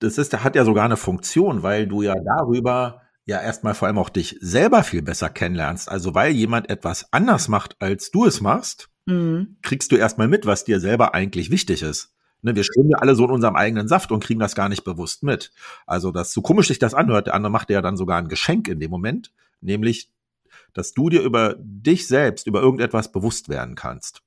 das 0.00 0.18
ist, 0.18 0.42
hat 0.42 0.56
ja 0.56 0.64
sogar 0.64 0.84
eine 0.84 0.96
Funktion, 0.96 1.62
weil 1.62 1.86
du 1.86 2.02
ja 2.02 2.14
darüber 2.14 3.02
ja 3.30 3.40
erstmal 3.40 3.74
vor 3.74 3.88
allem 3.88 3.98
auch 3.98 4.10
dich 4.10 4.36
selber 4.40 4.82
viel 4.82 5.02
besser 5.02 5.30
kennenlernst. 5.30 5.88
Also 5.88 6.14
weil 6.14 6.32
jemand 6.32 6.68
etwas 6.68 7.12
anders 7.12 7.48
macht, 7.48 7.76
als 7.80 8.10
du 8.10 8.26
es 8.26 8.40
machst, 8.40 8.90
mhm. 9.06 9.56
kriegst 9.62 9.90
du 9.92 9.96
erstmal 9.96 10.28
mit, 10.28 10.46
was 10.46 10.64
dir 10.64 10.80
selber 10.80 11.14
eigentlich 11.14 11.50
wichtig 11.50 11.82
ist. 11.82 12.12
Ne, 12.42 12.56
wir 12.56 12.64
schwimmen 12.64 12.90
ja 12.90 12.98
alle 12.98 13.14
so 13.14 13.24
in 13.24 13.30
unserem 13.30 13.56
eigenen 13.56 13.86
Saft 13.86 14.12
und 14.12 14.24
kriegen 14.24 14.40
das 14.40 14.54
gar 14.54 14.68
nicht 14.68 14.82
bewusst 14.82 15.22
mit. 15.22 15.52
Also, 15.86 16.10
das 16.10 16.32
so 16.32 16.40
komisch 16.40 16.68
sich 16.68 16.78
das 16.78 16.94
anhört, 16.94 17.26
der 17.26 17.34
andere 17.34 17.52
macht 17.52 17.68
dir 17.68 17.74
ja 17.74 17.82
dann 17.82 17.98
sogar 17.98 18.18
ein 18.18 18.28
Geschenk 18.28 18.66
in 18.68 18.80
dem 18.80 18.90
Moment, 18.90 19.30
nämlich, 19.60 20.10
dass 20.72 20.94
du 20.94 21.10
dir 21.10 21.20
über 21.20 21.56
dich 21.58 22.06
selbst, 22.06 22.46
über 22.46 22.62
irgendetwas 22.62 23.12
bewusst 23.12 23.50
werden 23.50 23.74
kannst. 23.74 24.22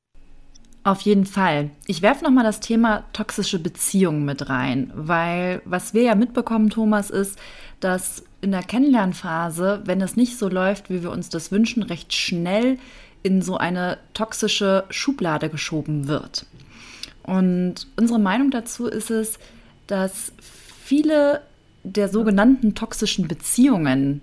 Auf 0.84 1.02
jeden 1.02 1.26
Fall. 1.26 1.72
Ich 1.88 2.04
werfe 2.04 2.24
nochmal 2.24 2.44
das 2.44 2.60
Thema 2.60 3.06
toxische 3.14 3.58
Beziehungen 3.58 4.26
mit 4.26 4.48
rein, 4.50 4.92
weil 4.94 5.62
was 5.66 5.96
wir 5.96 6.04
ja 6.04 6.14
mitbekommen, 6.14 6.70
Thomas, 6.70 7.10
ist, 7.10 7.40
dass 7.80 8.24
in 8.44 8.52
der 8.52 8.62
Kennenlernphase, 8.62 9.82
wenn 9.86 10.02
es 10.02 10.16
nicht 10.16 10.38
so 10.38 10.50
läuft, 10.50 10.90
wie 10.90 11.02
wir 11.02 11.12
uns 11.12 11.30
das 11.30 11.52
wünschen, 11.52 11.82
recht 11.82 12.14
schnell 12.14 12.78
in 13.24 13.42
so 13.42 13.58
eine 13.58 13.98
toxische 14.14 14.84
Schublade 14.90 15.50
geschoben 15.50 16.08
wird. 16.08 16.46
Und 17.24 17.88
unsere 17.96 18.20
Meinung 18.20 18.52
dazu 18.52 18.88
ist 18.88 19.10
es, 19.10 19.40
dass 19.88 20.34
viele 20.84 21.42
der 21.84 22.10
sogenannten 22.10 22.76
toxischen 22.76 23.28
Beziehungen 23.28 24.22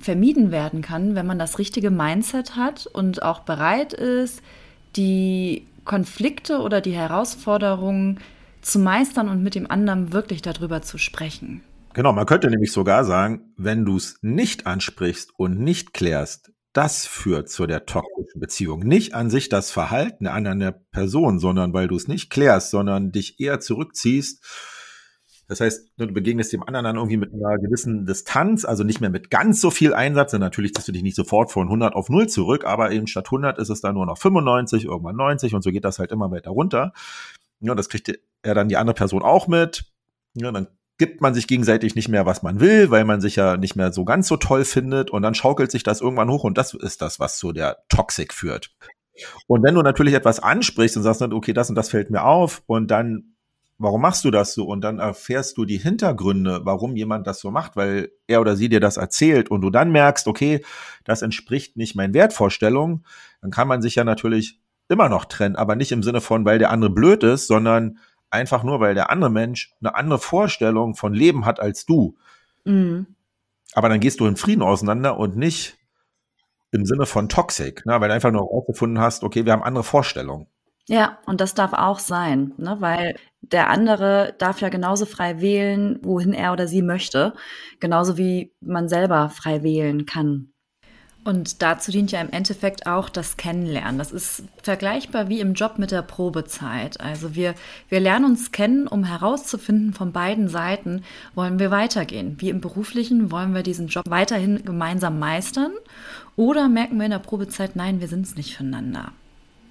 vermieden 0.00 0.50
werden 0.50 0.80
kann, 0.80 1.14
wenn 1.14 1.26
man 1.26 1.38
das 1.38 1.58
richtige 1.58 1.90
Mindset 1.90 2.56
hat 2.56 2.86
und 2.86 3.22
auch 3.22 3.40
bereit 3.40 3.92
ist, 3.92 4.40
die 4.96 5.66
Konflikte 5.84 6.60
oder 6.60 6.80
die 6.80 6.92
Herausforderungen 6.92 8.20
zu 8.62 8.78
meistern 8.78 9.28
und 9.28 9.42
mit 9.42 9.56
dem 9.56 9.68
anderen 9.70 10.12
wirklich 10.12 10.42
darüber 10.42 10.82
zu 10.82 10.96
sprechen. 10.98 11.62
Genau, 11.94 12.12
man 12.12 12.26
könnte 12.26 12.48
nämlich 12.48 12.72
sogar 12.72 13.04
sagen, 13.04 13.52
wenn 13.56 13.84
du 13.84 13.96
es 13.96 14.18
nicht 14.22 14.66
ansprichst 14.66 15.32
und 15.36 15.60
nicht 15.60 15.92
klärst, 15.92 16.52
das 16.72 17.06
führt 17.06 17.50
zu 17.50 17.66
der 17.66 17.84
toxischen 17.84 18.40
Beziehung. 18.40 18.80
Nicht 18.80 19.14
an 19.14 19.28
sich 19.28 19.50
das 19.50 19.70
Verhalten 19.70 20.24
der 20.24 20.32
anderen 20.32 20.74
Person, 20.90 21.38
sondern 21.38 21.74
weil 21.74 21.88
du 21.88 21.96
es 21.96 22.08
nicht 22.08 22.30
klärst, 22.30 22.70
sondern 22.70 23.12
dich 23.12 23.38
eher 23.40 23.60
zurückziehst. 23.60 24.42
Das 25.48 25.60
heißt, 25.60 25.92
du 25.98 26.06
begegnest 26.06 26.54
dem 26.54 26.62
anderen 26.62 26.84
dann 26.84 26.96
irgendwie 26.96 27.18
mit 27.18 27.34
einer 27.34 27.58
gewissen 27.58 28.06
Distanz, 28.06 28.64
also 28.64 28.84
nicht 28.84 29.02
mehr 29.02 29.10
mit 29.10 29.28
ganz 29.28 29.60
so 29.60 29.70
viel 29.70 29.92
Einsatz. 29.92 30.30
Denn 30.30 30.40
natürlich 30.40 30.72
ziehst 30.72 30.88
du 30.88 30.92
dich 30.92 31.02
nicht 31.02 31.16
sofort 31.16 31.52
von 31.52 31.66
100 31.66 31.94
auf 31.94 32.08
0 32.08 32.26
zurück, 32.26 32.64
aber 32.64 32.90
eben 32.90 33.06
statt 33.06 33.26
100 33.26 33.58
ist 33.58 33.68
es 33.68 33.82
dann 33.82 33.94
nur 33.94 34.06
noch 34.06 34.16
95, 34.16 34.86
irgendwann 34.86 35.16
90 35.16 35.54
und 35.54 35.62
so 35.62 35.70
geht 35.70 35.84
das 35.84 35.98
halt 35.98 36.10
immer 36.10 36.30
weiter 36.30 36.52
runter. 36.52 36.94
Ja, 37.60 37.74
das 37.74 37.90
kriegt 37.90 38.18
er 38.42 38.54
dann 38.54 38.68
die 38.68 38.78
andere 38.78 38.94
Person 38.94 39.22
auch 39.22 39.46
mit. 39.46 39.84
Ja, 40.34 40.50
dann 40.52 40.68
gibt 40.98 41.20
man 41.20 41.34
sich 41.34 41.46
gegenseitig 41.46 41.94
nicht 41.94 42.08
mehr, 42.08 42.26
was 42.26 42.42
man 42.42 42.60
will, 42.60 42.90
weil 42.90 43.04
man 43.04 43.20
sich 43.20 43.36
ja 43.36 43.56
nicht 43.56 43.76
mehr 43.76 43.92
so 43.92 44.04
ganz 44.04 44.28
so 44.28 44.36
toll 44.36 44.64
findet 44.64 45.10
und 45.10 45.22
dann 45.22 45.34
schaukelt 45.34 45.70
sich 45.70 45.82
das 45.82 46.00
irgendwann 46.00 46.30
hoch 46.30 46.44
und 46.44 46.58
das 46.58 46.74
ist 46.74 47.02
das, 47.02 47.18
was 47.18 47.38
zu 47.38 47.52
der 47.52 47.78
Toxik 47.88 48.32
führt. 48.32 48.74
Und 49.46 49.62
wenn 49.62 49.74
du 49.74 49.82
natürlich 49.82 50.14
etwas 50.14 50.40
ansprichst 50.40 50.96
und 50.96 51.02
sagst, 51.02 51.22
okay, 51.22 51.52
das 51.52 51.68
und 51.68 51.76
das 51.76 51.90
fällt 51.90 52.10
mir 52.10 52.24
auf 52.24 52.62
und 52.66 52.90
dann, 52.90 53.34
warum 53.78 54.00
machst 54.00 54.24
du 54.24 54.30
das 54.30 54.54
so? 54.54 54.64
Und 54.64 54.82
dann 54.82 54.98
erfährst 54.98 55.56
du 55.58 55.64
die 55.64 55.78
Hintergründe, 55.78 56.60
warum 56.64 56.96
jemand 56.96 57.26
das 57.26 57.40
so 57.40 57.50
macht, 57.50 57.76
weil 57.76 58.10
er 58.26 58.40
oder 58.40 58.56
sie 58.56 58.68
dir 58.68 58.80
das 58.80 58.96
erzählt 58.96 59.50
und 59.50 59.60
du 59.60 59.70
dann 59.70 59.90
merkst, 59.90 60.26
okay, 60.28 60.64
das 61.04 61.22
entspricht 61.22 61.76
nicht 61.76 61.94
meinen 61.94 62.14
Wertvorstellungen, 62.14 63.04
dann 63.40 63.50
kann 63.50 63.68
man 63.68 63.82
sich 63.82 63.96
ja 63.96 64.04
natürlich 64.04 64.60
immer 64.88 65.08
noch 65.08 65.24
trennen, 65.24 65.56
aber 65.56 65.74
nicht 65.74 65.92
im 65.92 66.02
Sinne 66.02 66.20
von, 66.20 66.44
weil 66.44 66.58
der 66.58 66.70
andere 66.70 66.90
blöd 66.90 67.22
ist, 67.22 67.46
sondern 67.46 67.98
einfach 68.32 68.62
nur, 68.62 68.80
weil 68.80 68.94
der 68.94 69.10
andere 69.10 69.30
Mensch 69.30 69.74
eine 69.80 69.94
andere 69.94 70.18
Vorstellung 70.18 70.94
von 70.94 71.14
Leben 71.14 71.44
hat 71.44 71.60
als 71.60 71.86
du. 71.86 72.16
Mhm. 72.64 73.06
Aber 73.74 73.88
dann 73.88 74.00
gehst 74.00 74.20
du 74.20 74.26
in 74.26 74.36
Frieden 74.36 74.62
auseinander 74.62 75.18
und 75.18 75.36
nicht 75.36 75.78
im 76.72 76.86
Sinne 76.86 77.06
von 77.06 77.28
Toxic, 77.28 77.84
ne? 77.86 78.00
weil 78.00 78.08
du 78.08 78.14
einfach 78.14 78.30
nur 78.30 78.42
herausgefunden 78.42 78.98
hast, 78.98 79.24
okay, 79.24 79.44
wir 79.44 79.52
haben 79.52 79.62
andere 79.62 79.84
Vorstellungen. 79.84 80.46
Ja, 80.88 81.18
und 81.26 81.40
das 81.40 81.54
darf 81.54 81.72
auch 81.74 81.98
sein, 81.98 82.54
ne? 82.56 82.76
weil 82.80 83.16
der 83.40 83.70
andere 83.70 84.34
darf 84.38 84.60
ja 84.60 84.68
genauso 84.68 85.06
frei 85.06 85.40
wählen, 85.40 86.00
wohin 86.02 86.32
er 86.32 86.52
oder 86.52 86.66
sie 86.66 86.82
möchte, 86.82 87.34
genauso 87.78 88.16
wie 88.16 88.52
man 88.60 88.88
selber 88.88 89.28
frei 89.28 89.62
wählen 89.62 90.06
kann. 90.06 90.51
Und 91.24 91.62
dazu 91.62 91.92
dient 91.92 92.10
ja 92.10 92.20
im 92.20 92.30
Endeffekt 92.30 92.86
auch 92.86 93.08
das 93.08 93.36
Kennenlernen. 93.36 93.98
Das 93.98 94.10
ist 94.10 94.42
vergleichbar 94.62 95.28
wie 95.28 95.38
im 95.38 95.54
Job 95.54 95.78
mit 95.78 95.92
der 95.92 96.02
Probezeit. 96.02 97.00
Also 97.00 97.36
wir, 97.36 97.54
wir 97.88 98.00
lernen 98.00 98.24
uns 98.24 98.50
kennen, 98.50 98.88
um 98.88 99.04
herauszufinden 99.04 99.92
von 99.94 100.10
beiden 100.10 100.48
Seiten, 100.48 101.04
wollen 101.36 101.60
wir 101.60 101.70
weitergehen. 101.70 102.36
Wie 102.38 102.48
im 102.48 102.60
beruflichen, 102.60 103.30
wollen 103.30 103.54
wir 103.54 103.62
diesen 103.62 103.86
Job 103.86 104.04
weiterhin 104.08 104.64
gemeinsam 104.64 105.20
meistern? 105.20 105.72
Oder 106.34 106.68
merken 106.68 106.96
wir 106.96 107.04
in 107.04 107.12
der 107.12 107.18
Probezeit, 107.20 107.76
nein, 107.76 108.00
wir 108.00 108.08
sind 108.08 108.26
es 108.26 108.34
nicht 108.34 108.56
füreinander, 108.56 109.12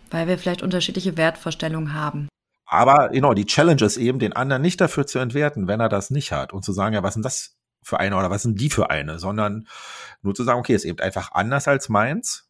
weil 0.09 0.27
wir 0.27 0.37
vielleicht 0.37 0.61
unterschiedliche 0.61 1.17
Wertvorstellungen 1.17 1.93
haben. 1.93 2.29
Aber 2.65 3.09
genau, 3.09 3.33
die 3.33 3.45
Challenge 3.45 3.83
ist 3.83 3.97
eben, 3.97 4.19
den 4.19 4.31
anderen 4.31 4.61
nicht 4.61 4.79
dafür 4.79 5.05
zu 5.05 5.19
entwerten, 5.19 5.67
wenn 5.67 5.81
er 5.81 5.89
das 5.89 6.11
nicht 6.11 6.31
hat 6.31 6.53
und 6.53 6.63
zu 6.63 6.71
sagen, 6.71 6.95
ja, 6.95 7.03
was 7.03 7.11
ist 7.11 7.15
denn 7.15 7.23
das 7.23 7.57
für 7.83 7.99
eine 7.99 8.15
oder 8.15 8.29
was 8.29 8.43
sind 8.43 8.59
die 8.59 8.69
für 8.69 8.89
eine, 8.89 9.19
sondern 9.19 9.67
nur 10.21 10.35
zu 10.35 10.43
sagen, 10.43 10.59
okay, 10.59 10.75
ist 10.75 10.85
eben 10.85 10.99
einfach 10.99 11.31
anders 11.31 11.67
als 11.67 11.89
meins 11.89 12.47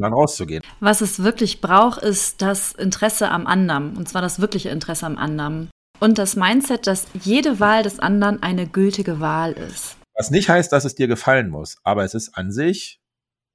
dann 0.00 0.12
rauszugehen. 0.12 0.62
Was 0.80 1.00
es 1.00 1.22
wirklich 1.22 1.60
braucht, 1.60 2.02
ist 2.02 2.42
das 2.42 2.72
Interesse 2.72 3.30
am 3.30 3.46
anderen 3.46 3.96
und 3.96 4.08
zwar 4.08 4.22
das 4.22 4.40
wirkliche 4.40 4.70
Interesse 4.70 5.06
am 5.06 5.18
anderen 5.18 5.70
und 6.00 6.18
das 6.18 6.36
Mindset, 6.36 6.86
dass 6.86 7.06
jede 7.14 7.60
Wahl 7.60 7.82
des 7.82 8.00
anderen 8.00 8.42
eine 8.42 8.66
gültige 8.66 9.20
Wahl 9.20 9.52
ist. 9.52 9.96
Was 10.14 10.30
nicht 10.30 10.48
heißt, 10.48 10.72
dass 10.72 10.84
es 10.84 10.94
dir 10.94 11.06
gefallen 11.06 11.50
muss, 11.50 11.78
aber 11.84 12.04
es 12.04 12.14
ist 12.14 12.36
an 12.36 12.50
sich 12.50 13.00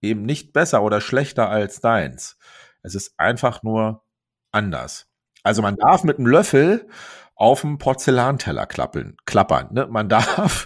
eben 0.01 0.23
nicht 0.23 0.53
besser 0.53 0.83
oder 0.83 1.01
schlechter 1.01 1.49
als 1.49 1.81
deins. 1.81 2.37
Es 2.83 2.95
ist 2.95 3.13
einfach 3.17 3.63
nur 3.63 4.03
anders. 4.51 5.07
Also 5.43 5.61
man 5.61 5.75
darf 5.75 6.03
mit 6.03 6.17
einem 6.17 6.27
Löffel 6.27 6.87
auf 7.35 7.61
dem 7.61 7.77
Porzellanteller 7.77 8.65
klappeln, 8.65 9.17
klappern. 9.25 9.69
Ne? 9.71 9.87
Man 9.87 10.09
darf, 10.09 10.65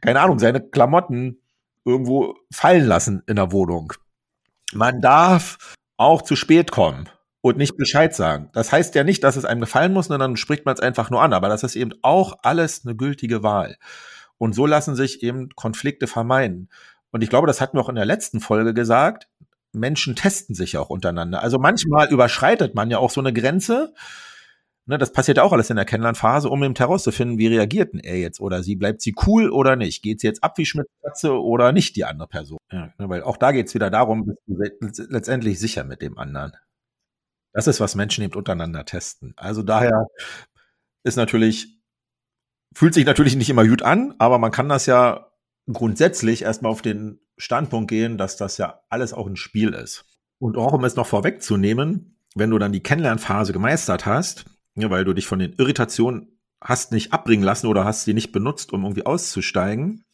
keine 0.00 0.20
Ahnung, 0.20 0.38
seine 0.38 0.60
Klamotten 0.60 1.40
irgendwo 1.84 2.34
fallen 2.52 2.86
lassen 2.86 3.22
in 3.26 3.36
der 3.36 3.52
Wohnung. 3.52 3.92
Man 4.72 5.00
darf 5.00 5.74
auch 5.96 6.22
zu 6.22 6.36
spät 6.36 6.70
kommen 6.70 7.08
und 7.40 7.56
nicht 7.56 7.76
Bescheid 7.76 8.14
sagen. 8.14 8.50
Das 8.52 8.72
heißt 8.72 8.94
ja 8.94 9.04
nicht, 9.04 9.24
dass 9.24 9.36
es 9.36 9.44
einem 9.44 9.60
gefallen 9.60 9.92
muss, 9.92 10.06
sondern 10.06 10.30
dann 10.30 10.36
spricht 10.36 10.66
man 10.66 10.74
es 10.74 10.80
einfach 10.80 11.10
nur 11.10 11.22
an. 11.22 11.32
Aber 11.32 11.48
das 11.48 11.62
ist 11.62 11.76
eben 11.76 11.92
auch 12.02 12.38
alles 12.42 12.84
eine 12.84 12.94
gültige 12.94 13.42
Wahl. 13.42 13.76
Und 14.38 14.54
so 14.54 14.66
lassen 14.66 14.94
sich 14.94 15.22
eben 15.22 15.50
Konflikte 15.50 16.06
vermeiden. 16.06 16.70
Und 17.10 17.22
ich 17.22 17.30
glaube, 17.30 17.46
das 17.46 17.60
hatten 17.60 17.76
wir 17.76 17.82
auch 17.82 17.88
in 17.88 17.96
der 17.96 18.04
letzten 18.04 18.40
Folge 18.40 18.74
gesagt. 18.74 19.28
Menschen 19.72 20.16
testen 20.16 20.54
sich 20.54 20.76
auch 20.78 20.90
untereinander. 20.90 21.42
Also 21.42 21.58
manchmal 21.58 22.08
überschreitet 22.10 22.74
man 22.74 22.90
ja 22.90 22.98
auch 22.98 23.10
so 23.10 23.20
eine 23.20 23.32
Grenze, 23.32 23.94
Ne, 24.86 24.98
das 24.98 25.12
passiert 25.12 25.38
auch 25.38 25.52
alles 25.52 25.70
in 25.70 25.76
der 25.76 25.84
Kennenlernphase, 25.84 26.48
um 26.48 26.64
eben 26.64 26.74
herauszufinden, 26.74 27.38
wie 27.38 27.46
reagiert 27.46 27.92
denn 27.92 28.00
er 28.00 28.18
jetzt 28.18 28.40
oder 28.40 28.62
sie. 28.62 28.76
Bleibt 28.76 29.02
sie 29.02 29.14
cool 29.26 29.50
oder 29.50 29.76
nicht? 29.76 30.02
Geht 30.02 30.20
sie 30.20 30.26
jetzt 30.26 30.42
ab 30.42 30.58
wie 30.58 30.66
Schmitzkatze 30.66 31.32
oder 31.32 31.72
nicht 31.72 31.96
die 31.96 32.04
andere 32.04 32.28
Person? 32.28 32.58
Ja, 32.72 32.92
ne, 32.98 33.08
weil 33.08 33.22
auch 33.22 33.36
da 33.36 33.52
geht 33.52 33.68
es 33.68 33.74
wieder 33.74 33.90
darum, 33.90 34.26
bist 34.26 34.38
du 34.46 35.04
letztendlich 35.10 35.58
sicher 35.58 35.84
mit 35.84 36.02
dem 36.02 36.18
anderen. 36.18 36.52
Das 37.52 37.66
ist, 37.66 37.80
was 37.80 37.94
Menschen 37.94 38.24
eben 38.24 38.34
untereinander 38.34 38.84
testen. 38.84 39.34
Also 39.36 39.62
daher 39.62 40.06
ist 41.04 41.16
natürlich, 41.16 41.80
fühlt 42.74 42.94
sich 42.94 43.04
natürlich 43.04 43.36
nicht 43.36 43.50
immer 43.50 43.66
gut 43.66 43.82
an, 43.82 44.14
aber 44.18 44.38
man 44.38 44.52
kann 44.52 44.68
das 44.68 44.86
ja 44.86 45.30
grundsätzlich 45.70 46.42
erstmal 46.42 46.72
auf 46.72 46.82
den 46.82 47.20
Standpunkt 47.36 47.90
gehen, 47.90 48.18
dass 48.18 48.36
das 48.36 48.56
ja 48.58 48.80
alles 48.88 49.12
auch 49.12 49.26
ein 49.26 49.36
Spiel 49.36 49.72
ist. 49.74 50.04
Und 50.38 50.56
auch 50.56 50.72
um 50.72 50.84
es 50.84 50.96
noch 50.96 51.06
vorwegzunehmen, 51.06 52.16
wenn 52.34 52.50
du 52.50 52.58
dann 52.58 52.72
die 52.72 52.82
Kennenlernphase 52.82 53.52
gemeistert 53.52 54.06
hast, 54.06 54.46
ja, 54.74 54.90
weil 54.90 55.04
du 55.04 55.12
dich 55.12 55.26
von 55.26 55.38
den 55.38 55.52
Irritationen 55.54 56.38
hast 56.60 56.92
nicht 56.92 57.12
abbringen 57.12 57.44
lassen 57.44 57.66
oder 57.66 57.84
hast 57.84 58.04
sie 58.04 58.14
nicht 58.14 58.32
benutzt, 58.32 58.72
um 58.72 58.84
irgendwie 58.84 59.06
auszusteigen. 59.06 60.04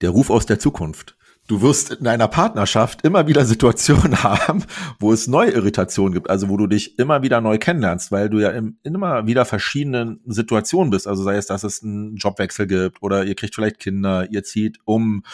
Der 0.00 0.10
Ruf 0.10 0.30
aus 0.30 0.46
der 0.46 0.58
Zukunft. 0.58 1.16
Du 1.46 1.62
wirst 1.62 1.90
in 1.90 2.04
deiner 2.04 2.28
Partnerschaft 2.28 3.04
immer 3.04 3.26
wieder 3.26 3.44
Situationen 3.44 4.22
haben, 4.22 4.64
wo 5.00 5.12
es 5.12 5.26
neue 5.26 5.50
Irritationen 5.50 6.14
gibt, 6.14 6.30
also 6.30 6.48
wo 6.48 6.56
du 6.56 6.68
dich 6.68 6.98
immer 6.98 7.22
wieder 7.22 7.40
neu 7.40 7.58
kennenlernst, 7.58 8.12
weil 8.12 8.30
du 8.30 8.38
ja 8.38 8.50
in 8.50 8.78
immer 8.84 9.26
wieder 9.26 9.44
verschiedenen 9.44 10.20
Situationen 10.26 10.90
bist. 10.90 11.08
Also 11.08 11.24
sei 11.24 11.36
es, 11.36 11.46
dass 11.46 11.64
es 11.64 11.82
einen 11.82 12.16
Jobwechsel 12.16 12.66
gibt 12.66 13.02
oder 13.02 13.24
ihr 13.24 13.34
kriegt 13.34 13.54
vielleicht 13.54 13.80
Kinder, 13.80 14.30
ihr 14.30 14.44
zieht 14.44 14.78
um 14.84 15.24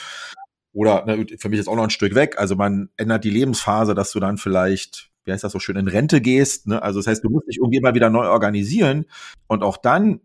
oder 0.72 1.04
ne, 1.04 1.26
für 1.38 1.48
mich 1.48 1.60
ist 1.60 1.68
auch 1.68 1.76
noch 1.76 1.84
ein 1.84 1.90
Stück 1.90 2.14
weg. 2.14 2.36
Also 2.38 2.56
man 2.56 2.88
ändert 2.96 3.24
die 3.24 3.30
Lebensphase, 3.30 3.94
dass 3.94 4.10
du 4.12 4.20
dann 4.20 4.38
vielleicht 4.38 5.10
wie 5.26 5.32
heißt 5.32 5.44
das 5.44 5.52
so 5.52 5.58
schön, 5.58 5.76
in 5.76 5.88
Rente 5.88 6.20
gehst. 6.20 6.66
Ne? 6.66 6.82
Also 6.82 7.00
das 7.00 7.06
heißt, 7.06 7.24
du 7.24 7.30
musst 7.30 7.48
dich 7.48 7.58
irgendwie 7.58 7.78
immer 7.78 7.94
wieder 7.94 8.10
neu 8.10 8.28
organisieren 8.28 9.06
und 9.48 9.62
auch 9.62 9.76
dann 9.76 10.20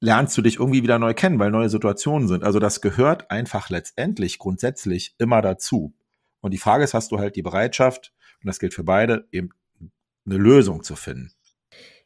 lernst 0.00 0.36
du 0.36 0.42
dich 0.42 0.58
irgendwie 0.58 0.82
wieder 0.82 0.98
neu 0.98 1.14
kennen, 1.14 1.38
weil 1.38 1.50
neue 1.50 1.68
Situationen 1.68 2.28
sind. 2.28 2.44
Also 2.44 2.58
das 2.58 2.80
gehört 2.80 3.30
einfach 3.30 3.70
letztendlich 3.70 4.38
grundsätzlich 4.38 5.14
immer 5.18 5.42
dazu. 5.42 5.94
Und 6.40 6.52
die 6.52 6.58
Frage 6.58 6.84
ist, 6.84 6.94
hast 6.94 7.12
du 7.12 7.18
halt 7.18 7.36
die 7.36 7.42
Bereitschaft, 7.42 8.12
und 8.42 8.46
das 8.46 8.58
gilt 8.58 8.74
für 8.74 8.84
beide, 8.84 9.26
eben 9.32 9.50
eine 10.26 10.36
Lösung 10.36 10.82
zu 10.82 10.96
finden. 10.96 11.32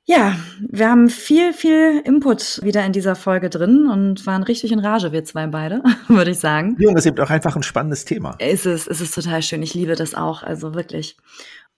Ja, 0.04 0.36
wir 0.68 0.90
haben 0.90 1.08
viel, 1.08 1.52
viel 1.52 2.02
Input 2.04 2.60
wieder 2.64 2.84
in 2.84 2.92
dieser 2.92 3.14
Folge 3.14 3.50
drin 3.50 3.86
und 3.86 4.26
waren 4.26 4.42
richtig 4.42 4.72
in 4.72 4.80
Rage, 4.80 5.12
wir 5.12 5.24
zwei 5.24 5.46
beide, 5.46 5.82
würde 6.08 6.32
ich 6.32 6.38
sagen. 6.38 6.76
Ja, 6.80 6.88
und 6.88 6.94
das 6.94 7.04
ist 7.04 7.12
eben 7.12 7.22
auch 7.22 7.30
einfach 7.30 7.54
ein 7.54 7.62
spannendes 7.62 8.06
Thema. 8.06 8.34
Ist 8.38 8.66
es, 8.66 8.86
ist 8.86 9.00
es 9.00 9.12
total 9.12 9.42
schön. 9.42 9.62
Ich 9.62 9.74
liebe 9.74 9.94
das 9.94 10.14
auch, 10.14 10.42
also 10.42 10.74
wirklich. 10.74 11.16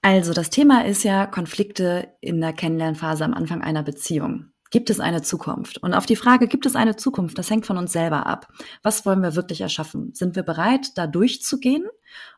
Also 0.04 0.32
das 0.32 0.50
Thema 0.50 0.84
ist 0.84 1.04
ja 1.04 1.26
Konflikte 1.26 2.08
in 2.20 2.40
der 2.40 2.52
Kennenlernphase 2.52 3.24
am 3.24 3.34
Anfang 3.34 3.62
einer 3.62 3.84
Beziehung. 3.84 4.46
Gibt 4.72 4.90
es 4.90 4.98
eine 4.98 5.22
Zukunft? 5.22 5.78
Und 5.78 5.94
auf 5.94 6.06
die 6.06 6.16
Frage, 6.16 6.48
gibt 6.48 6.66
es 6.66 6.74
eine 6.74 6.96
Zukunft, 6.96 7.38
das 7.38 7.50
hängt 7.50 7.66
von 7.66 7.78
uns 7.78 7.92
selber 7.92 8.26
ab. 8.26 8.48
Was 8.82 9.06
wollen 9.06 9.22
wir 9.22 9.36
wirklich 9.36 9.60
erschaffen? 9.60 10.12
Sind 10.12 10.34
wir 10.34 10.42
bereit, 10.42 10.96
da 10.96 11.06
durchzugehen 11.06 11.84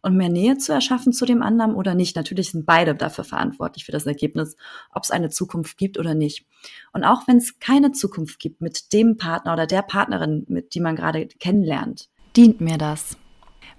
und 0.03 0.16
mehr 0.16 0.29
Nähe 0.29 0.59
zu 0.59 0.72
erschaffen 0.72 1.14
zu 1.14 1.24
dem 1.24 1.42
anderen 1.42 1.74
oder 1.74 1.94
nicht? 1.94 2.16
Natürlich 2.16 2.50
sind 2.50 2.66
beide 2.66 2.94
dafür 2.94 3.24
verantwortlich 3.24 3.87
für 3.87 3.92
das 3.92 4.05
Ergebnis, 4.05 4.57
ob 4.92 5.05
es 5.05 5.11
eine 5.11 5.31
Zukunft 5.31 5.79
gibt 5.79 5.96
oder 5.96 6.14
nicht. 6.14 6.44
Und 6.92 7.05
auch 7.05 7.27
wenn 7.29 7.38
es 7.38 7.61
keine 7.61 7.92
Zukunft 7.92 8.40
gibt 8.40 8.61
mit 8.61 8.92
dem 8.92 9.16
Partner 9.16 9.55
oder 9.55 9.66
der 9.66 9.83
Partnerin, 9.83 10.44
mit 10.48 10.74
die 10.74 10.81
man 10.81 10.96
gerade 10.96 11.29
kennenlernt, 11.29 12.11
dient 12.37 12.61
mir 12.61 12.77
das? 12.77 13.16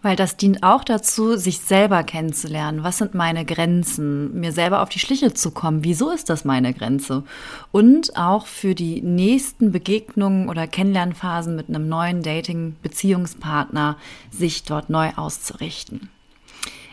Weil 0.06 0.16
das 0.16 0.38
dient 0.38 0.62
auch 0.62 0.84
dazu, 0.84 1.36
sich 1.36 1.62
selber 1.62 2.04
kennenzulernen. 2.04 2.84
Was 2.84 3.00
sind 3.00 3.16
meine 3.16 3.44
Grenzen? 3.44 4.40
Mir 4.40 4.52
selber 4.52 4.84
auf 4.84 4.90
die 4.90 5.00
Schliche 5.00 5.34
zu 5.34 5.50
kommen. 5.50 5.84
Wieso 5.84 6.12
ist 6.12 6.30
das 6.30 6.46
meine 6.46 6.76
Grenze? 6.76 7.24
Und 7.72 8.16
auch 8.16 8.46
für 8.46 8.76
die 8.76 9.02
nächsten 9.02 9.72
Begegnungen 9.72 10.48
oder 10.48 10.68
Kennenlernphasen 10.68 11.56
mit 11.56 11.70
einem 11.70 11.90
neuen 11.90 12.22
Dating-Beziehungspartner 12.22 13.98
sich 14.30 14.62
dort 14.62 14.92
neu 14.92 15.10
auszurichten. 15.16 16.12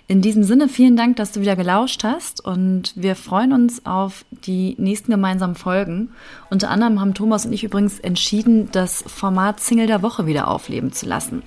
In 0.08 0.20
diesem 0.20 0.42
Sinne 0.42 0.68
vielen 0.68 0.96
Dank, 0.96 1.16
dass 1.16 1.32
du 1.32 1.40
wieder 1.40 1.54
gelauscht 1.54 2.02
hast 2.02 2.44
und 2.44 2.92
wir 2.96 3.14
freuen 3.14 3.52
uns 3.52 3.86
auf 3.86 4.24
die 4.30 4.74
nächsten 4.78 5.12
gemeinsamen 5.12 5.54
Folgen. 5.54 6.10
Unter 6.50 6.70
anderem 6.70 7.00
haben 7.00 7.14
Thomas 7.14 7.46
und 7.46 7.52
ich 7.52 7.62
übrigens 7.62 8.00
entschieden, 8.00 8.68
das 8.72 9.04
Format 9.06 9.60
Single 9.60 9.86
der 9.86 10.02
Woche 10.02 10.26
wieder 10.26 10.48
aufleben 10.48 10.92
zu 10.92 11.06
lassen. 11.06 11.42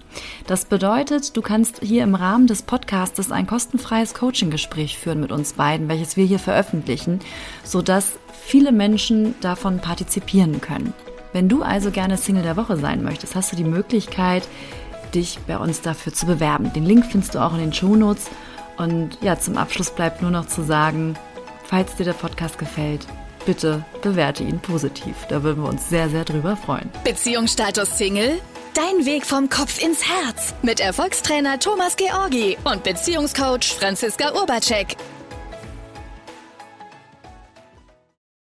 Das 0.47 0.65
bedeutet, 0.65 1.35
du 1.35 1.41
kannst 1.41 1.81
hier 1.81 2.03
im 2.03 2.15
Rahmen 2.15 2.47
des 2.47 2.61
Podcastes 2.63 3.31
ein 3.31 3.45
kostenfreies 3.45 4.13
Coaching-Gespräch 4.13 4.97
führen 4.97 5.19
mit 5.19 5.33
uns 5.33 5.53
beiden, 5.53 5.89
welches 5.89 6.15
wir 6.15 6.25
hier 6.25 6.39
veröffentlichen, 6.39 7.19
sodass 7.63 8.13
viele 8.45 8.71
Menschen 8.71 9.35
davon 9.41 9.79
partizipieren 9.79 10.61
können. 10.61 10.93
Wenn 11.33 11.49
du 11.49 11.63
also 11.63 11.91
gerne 11.91 12.15
Single 12.15 12.43
der 12.43 12.55
Woche 12.55 12.77
sein 12.77 13.03
möchtest, 13.03 13.35
hast 13.35 13.51
du 13.51 13.57
die 13.57 13.65
Möglichkeit, 13.65 14.47
dich 15.15 15.39
bei 15.47 15.57
uns 15.57 15.81
dafür 15.81 16.13
zu 16.13 16.25
bewerben. 16.25 16.71
Den 16.73 16.85
Link 16.85 17.05
findest 17.05 17.35
du 17.35 17.39
auch 17.39 17.53
in 17.53 17.59
den 17.59 17.73
Show 17.73 17.95
Notes. 17.95 18.27
Und 18.77 19.17
ja, 19.21 19.39
zum 19.39 19.57
Abschluss 19.57 19.89
bleibt 19.89 20.21
nur 20.21 20.31
noch 20.31 20.47
zu 20.47 20.63
sagen, 20.63 21.15
falls 21.63 21.95
dir 21.95 22.03
der 22.03 22.13
Podcast 22.13 22.57
gefällt, 22.57 23.07
bitte 23.45 23.83
bewerte 24.01 24.43
ihn 24.43 24.59
positiv. 24.59 25.15
Da 25.29 25.43
würden 25.43 25.63
wir 25.63 25.69
uns 25.69 25.89
sehr, 25.89 26.09
sehr 26.09 26.25
drüber 26.25 26.57
freuen. 26.57 26.89
Beziehungsstatus 27.03 27.97
Single? 27.97 28.41
Dein 28.73 29.05
Weg 29.05 29.25
vom 29.25 29.49
Kopf 29.49 29.81
ins 29.81 30.03
Herz 30.05 30.53
mit 30.61 30.81
Erfolgstrainer 30.81 31.57
Thomas 31.59 31.95
Georgi 31.95 32.57
und 32.65 32.83
Beziehungscoach 32.83 33.73
Franziska 33.79 34.33
Urbacek. 34.33 34.97